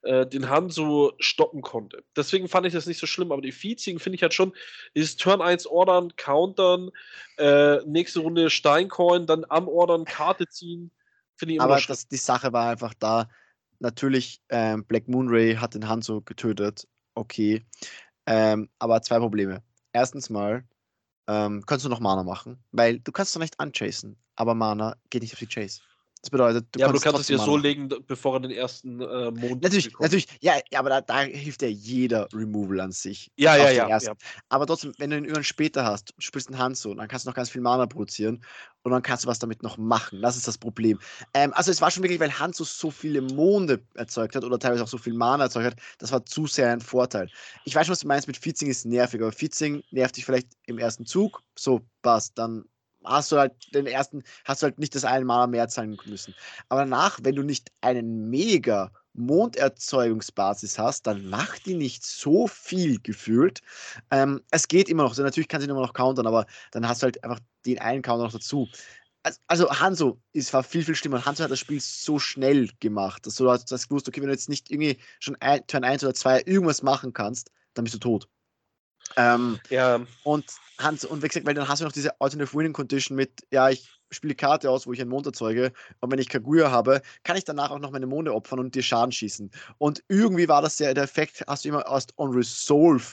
[0.03, 2.03] äh, den Hanzo stoppen konnte.
[2.15, 4.53] Deswegen fand ich das nicht so schlimm, aber die Feezing finde ich halt schon,
[4.95, 6.91] dieses Turn 1 ordern, countern,
[7.37, 10.91] äh, nächste Runde Steincoin, dann am Ordern Karte ziehen,
[11.35, 13.29] finde ich Aber das, die Sache war einfach da.
[13.79, 16.87] Natürlich, ähm, Black Moon Ray hat den Hanzo getötet.
[17.13, 17.65] Okay.
[18.25, 19.63] Ähm, aber zwei Probleme.
[19.93, 20.65] Erstens mal,
[21.27, 25.21] ähm, kannst du noch Mana machen, weil du kannst doch nicht unchasen, aber Mana geht
[25.21, 25.81] nicht auf die Chase.
[26.25, 28.49] Das bedeutet, du ja, aber du kannst kannst es Mana so legen, bevor er den
[28.49, 30.01] ersten äh, Mond Natürlich, bekommt.
[30.01, 33.31] natürlich, ja, ja, aber da, da hilft ja jeder Removal an sich.
[33.35, 34.13] Ja, ja, ja, ja.
[34.49, 37.29] Aber trotzdem, wenn du ihn irgendwann später hast, du spielst einen Hanzo, dann kannst du
[37.29, 38.43] noch ganz viel Mana produzieren
[38.81, 40.23] und dann kannst du was damit noch machen.
[40.23, 40.97] Das ist das Problem.
[41.35, 44.83] Ähm, also es war schon wirklich, weil Hanzo so viele Monde erzeugt hat oder teilweise
[44.83, 47.29] auch so viel Mana erzeugt hat, das war zu sehr ein Vorteil.
[47.65, 50.47] Ich weiß schon, was du meinst mit Fitzing ist nervig, aber Fitzing nervt dich vielleicht
[50.65, 52.65] im ersten Zug, so passt, dann
[53.05, 56.35] hast du halt den ersten, hast du halt nicht das eine Mana mehr zahlen müssen.
[56.69, 62.99] Aber danach, wenn du nicht einen mega Monderzeugungsbasis hast, dann macht die nicht so viel
[63.01, 63.61] gefühlt.
[64.11, 67.01] Ähm, es geht immer noch, also natürlich kann sie immer noch countern, aber dann hast
[67.01, 68.69] du halt einfach den einen Counter noch dazu.
[69.23, 71.25] Also, also Hanzo ist war viel, viel schlimmer.
[71.25, 74.49] Hanzo hat das Spiel so schnell gemacht, dass du das gewusst, okay, wenn du jetzt
[74.49, 78.29] nicht irgendwie schon ein, Turn 1 oder 2 irgendwas machen kannst, dann bist du tot.
[79.17, 80.01] Ähm, ja.
[80.23, 80.45] und
[80.79, 83.69] Hans, und wie gesagt, weil dann hast du noch diese Alternative Winning Condition mit, ja,
[83.69, 87.37] ich spiele Karte aus, wo ich einen Mond erzeuge, und wenn ich Kaguya habe, kann
[87.37, 89.51] ich danach auch noch meine Monde opfern und dir Schaden schießen.
[89.77, 93.03] Und irgendwie war das der, der Effekt, hast du immer erst on Resolve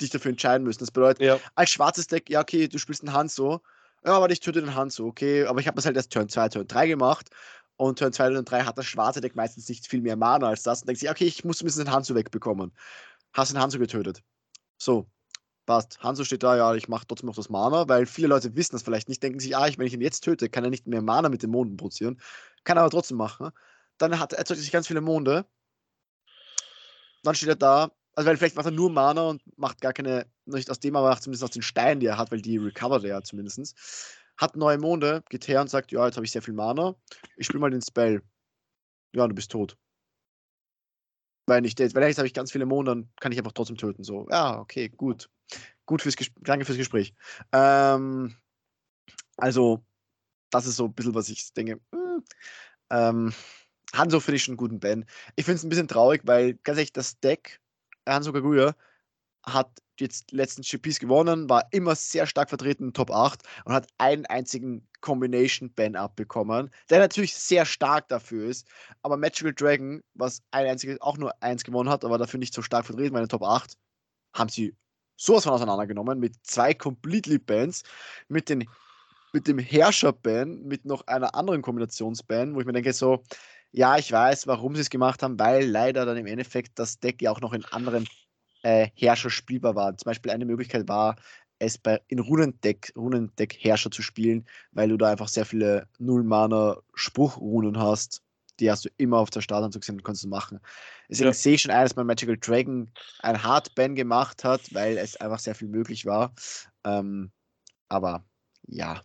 [0.00, 0.80] dich dafür entscheiden müssen.
[0.80, 1.38] Das bedeutet, Ja.
[1.54, 3.60] als schwarzes Deck, ja, okay, du spielst einen Hanzo,
[4.04, 6.48] ja, aber ich töte den Hanzo, okay, aber ich habe das halt erst Turn 2,
[6.48, 7.28] Turn 3 gemacht.
[7.76, 10.62] Und Turn 2 und 3 hat das schwarze Deck meistens nicht viel mehr Mana als
[10.62, 10.82] das.
[10.82, 12.72] Und denkst du, okay, ich muss zumindest den Hanzo wegbekommen.
[13.32, 14.22] Hast den Hanzo getötet.
[14.76, 15.06] So,
[15.70, 16.02] passt.
[16.02, 18.82] Hanzo steht da, ja, ich mache trotzdem noch das Mana, weil viele Leute wissen das
[18.82, 21.28] vielleicht nicht, denken sich, ah, wenn ich ihn jetzt töte, kann er nicht mehr Mana
[21.28, 22.20] mit den Monden produzieren.
[22.64, 23.50] Kann er aber trotzdem machen.
[23.96, 25.46] Dann hat, erzeugt er sich ganz viele Monde.
[27.22, 30.26] Dann steht er da, also weil vielleicht macht er nur Mana und macht gar keine,
[30.44, 33.10] nicht aus dem, aber zumindest aus den Steinen, die er hat, weil die recovert er
[33.10, 33.78] ja zumindest.
[34.38, 36.96] Hat neue Monde, geht her und sagt, ja, jetzt habe ich sehr viel Mana,
[37.36, 38.22] ich spiele mal den Spell.
[39.12, 39.76] Ja, du bist tot.
[41.46, 44.02] Weil nicht, weil jetzt habe ich ganz viele Monde, dann kann ich einfach trotzdem töten.
[44.02, 45.30] So, ja, okay, gut.
[45.90, 46.14] Gut fürs.
[46.42, 47.12] Danke fürs Gespräch.
[47.50, 48.36] Ähm,
[49.36, 49.84] also,
[50.50, 51.80] das ist so ein bisschen, was ich denke.
[51.92, 52.22] Hm,
[52.90, 53.34] ähm,
[53.92, 55.04] Hanzo finde ich schon einen guten Ben.
[55.34, 57.60] Ich finde es ein bisschen traurig, weil ganz ehrlich, das Deck
[58.06, 58.76] Hanzo Kaguya
[59.44, 63.88] hat jetzt letzten GPs gewonnen, war immer sehr stark vertreten in Top 8 und hat
[63.98, 68.68] einen einzigen Combination Ban abbekommen, der natürlich sehr stark dafür ist.
[69.02, 72.62] Aber Magical Dragon, was ein einziges auch nur eins gewonnen hat, aber dafür nicht so
[72.62, 73.76] stark vertreten den Top 8,
[74.34, 74.76] haben sie
[75.20, 77.82] sowas von auseinandergenommen mit zwei Completely Bans,
[78.28, 78.66] mit, den,
[79.32, 83.22] mit dem Herrscher-Ban, mit noch einer anderen Kombinations-Ban, wo ich mir denke, so,
[83.70, 87.20] ja, ich weiß, warum sie es gemacht haben, weil leider dann im Endeffekt das Deck
[87.20, 88.08] ja auch noch in anderen
[88.62, 89.96] äh, Herrscher spielbar war.
[89.96, 91.16] Zum Beispiel eine Möglichkeit war,
[91.58, 97.78] es bei, in Runendeck, Runendeck Herrscher zu spielen, weil du da einfach sehr viele Null-Mana-Spruchrunen
[97.78, 98.22] hast.
[98.60, 100.60] Die hast du immer auf der Starthand gesehen und kannst du machen.
[101.08, 101.32] Deswegen Ja.
[101.32, 102.90] sehe ich schon ein, dass man Magical Dragon
[103.20, 106.34] ein Hardban gemacht hat, weil es einfach sehr viel möglich war.
[106.84, 107.32] Ähm,
[107.88, 108.24] aber
[108.66, 109.00] ja.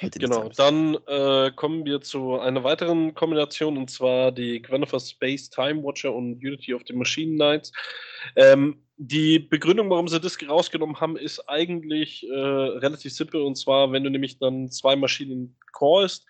[0.00, 5.82] Genau, dann äh, kommen wir zu einer weiteren Kombination und zwar die Gwenifer Space Time
[5.82, 7.70] Watcher und Unity of the Machine Knights.
[8.34, 13.92] Ähm, die Begründung, warum sie das rausgenommen haben, ist eigentlich äh, relativ simpel und zwar,
[13.92, 16.26] wenn du nämlich dann zwei Maschinen callst,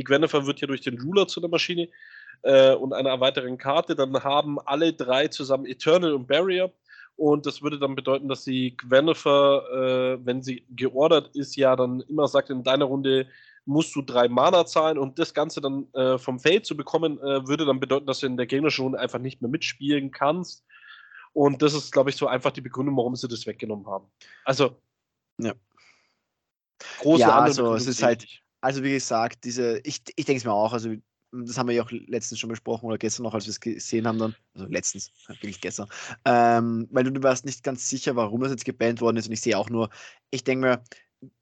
[0.00, 1.90] die Gwenifer wird ja durch den Ruler zu der Maschine
[2.40, 6.72] äh, und einer weiteren Karte, dann haben alle drei zusammen Eternal und Barrier.
[7.16, 12.00] Und das würde dann bedeuten, dass die Gwenifer, äh, wenn sie geordert ist, ja dann
[12.08, 13.26] immer sagt, in deiner Runde
[13.66, 17.46] musst du drei Mana zahlen und das Ganze dann äh, vom Feld zu bekommen, äh,
[17.46, 20.64] würde dann bedeuten, dass du in der gegnerischen Runde einfach nicht mehr mitspielen kannst.
[21.34, 24.06] Und das ist, glaube ich, so einfach die Begründung, warum sie das weggenommen haben.
[24.46, 24.80] Also,
[25.36, 25.52] Ja.
[27.00, 28.26] große Ja, also, es ist halt-.
[28.60, 30.94] Also wie gesagt, diese, ich, ich denke es mir auch, also
[31.32, 34.06] das haben wir ja auch letztens schon besprochen oder gestern noch, als wir es gesehen
[34.06, 35.88] haben dann, also letztens, wirklich gestern,
[36.24, 39.32] ähm, weil du, du warst nicht ganz sicher, warum das jetzt gebannt worden ist und
[39.32, 39.90] ich sehe auch nur,
[40.30, 40.82] ich denke mir,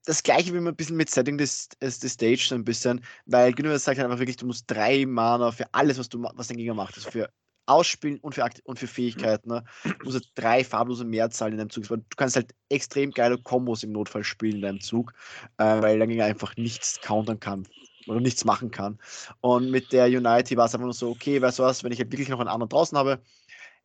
[0.05, 3.53] das gleiche wie man ein bisschen mit Setting des, des, Stage so ein bisschen, weil
[3.53, 6.57] Günther sagt halt einfach wirklich, du musst drei Mana für alles, was du was dein
[6.57, 7.31] Gegner macht, also für
[7.69, 9.65] Ausspielen und für, Akt und für Fähigkeiten, ne?
[9.85, 11.85] du musst halt drei farblose Mehrzahl in deinem Zug.
[11.89, 15.13] Du kannst halt extrem geile Kombos im Notfall spielen in deinem Zug,
[15.59, 17.67] äh, weil dein Gegner einfach nichts countern kann
[18.07, 18.99] oder nichts machen kann.
[19.41, 21.99] Und mit der Unity war es einfach nur so, okay, weißt du was, wenn ich
[21.99, 23.21] halt wirklich noch einen anderen draußen habe,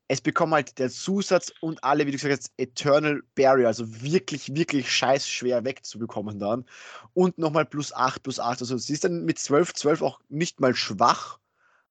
[0.07, 4.53] es bekommen halt der Zusatz und alle, wie du gesagt hast, Eternal Barrier, also wirklich,
[4.53, 6.65] wirklich scheiß schwer wegzubekommen dann.
[7.13, 8.61] Und nochmal plus 8, plus 8.
[8.61, 11.39] Also sie ist dann mit 12, 12 auch nicht mal schwach.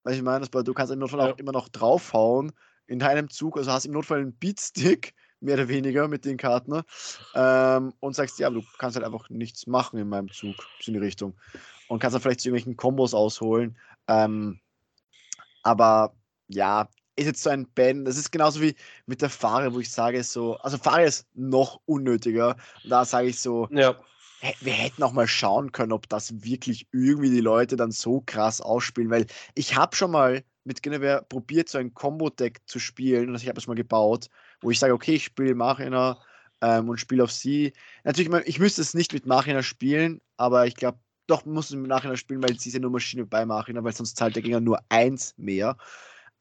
[0.03, 1.33] Weil ich meine, du kannst im Notfall Ja.
[1.33, 2.53] auch immer noch draufhauen
[2.87, 3.57] in deinem Zug.
[3.57, 6.83] Also hast im Notfall einen Beatstick, mehr oder weniger mit den Karten.
[7.35, 10.91] Ähm, und sagst, ja, aber du kannst halt einfach nichts machen in meinem Zug, so
[10.91, 11.35] in die Richtung.
[11.89, 13.77] Und kannst dann vielleicht zu irgendwelchen Kombos ausholen.
[14.09, 14.61] Ähm,
[15.63, 16.15] aber
[16.49, 18.05] ja, ist jetzt so ein Ban.
[18.05, 18.75] Das ist genauso wie
[19.07, 22.57] mit der Fahre, wo ich sage so, also Fahre ist noch unnötiger.
[22.85, 23.97] Da sage ich so, Ja,
[24.61, 28.61] wir hätten auch mal schauen können, ob das wirklich irgendwie die Leute dann so krass
[28.61, 33.37] ausspielen, weil ich habe schon mal mit Guinevere probiert, so ein Combo-Deck zu spielen und
[33.37, 34.29] ich habe es mal gebaut,
[34.61, 36.19] wo ich sage, okay, ich spiele Machina
[36.61, 37.73] ähm, und spiele auf sie.
[38.05, 41.89] Natürlich, ich müsste es nicht mit Machina spielen, aber ich glaube, doch muss es mit
[41.89, 44.61] Machina spielen, weil sie ist ja nur Maschine bei Machina, weil sonst zahlt der Gegner
[44.61, 45.77] nur eins mehr.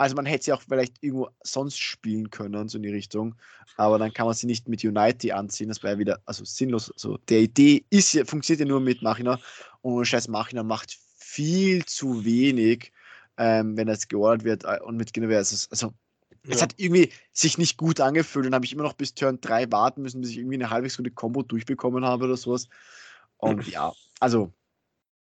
[0.01, 3.35] Also man hätte sie auch vielleicht irgendwo sonst spielen können, so in die Richtung.
[3.77, 5.67] Aber dann kann man sie nicht mit Unity anziehen.
[5.67, 6.91] Das wäre wieder also sinnlos.
[6.91, 9.39] Also der Idee ist ja, funktioniert ja nur mit Machina.
[9.81, 12.91] Und scheiß Machina macht viel zu wenig,
[13.37, 14.63] ähm, wenn das geordert wird.
[14.63, 15.93] äh, Und mit Guinevere ist es, also
[16.49, 16.63] es Ja.
[16.63, 18.47] hat irgendwie sich nicht gut angefühlt.
[18.47, 20.97] Dann habe ich immer noch bis Turn 3 warten müssen, bis ich irgendwie eine halbwegs
[20.97, 22.67] gute Combo durchbekommen habe oder sowas.
[23.37, 24.51] Und ja, also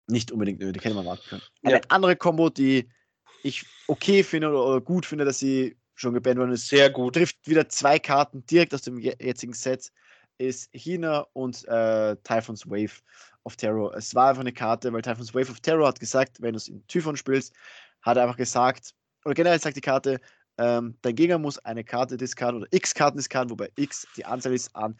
[0.07, 1.43] nicht unbedingt nötig, hätte man warten können.
[1.63, 1.81] Eine Ja.
[1.89, 2.89] andere Combo, die
[3.41, 7.15] ich okay finde oder, oder gut finde, dass sie schon gebannt worden ist, sehr gut.
[7.15, 9.91] trifft wieder zwei Karten direkt aus dem je- jetzigen Set,
[10.37, 13.01] ist Hina und äh, Typhon's Wave
[13.43, 13.93] of Terror.
[13.95, 16.69] Es war einfach eine Karte, weil Typhon's Wave of Terror hat gesagt, wenn du es
[16.69, 17.53] in Typhon spielst,
[18.01, 18.93] hat er einfach gesagt,
[19.25, 20.21] oder generell sagt die Karte,
[20.57, 24.53] ähm, dein Gegner muss eine Karte discarden oder x Karten discarden, wobei x die Anzahl
[24.53, 24.95] ist an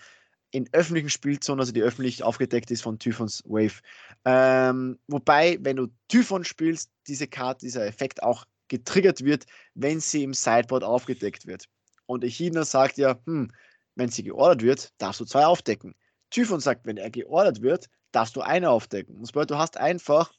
[0.51, 3.81] in öffentlichen Spielzonen, also die öffentlich aufgedeckt ist von Typhons Wave.
[4.25, 9.45] Ähm, wobei, wenn du Typhon spielst, diese Karte, dieser Effekt auch getriggert wird,
[9.75, 11.65] wenn sie im Sideboard aufgedeckt wird.
[12.05, 13.51] Und Echidna sagt ja, hm,
[13.95, 15.95] wenn sie geordert wird, darfst du zwei aufdecken.
[16.31, 19.19] Typhon sagt, wenn er geordert wird, darfst du eine aufdecken.
[19.19, 20.31] Das bedeutet, du hast einfach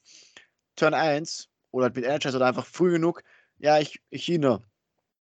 [0.75, 3.23] Turn 1 oder halt mit Energize oder einfach früh genug,
[3.59, 4.61] ja, ich, Echidna,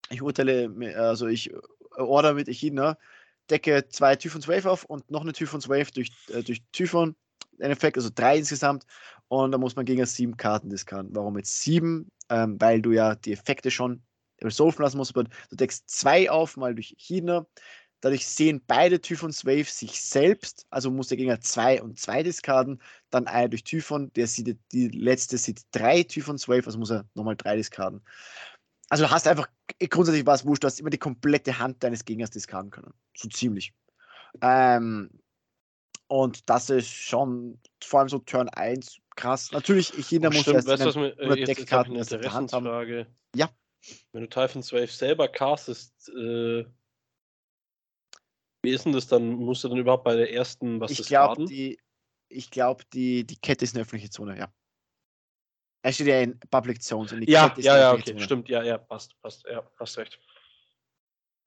[0.09, 1.57] ich urteile, also ich äh,
[1.95, 2.97] order mit Echidna,
[3.49, 7.15] decke zwei Typhons Wave auf und noch eine Typhons Wave durch, äh, durch Typhon,
[7.59, 8.85] ein Effekt, also drei insgesamt.
[9.29, 11.15] Und da muss man gegen sieben Karten diskarden.
[11.15, 12.11] Warum jetzt sieben?
[12.29, 14.01] Ähm, weil du ja die Effekte schon
[14.41, 15.15] resolven lassen musst.
[15.15, 17.45] Du deckst zwei auf, mal durch Echidna.
[18.01, 22.79] Dadurch sehen beide Typhons Wave sich selbst, also muss der Gegner zwei und zwei diskarden,
[23.09, 27.05] dann eine durch Typhon, der sieht, die letzte sieht drei Typhons Wave, also muss er
[27.15, 28.01] nochmal drei diskarden.
[28.89, 29.47] Also du hast einfach
[29.89, 32.93] grundsätzlich was wurscht, du hast immer die komplette Hand deines Gegners diskarden können.
[33.15, 33.73] So ziemlich.
[34.41, 35.09] Ähm,
[36.07, 39.51] und das ist schon vor allem so Turn 1 krass.
[39.51, 42.13] Natürlich, jeder Oh, muss stimmt, erst weißt in was mir, äh, jetzt, jetzt eine erst
[42.13, 42.65] in der Hand haben.
[42.65, 43.07] Interessensfrage.
[43.35, 43.49] Ja.
[44.13, 46.65] Wenn du Typhon's Wave selber castest, äh,
[48.63, 49.33] wie ist denn das dann?
[49.35, 51.79] Musst du dann überhaupt bei der ersten was Ich das glaube, die,
[52.29, 54.51] ich glaub, die, die Kette ist eine öffentliche Zone, ja.
[55.81, 58.21] Er steht ja in Public Zones und die Ja, ja, ja, okay, Zone.
[58.21, 60.19] stimmt, ja, ja, passt, passt, ja, hast recht.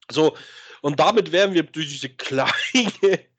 [0.09, 0.35] So,
[0.81, 2.51] und damit wären wir durch diese kleine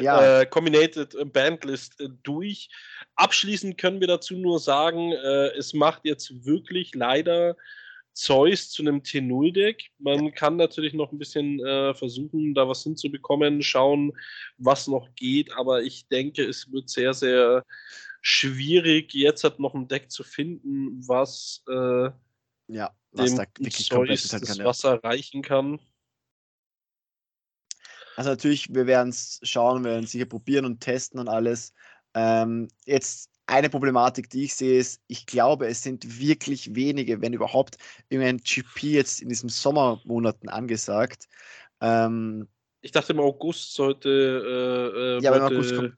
[0.00, 0.40] Ja.
[0.40, 2.68] äh, Combinated Bandlist äh, durch.
[3.16, 7.56] Abschließend können wir dazu nur sagen, äh, es macht jetzt wirklich leider
[8.12, 9.90] Zeus zu einem T0-Deck.
[9.98, 14.12] Man kann natürlich noch ein bisschen äh, versuchen, da was hinzubekommen, schauen,
[14.56, 17.64] was noch geht, aber ich denke, es wird sehr, sehr
[18.28, 22.10] schwierig, jetzt halt noch ein Deck zu finden, was äh,
[22.68, 24.58] ja, was dem da wirklich Zeus das kann.
[24.58, 24.64] Ja.
[24.66, 25.80] Wasser reichen kann.
[28.16, 31.72] Also natürlich, wir werden es schauen, wir werden sicher probieren und testen und alles.
[32.14, 37.32] Ähm, jetzt eine Problematik, die ich sehe, ist, ich glaube, es sind wirklich wenige, wenn
[37.32, 37.78] überhaupt,
[38.10, 41.28] irgendein GP jetzt in diesen Sommermonaten angesagt.
[41.80, 42.46] Ähm,
[42.82, 44.10] Ich dachte im August sollte.
[44.10, 45.94] Äh, äh, ja, aber im August kommt,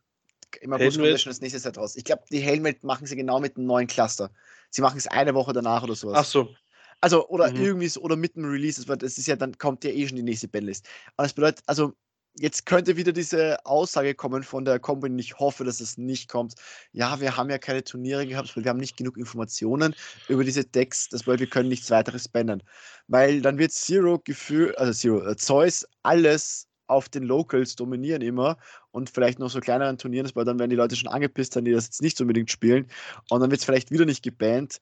[0.56, 1.20] im August kommt ja Helmet.
[1.20, 1.96] schon das nächste Set raus.
[1.96, 4.30] Ich glaube, die Helmet machen sie genau mit einem neuen Cluster.
[4.70, 6.18] Sie machen es eine Woche danach oder sowas.
[6.18, 6.54] Ach so.
[7.00, 7.56] Also, oder Mhm.
[7.64, 10.22] irgendwie so, oder mit dem Release, das, ist ja, dann kommt ja eh schon die
[10.22, 10.86] nächste Bandlist.
[11.16, 11.94] Und das bedeutet, also,
[12.38, 16.54] jetzt könnte wieder diese Aussage kommen von der Company, ich hoffe, dass es nicht kommt.
[16.92, 19.94] Ja, wir haben ja keine Turniere gehabt, weil wir haben nicht genug Informationen
[20.28, 22.62] über diese Decks, das bedeutet, wir können nichts weiteres bannen.
[23.08, 28.58] Weil dann wird Zero Gefühl, also Zero, äh, Zeus alles auf den Locals dominieren immer
[28.90, 31.72] und vielleicht noch so kleineren Turnieren, bedeutet, dann werden die Leute schon angepisst sein, die
[31.72, 32.86] das jetzt nicht unbedingt spielen
[33.30, 34.80] und dann wird es vielleicht wieder nicht gebannt.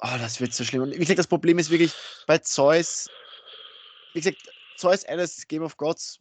[0.00, 0.82] Oh, das wird so schlimm.
[0.82, 1.92] Und wie gesagt, das Problem ist wirklich
[2.26, 3.08] bei Zeus,
[4.12, 4.38] wie gesagt,
[4.76, 6.18] Zeus Alice Game of Gods,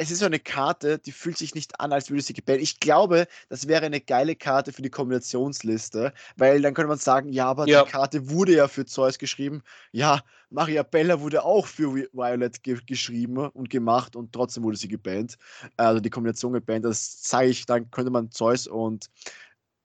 [0.00, 2.60] es ist so eine Karte, die fühlt sich nicht an, als würde sie gebannt.
[2.62, 7.28] Ich glaube, das wäre eine geile Karte für die Kombinationsliste, weil dann könnte man sagen,
[7.30, 7.82] ja, aber Ja.
[7.84, 9.62] die Karte wurde ja für Zeus geschrieben.
[9.90, 14.76] Ja, Maria Bella wurde auch für Vi- Violet ge geschrieben und gemacht und trotzdem wurde
[14.76, 15.36] sie gebannt.
[15.76, 19.10] Also die Kombination gebannt, das sage ich, dann könnte man Zeus und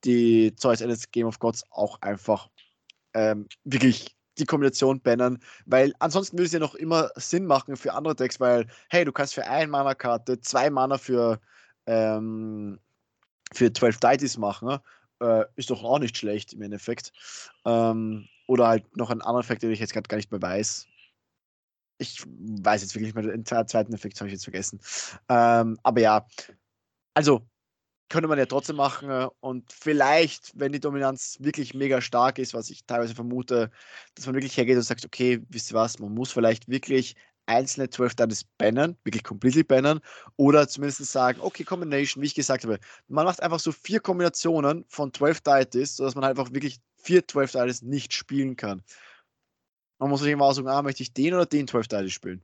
[0.05, 2.49] die Zeus Alice Game of Gods auch einfach
[3.15, 7.93] ähm, wirklich die Kombination bannen, weil ansonsten würde es ja noch immer Sinn machen für
[7.93, 11.39] andere Decks, weil, hey, du kannst für ein Mana-Karte zwei Mana für,
[11.85, 12.79] ähm,
[13.53, 14.79] für 12 Deities machen,
[15.21, 17.11] äh, ist doch auch nicht schlecht im Endeffekt.
[17.65, 20.87] Ähm, oder halt noch einen anderen Effekt, den ich jetzt gerade gar nicht mehr weiß.
[21.99, 24.79] Ich weiß jetzt wirklich nicht mehr, den zwe- zweiten Effekt habe ich jetzt vergessen.
[25.29, 26.27] Ähm, aber ja,
[27.13, 27.47] also
[28.13, 32.53] könnte man ja trotzdem machen äh, und vielleicht, wenn die Dominanz wirklich mega stark ist,
[32.53, 33.71] was ich teilweise vermute,
[34.13, 37.15] dass man wirklich hergeht und sagt, okay, wisst ihr was, man muss vielleicht wirklich
[37.47, 39.99] einzelne 12 Deities bannen, wirklich completely bannen
[40.35, 42.77] oder zumindest sagen, okay, Combination, wie ich gesagt habe,
[43.07, 47.27] man macht einfach so vier Kombinationen von 12 Deities, sodass man halt einfach wirklich vier
[47.27, 48.83] 12 Deities nicht spielen kann.
[49.97, 52.43] Man muss sich immer aussuchen, ah, möchte ich den oder den 12 Deities spielen.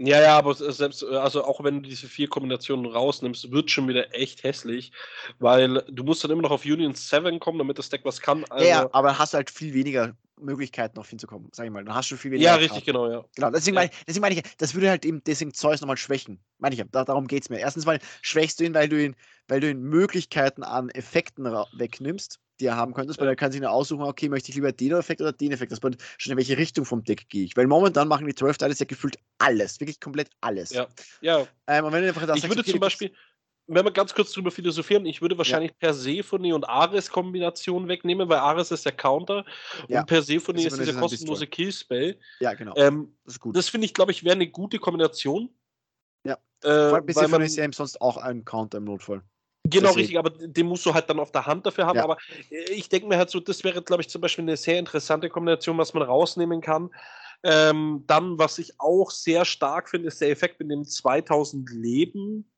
[0.00, 3.88] Ja, ja, aber selbst, äh, also auch wenn du diese vier Kombinationen rausnimmst, wird schon
[3.88, 4.92] wieder echt hässlich,
[5.40, 8.44] weil du musst dann immer noch auf Union 7 kommen, damit das Deck was kann.
[8.48, 11.84] Also, ja, aber dann hast du halt viel weniger Möglichkeiten, auf hinzukommen, sag ich mal.
[11.84, 12.44] Dann hast du viel weniger.
[12.44, 12.64] ja, Karten.
[12.66, 13.24] richtig, genau, ja.
[13.34, 13.80] Genau, deswegen, Ja.
[13.82, 16.38] meine, ich- deswegen meine ich, das würde halt eben deswegen Zeus nochmal schwächen.
[16.58, 17.58] Meine ich, ja, da, darum geht es mir.
[17.58, 19.16] Erstens mal schwächst du ihn, weil du ihn,
[19.48, 23.60] weil du ihn Möglichkeiten an Effekten wegnimmst, die er haben könntest, weil er kann sich
[23.60, 25.72] nur aussuchen, okay, möchte ich lieber den Effekt oder den Effekt.
[25.72, 27.56] Das bedeutet schon, in welche Richtung vom Deck gehe ich.
[27.56, 30.70] Weil momentan machen die 12 Teile ja gefühlt alles, wirklich komplett alles.
[30.70, 30.86] Ja.
[31.20, 33.12] Ja, Ähm, und wenn du einfach da ich sagst, würde okay, zum Beispiel,
[33.68, 38.70] wenn wir ganz kurz drüber philosophieren, ich würde wahrscheinlich Persephone und Ares-Kombination wegnehmen, weil Ares
[38.70, 39.44] ist der Counter
[39.88, 40.00] Ja.
[40.00, 42.18] und Persephone ist ist dieser kostenlose Killspell.
[42.40, 42.74] Ja, genau.
[42.76, 43.56] Ähm, das ist gut.
[43.56, 45.50] das finde ich, glaube ich, wäre eine gute Kombination.
[46.24, 46.38] Ja.
[46.62, 49.22] Äh, Persephone ist ja eben sonst auch ein Counter im Notfall.
[49.70, 49.98] Genau, Deswegen.
[49.98, 51.96] richtig, aber den musst du halt dann auf der Hand dafür haben.
[51.96, 52.04] Ja.
[52.04, 52.16] Aber
[52.50, 55.28] äh, ich denke mir halt so, das wäre, glaube ich, zum Beispiel eine sehr interessante
[55.28, 56.90] Kombination, was man rausnehmen kann.
[57.42, 62.50] Ähm, dann, was ich auch sehr stark finde, ist der Effekt mit dem 2000 Leben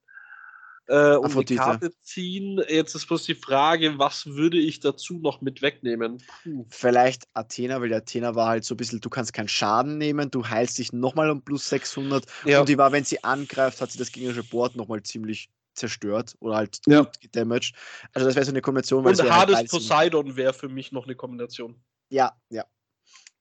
[0.90, 1.54] äh, und die Aphrodite.
[1.56, 2.60] Karte ziehen.
[2.68, 6.22] Jetzt ist bloß die Frage, was würde ich dazu noch mit wegnehmen?
[6.42, 6.66] Puh.
[6.68, 10.30] Vielleicht Athena, weil der Athena war halt so ein bisschen, du kannst keinen Schaden nehmen,
[10.30, 13.92] du heilst dich nochmal um plus 600 Ja, und die war, wenn sie angreift, hat
[13.92, 17.02] sie das gegnerische Board nochmal ziemlich zerstört oder halt Ja.
[17.02, 17.74] gut gedamaged.
[18.12, 20.52] Also das wäre so eine Kombination, weil es und wäre halt Hades beides- Poseidon wäre
[20.52, 21.82] für mich noch eine Kombination.
[22.10, 22.64] Ja, ja.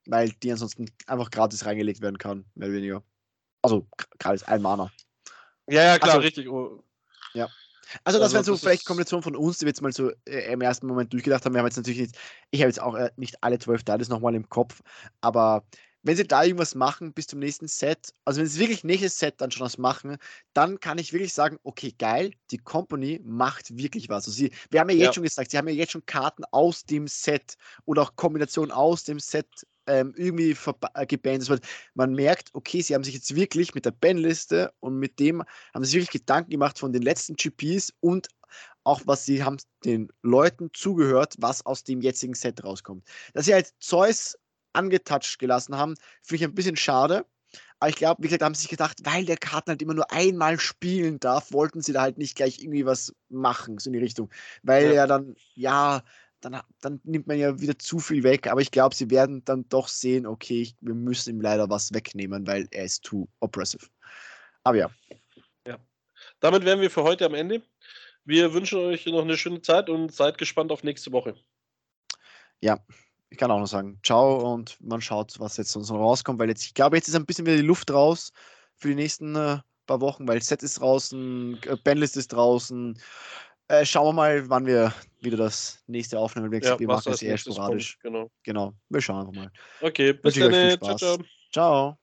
[0.06, 3.04] Weil die ansonsten einfach gratis reingelegt werden kann, mehr oder weniger.
[3.62, 3.88] Also
[4.20, 4.92] gratis, ein Mana.
[5.70, 6.50] Ja, ja, klar, Also- richtig.
[6.50, 6.84] Oh,
[8.04, 10.12] Also das Also wären so das vielleicht Kombinationen von uns, die wir jetzt mal so
[10.26, 11.54] äh, im ersten Moment durchgedacht haben.
[11.56, 12.18] Wir haben jetzt natürlich nicht,
[12.52, 14.82] ich habe jetzt auch äh, nicht alle zwölf Teile nochmal im Kopf,
[15.22, 15.64] aber
[16.04, 19.42] wenn sie da irgendwas machen bis zum nächsten Set, also wenn sie wirklich nächstes Set
[19.42, 20.18] dann schon was machen,
[20.54, 24.26] dann kann ich wirklich sagen, okay, geil, die Company macht wirklich was.
[24.26, 25.16] Also sie, wir haben ja jetzt Ja.
[25.16, 27.56] schon gesagt, sie haben ja jetzt schon Karten aus dem Set
[27.86, 29.48] oder auch Kombinationen aus dem Set
[29.88, 30.56] ähm, irgendwie
[30.94, 31.50] äh, gebannt.
[31.50, 31.64] Heißt,
[31.96, 35.44] man merkt, okay, sie haben sich jetzt wirklich mit der Banliste und mit dem
[35.74, 38.28] haben sie sich wirklich Gedanken gemacht von den letzten GPs und
[38.84, 43.08] auch was sie haben den Leuten zugehört, was aus dem jetzigen Set rauskommt.
[43.34, 44.38] Dass sie halt Zeus
[44.80, 47.26] angetouched gelassen haben, finde ich ein bisschen schade.
[47.80, 50.12] Aber ich glaube, wie gesagt, haben sie sich gedacht, weil der Karten halt immer nur
[50.12, 54.00] einmal spielen darf, wollten sie da halt nicht gleich irgendwie was machen, so in die
[54.00, 54.32] Richtung.
[54.64, 54.94] Weil Ja.
[54.94, 56.04] ja dann, ja,
[56.42, 58.48] dann, dann nimmt man ja wieder zu viel weg.
[58.48, 61.94] Aber ich glaube, sie werden dann doch sehen, okay, ich, wir müssen ihm leider was
[61.94, 63.88] wegnehmen, weil er ist too oppressive.
[64.64, 64.92] Aber ja,
[66.40, 67.62] Damit wären wir für heute am Ende.
[68.26, 71.36] Wir wünschen euch noch eine schöne Zeit und seid gespannt auf nächste Woche.
[72.62, 72.80] Ja,
[73.30, 76.66] ich kann auch noch sagen, ciao und man schaut, was jetzt so rauskommt, weil jetzt,
[76.66, 78.32] ich glaube, jetzt ist ein bisschen wieder die Luft raus
[78.76, 82.98] für die nächsten äh, paar Wochen, weil Set ist draußen, äh, Bandlist ist draußen.
[83.68, 86.52] Äh, schauen wir mal, wann wir wieder das nächste aufnehmen.
[86.52, 88.00] Wir, Ja, wir machen das eher sporadisch.
[88.02, 88.32] kommt, Genau.
[88.44, 89.52] Genau, wir schauen einfach mal.
[89.82, 90.52] Okay, bis dann.
[90.52, 91.00] viel Ciao, Spaß.
[91.00, 91.18] ciao.
[91.52, 91.98] Ciao.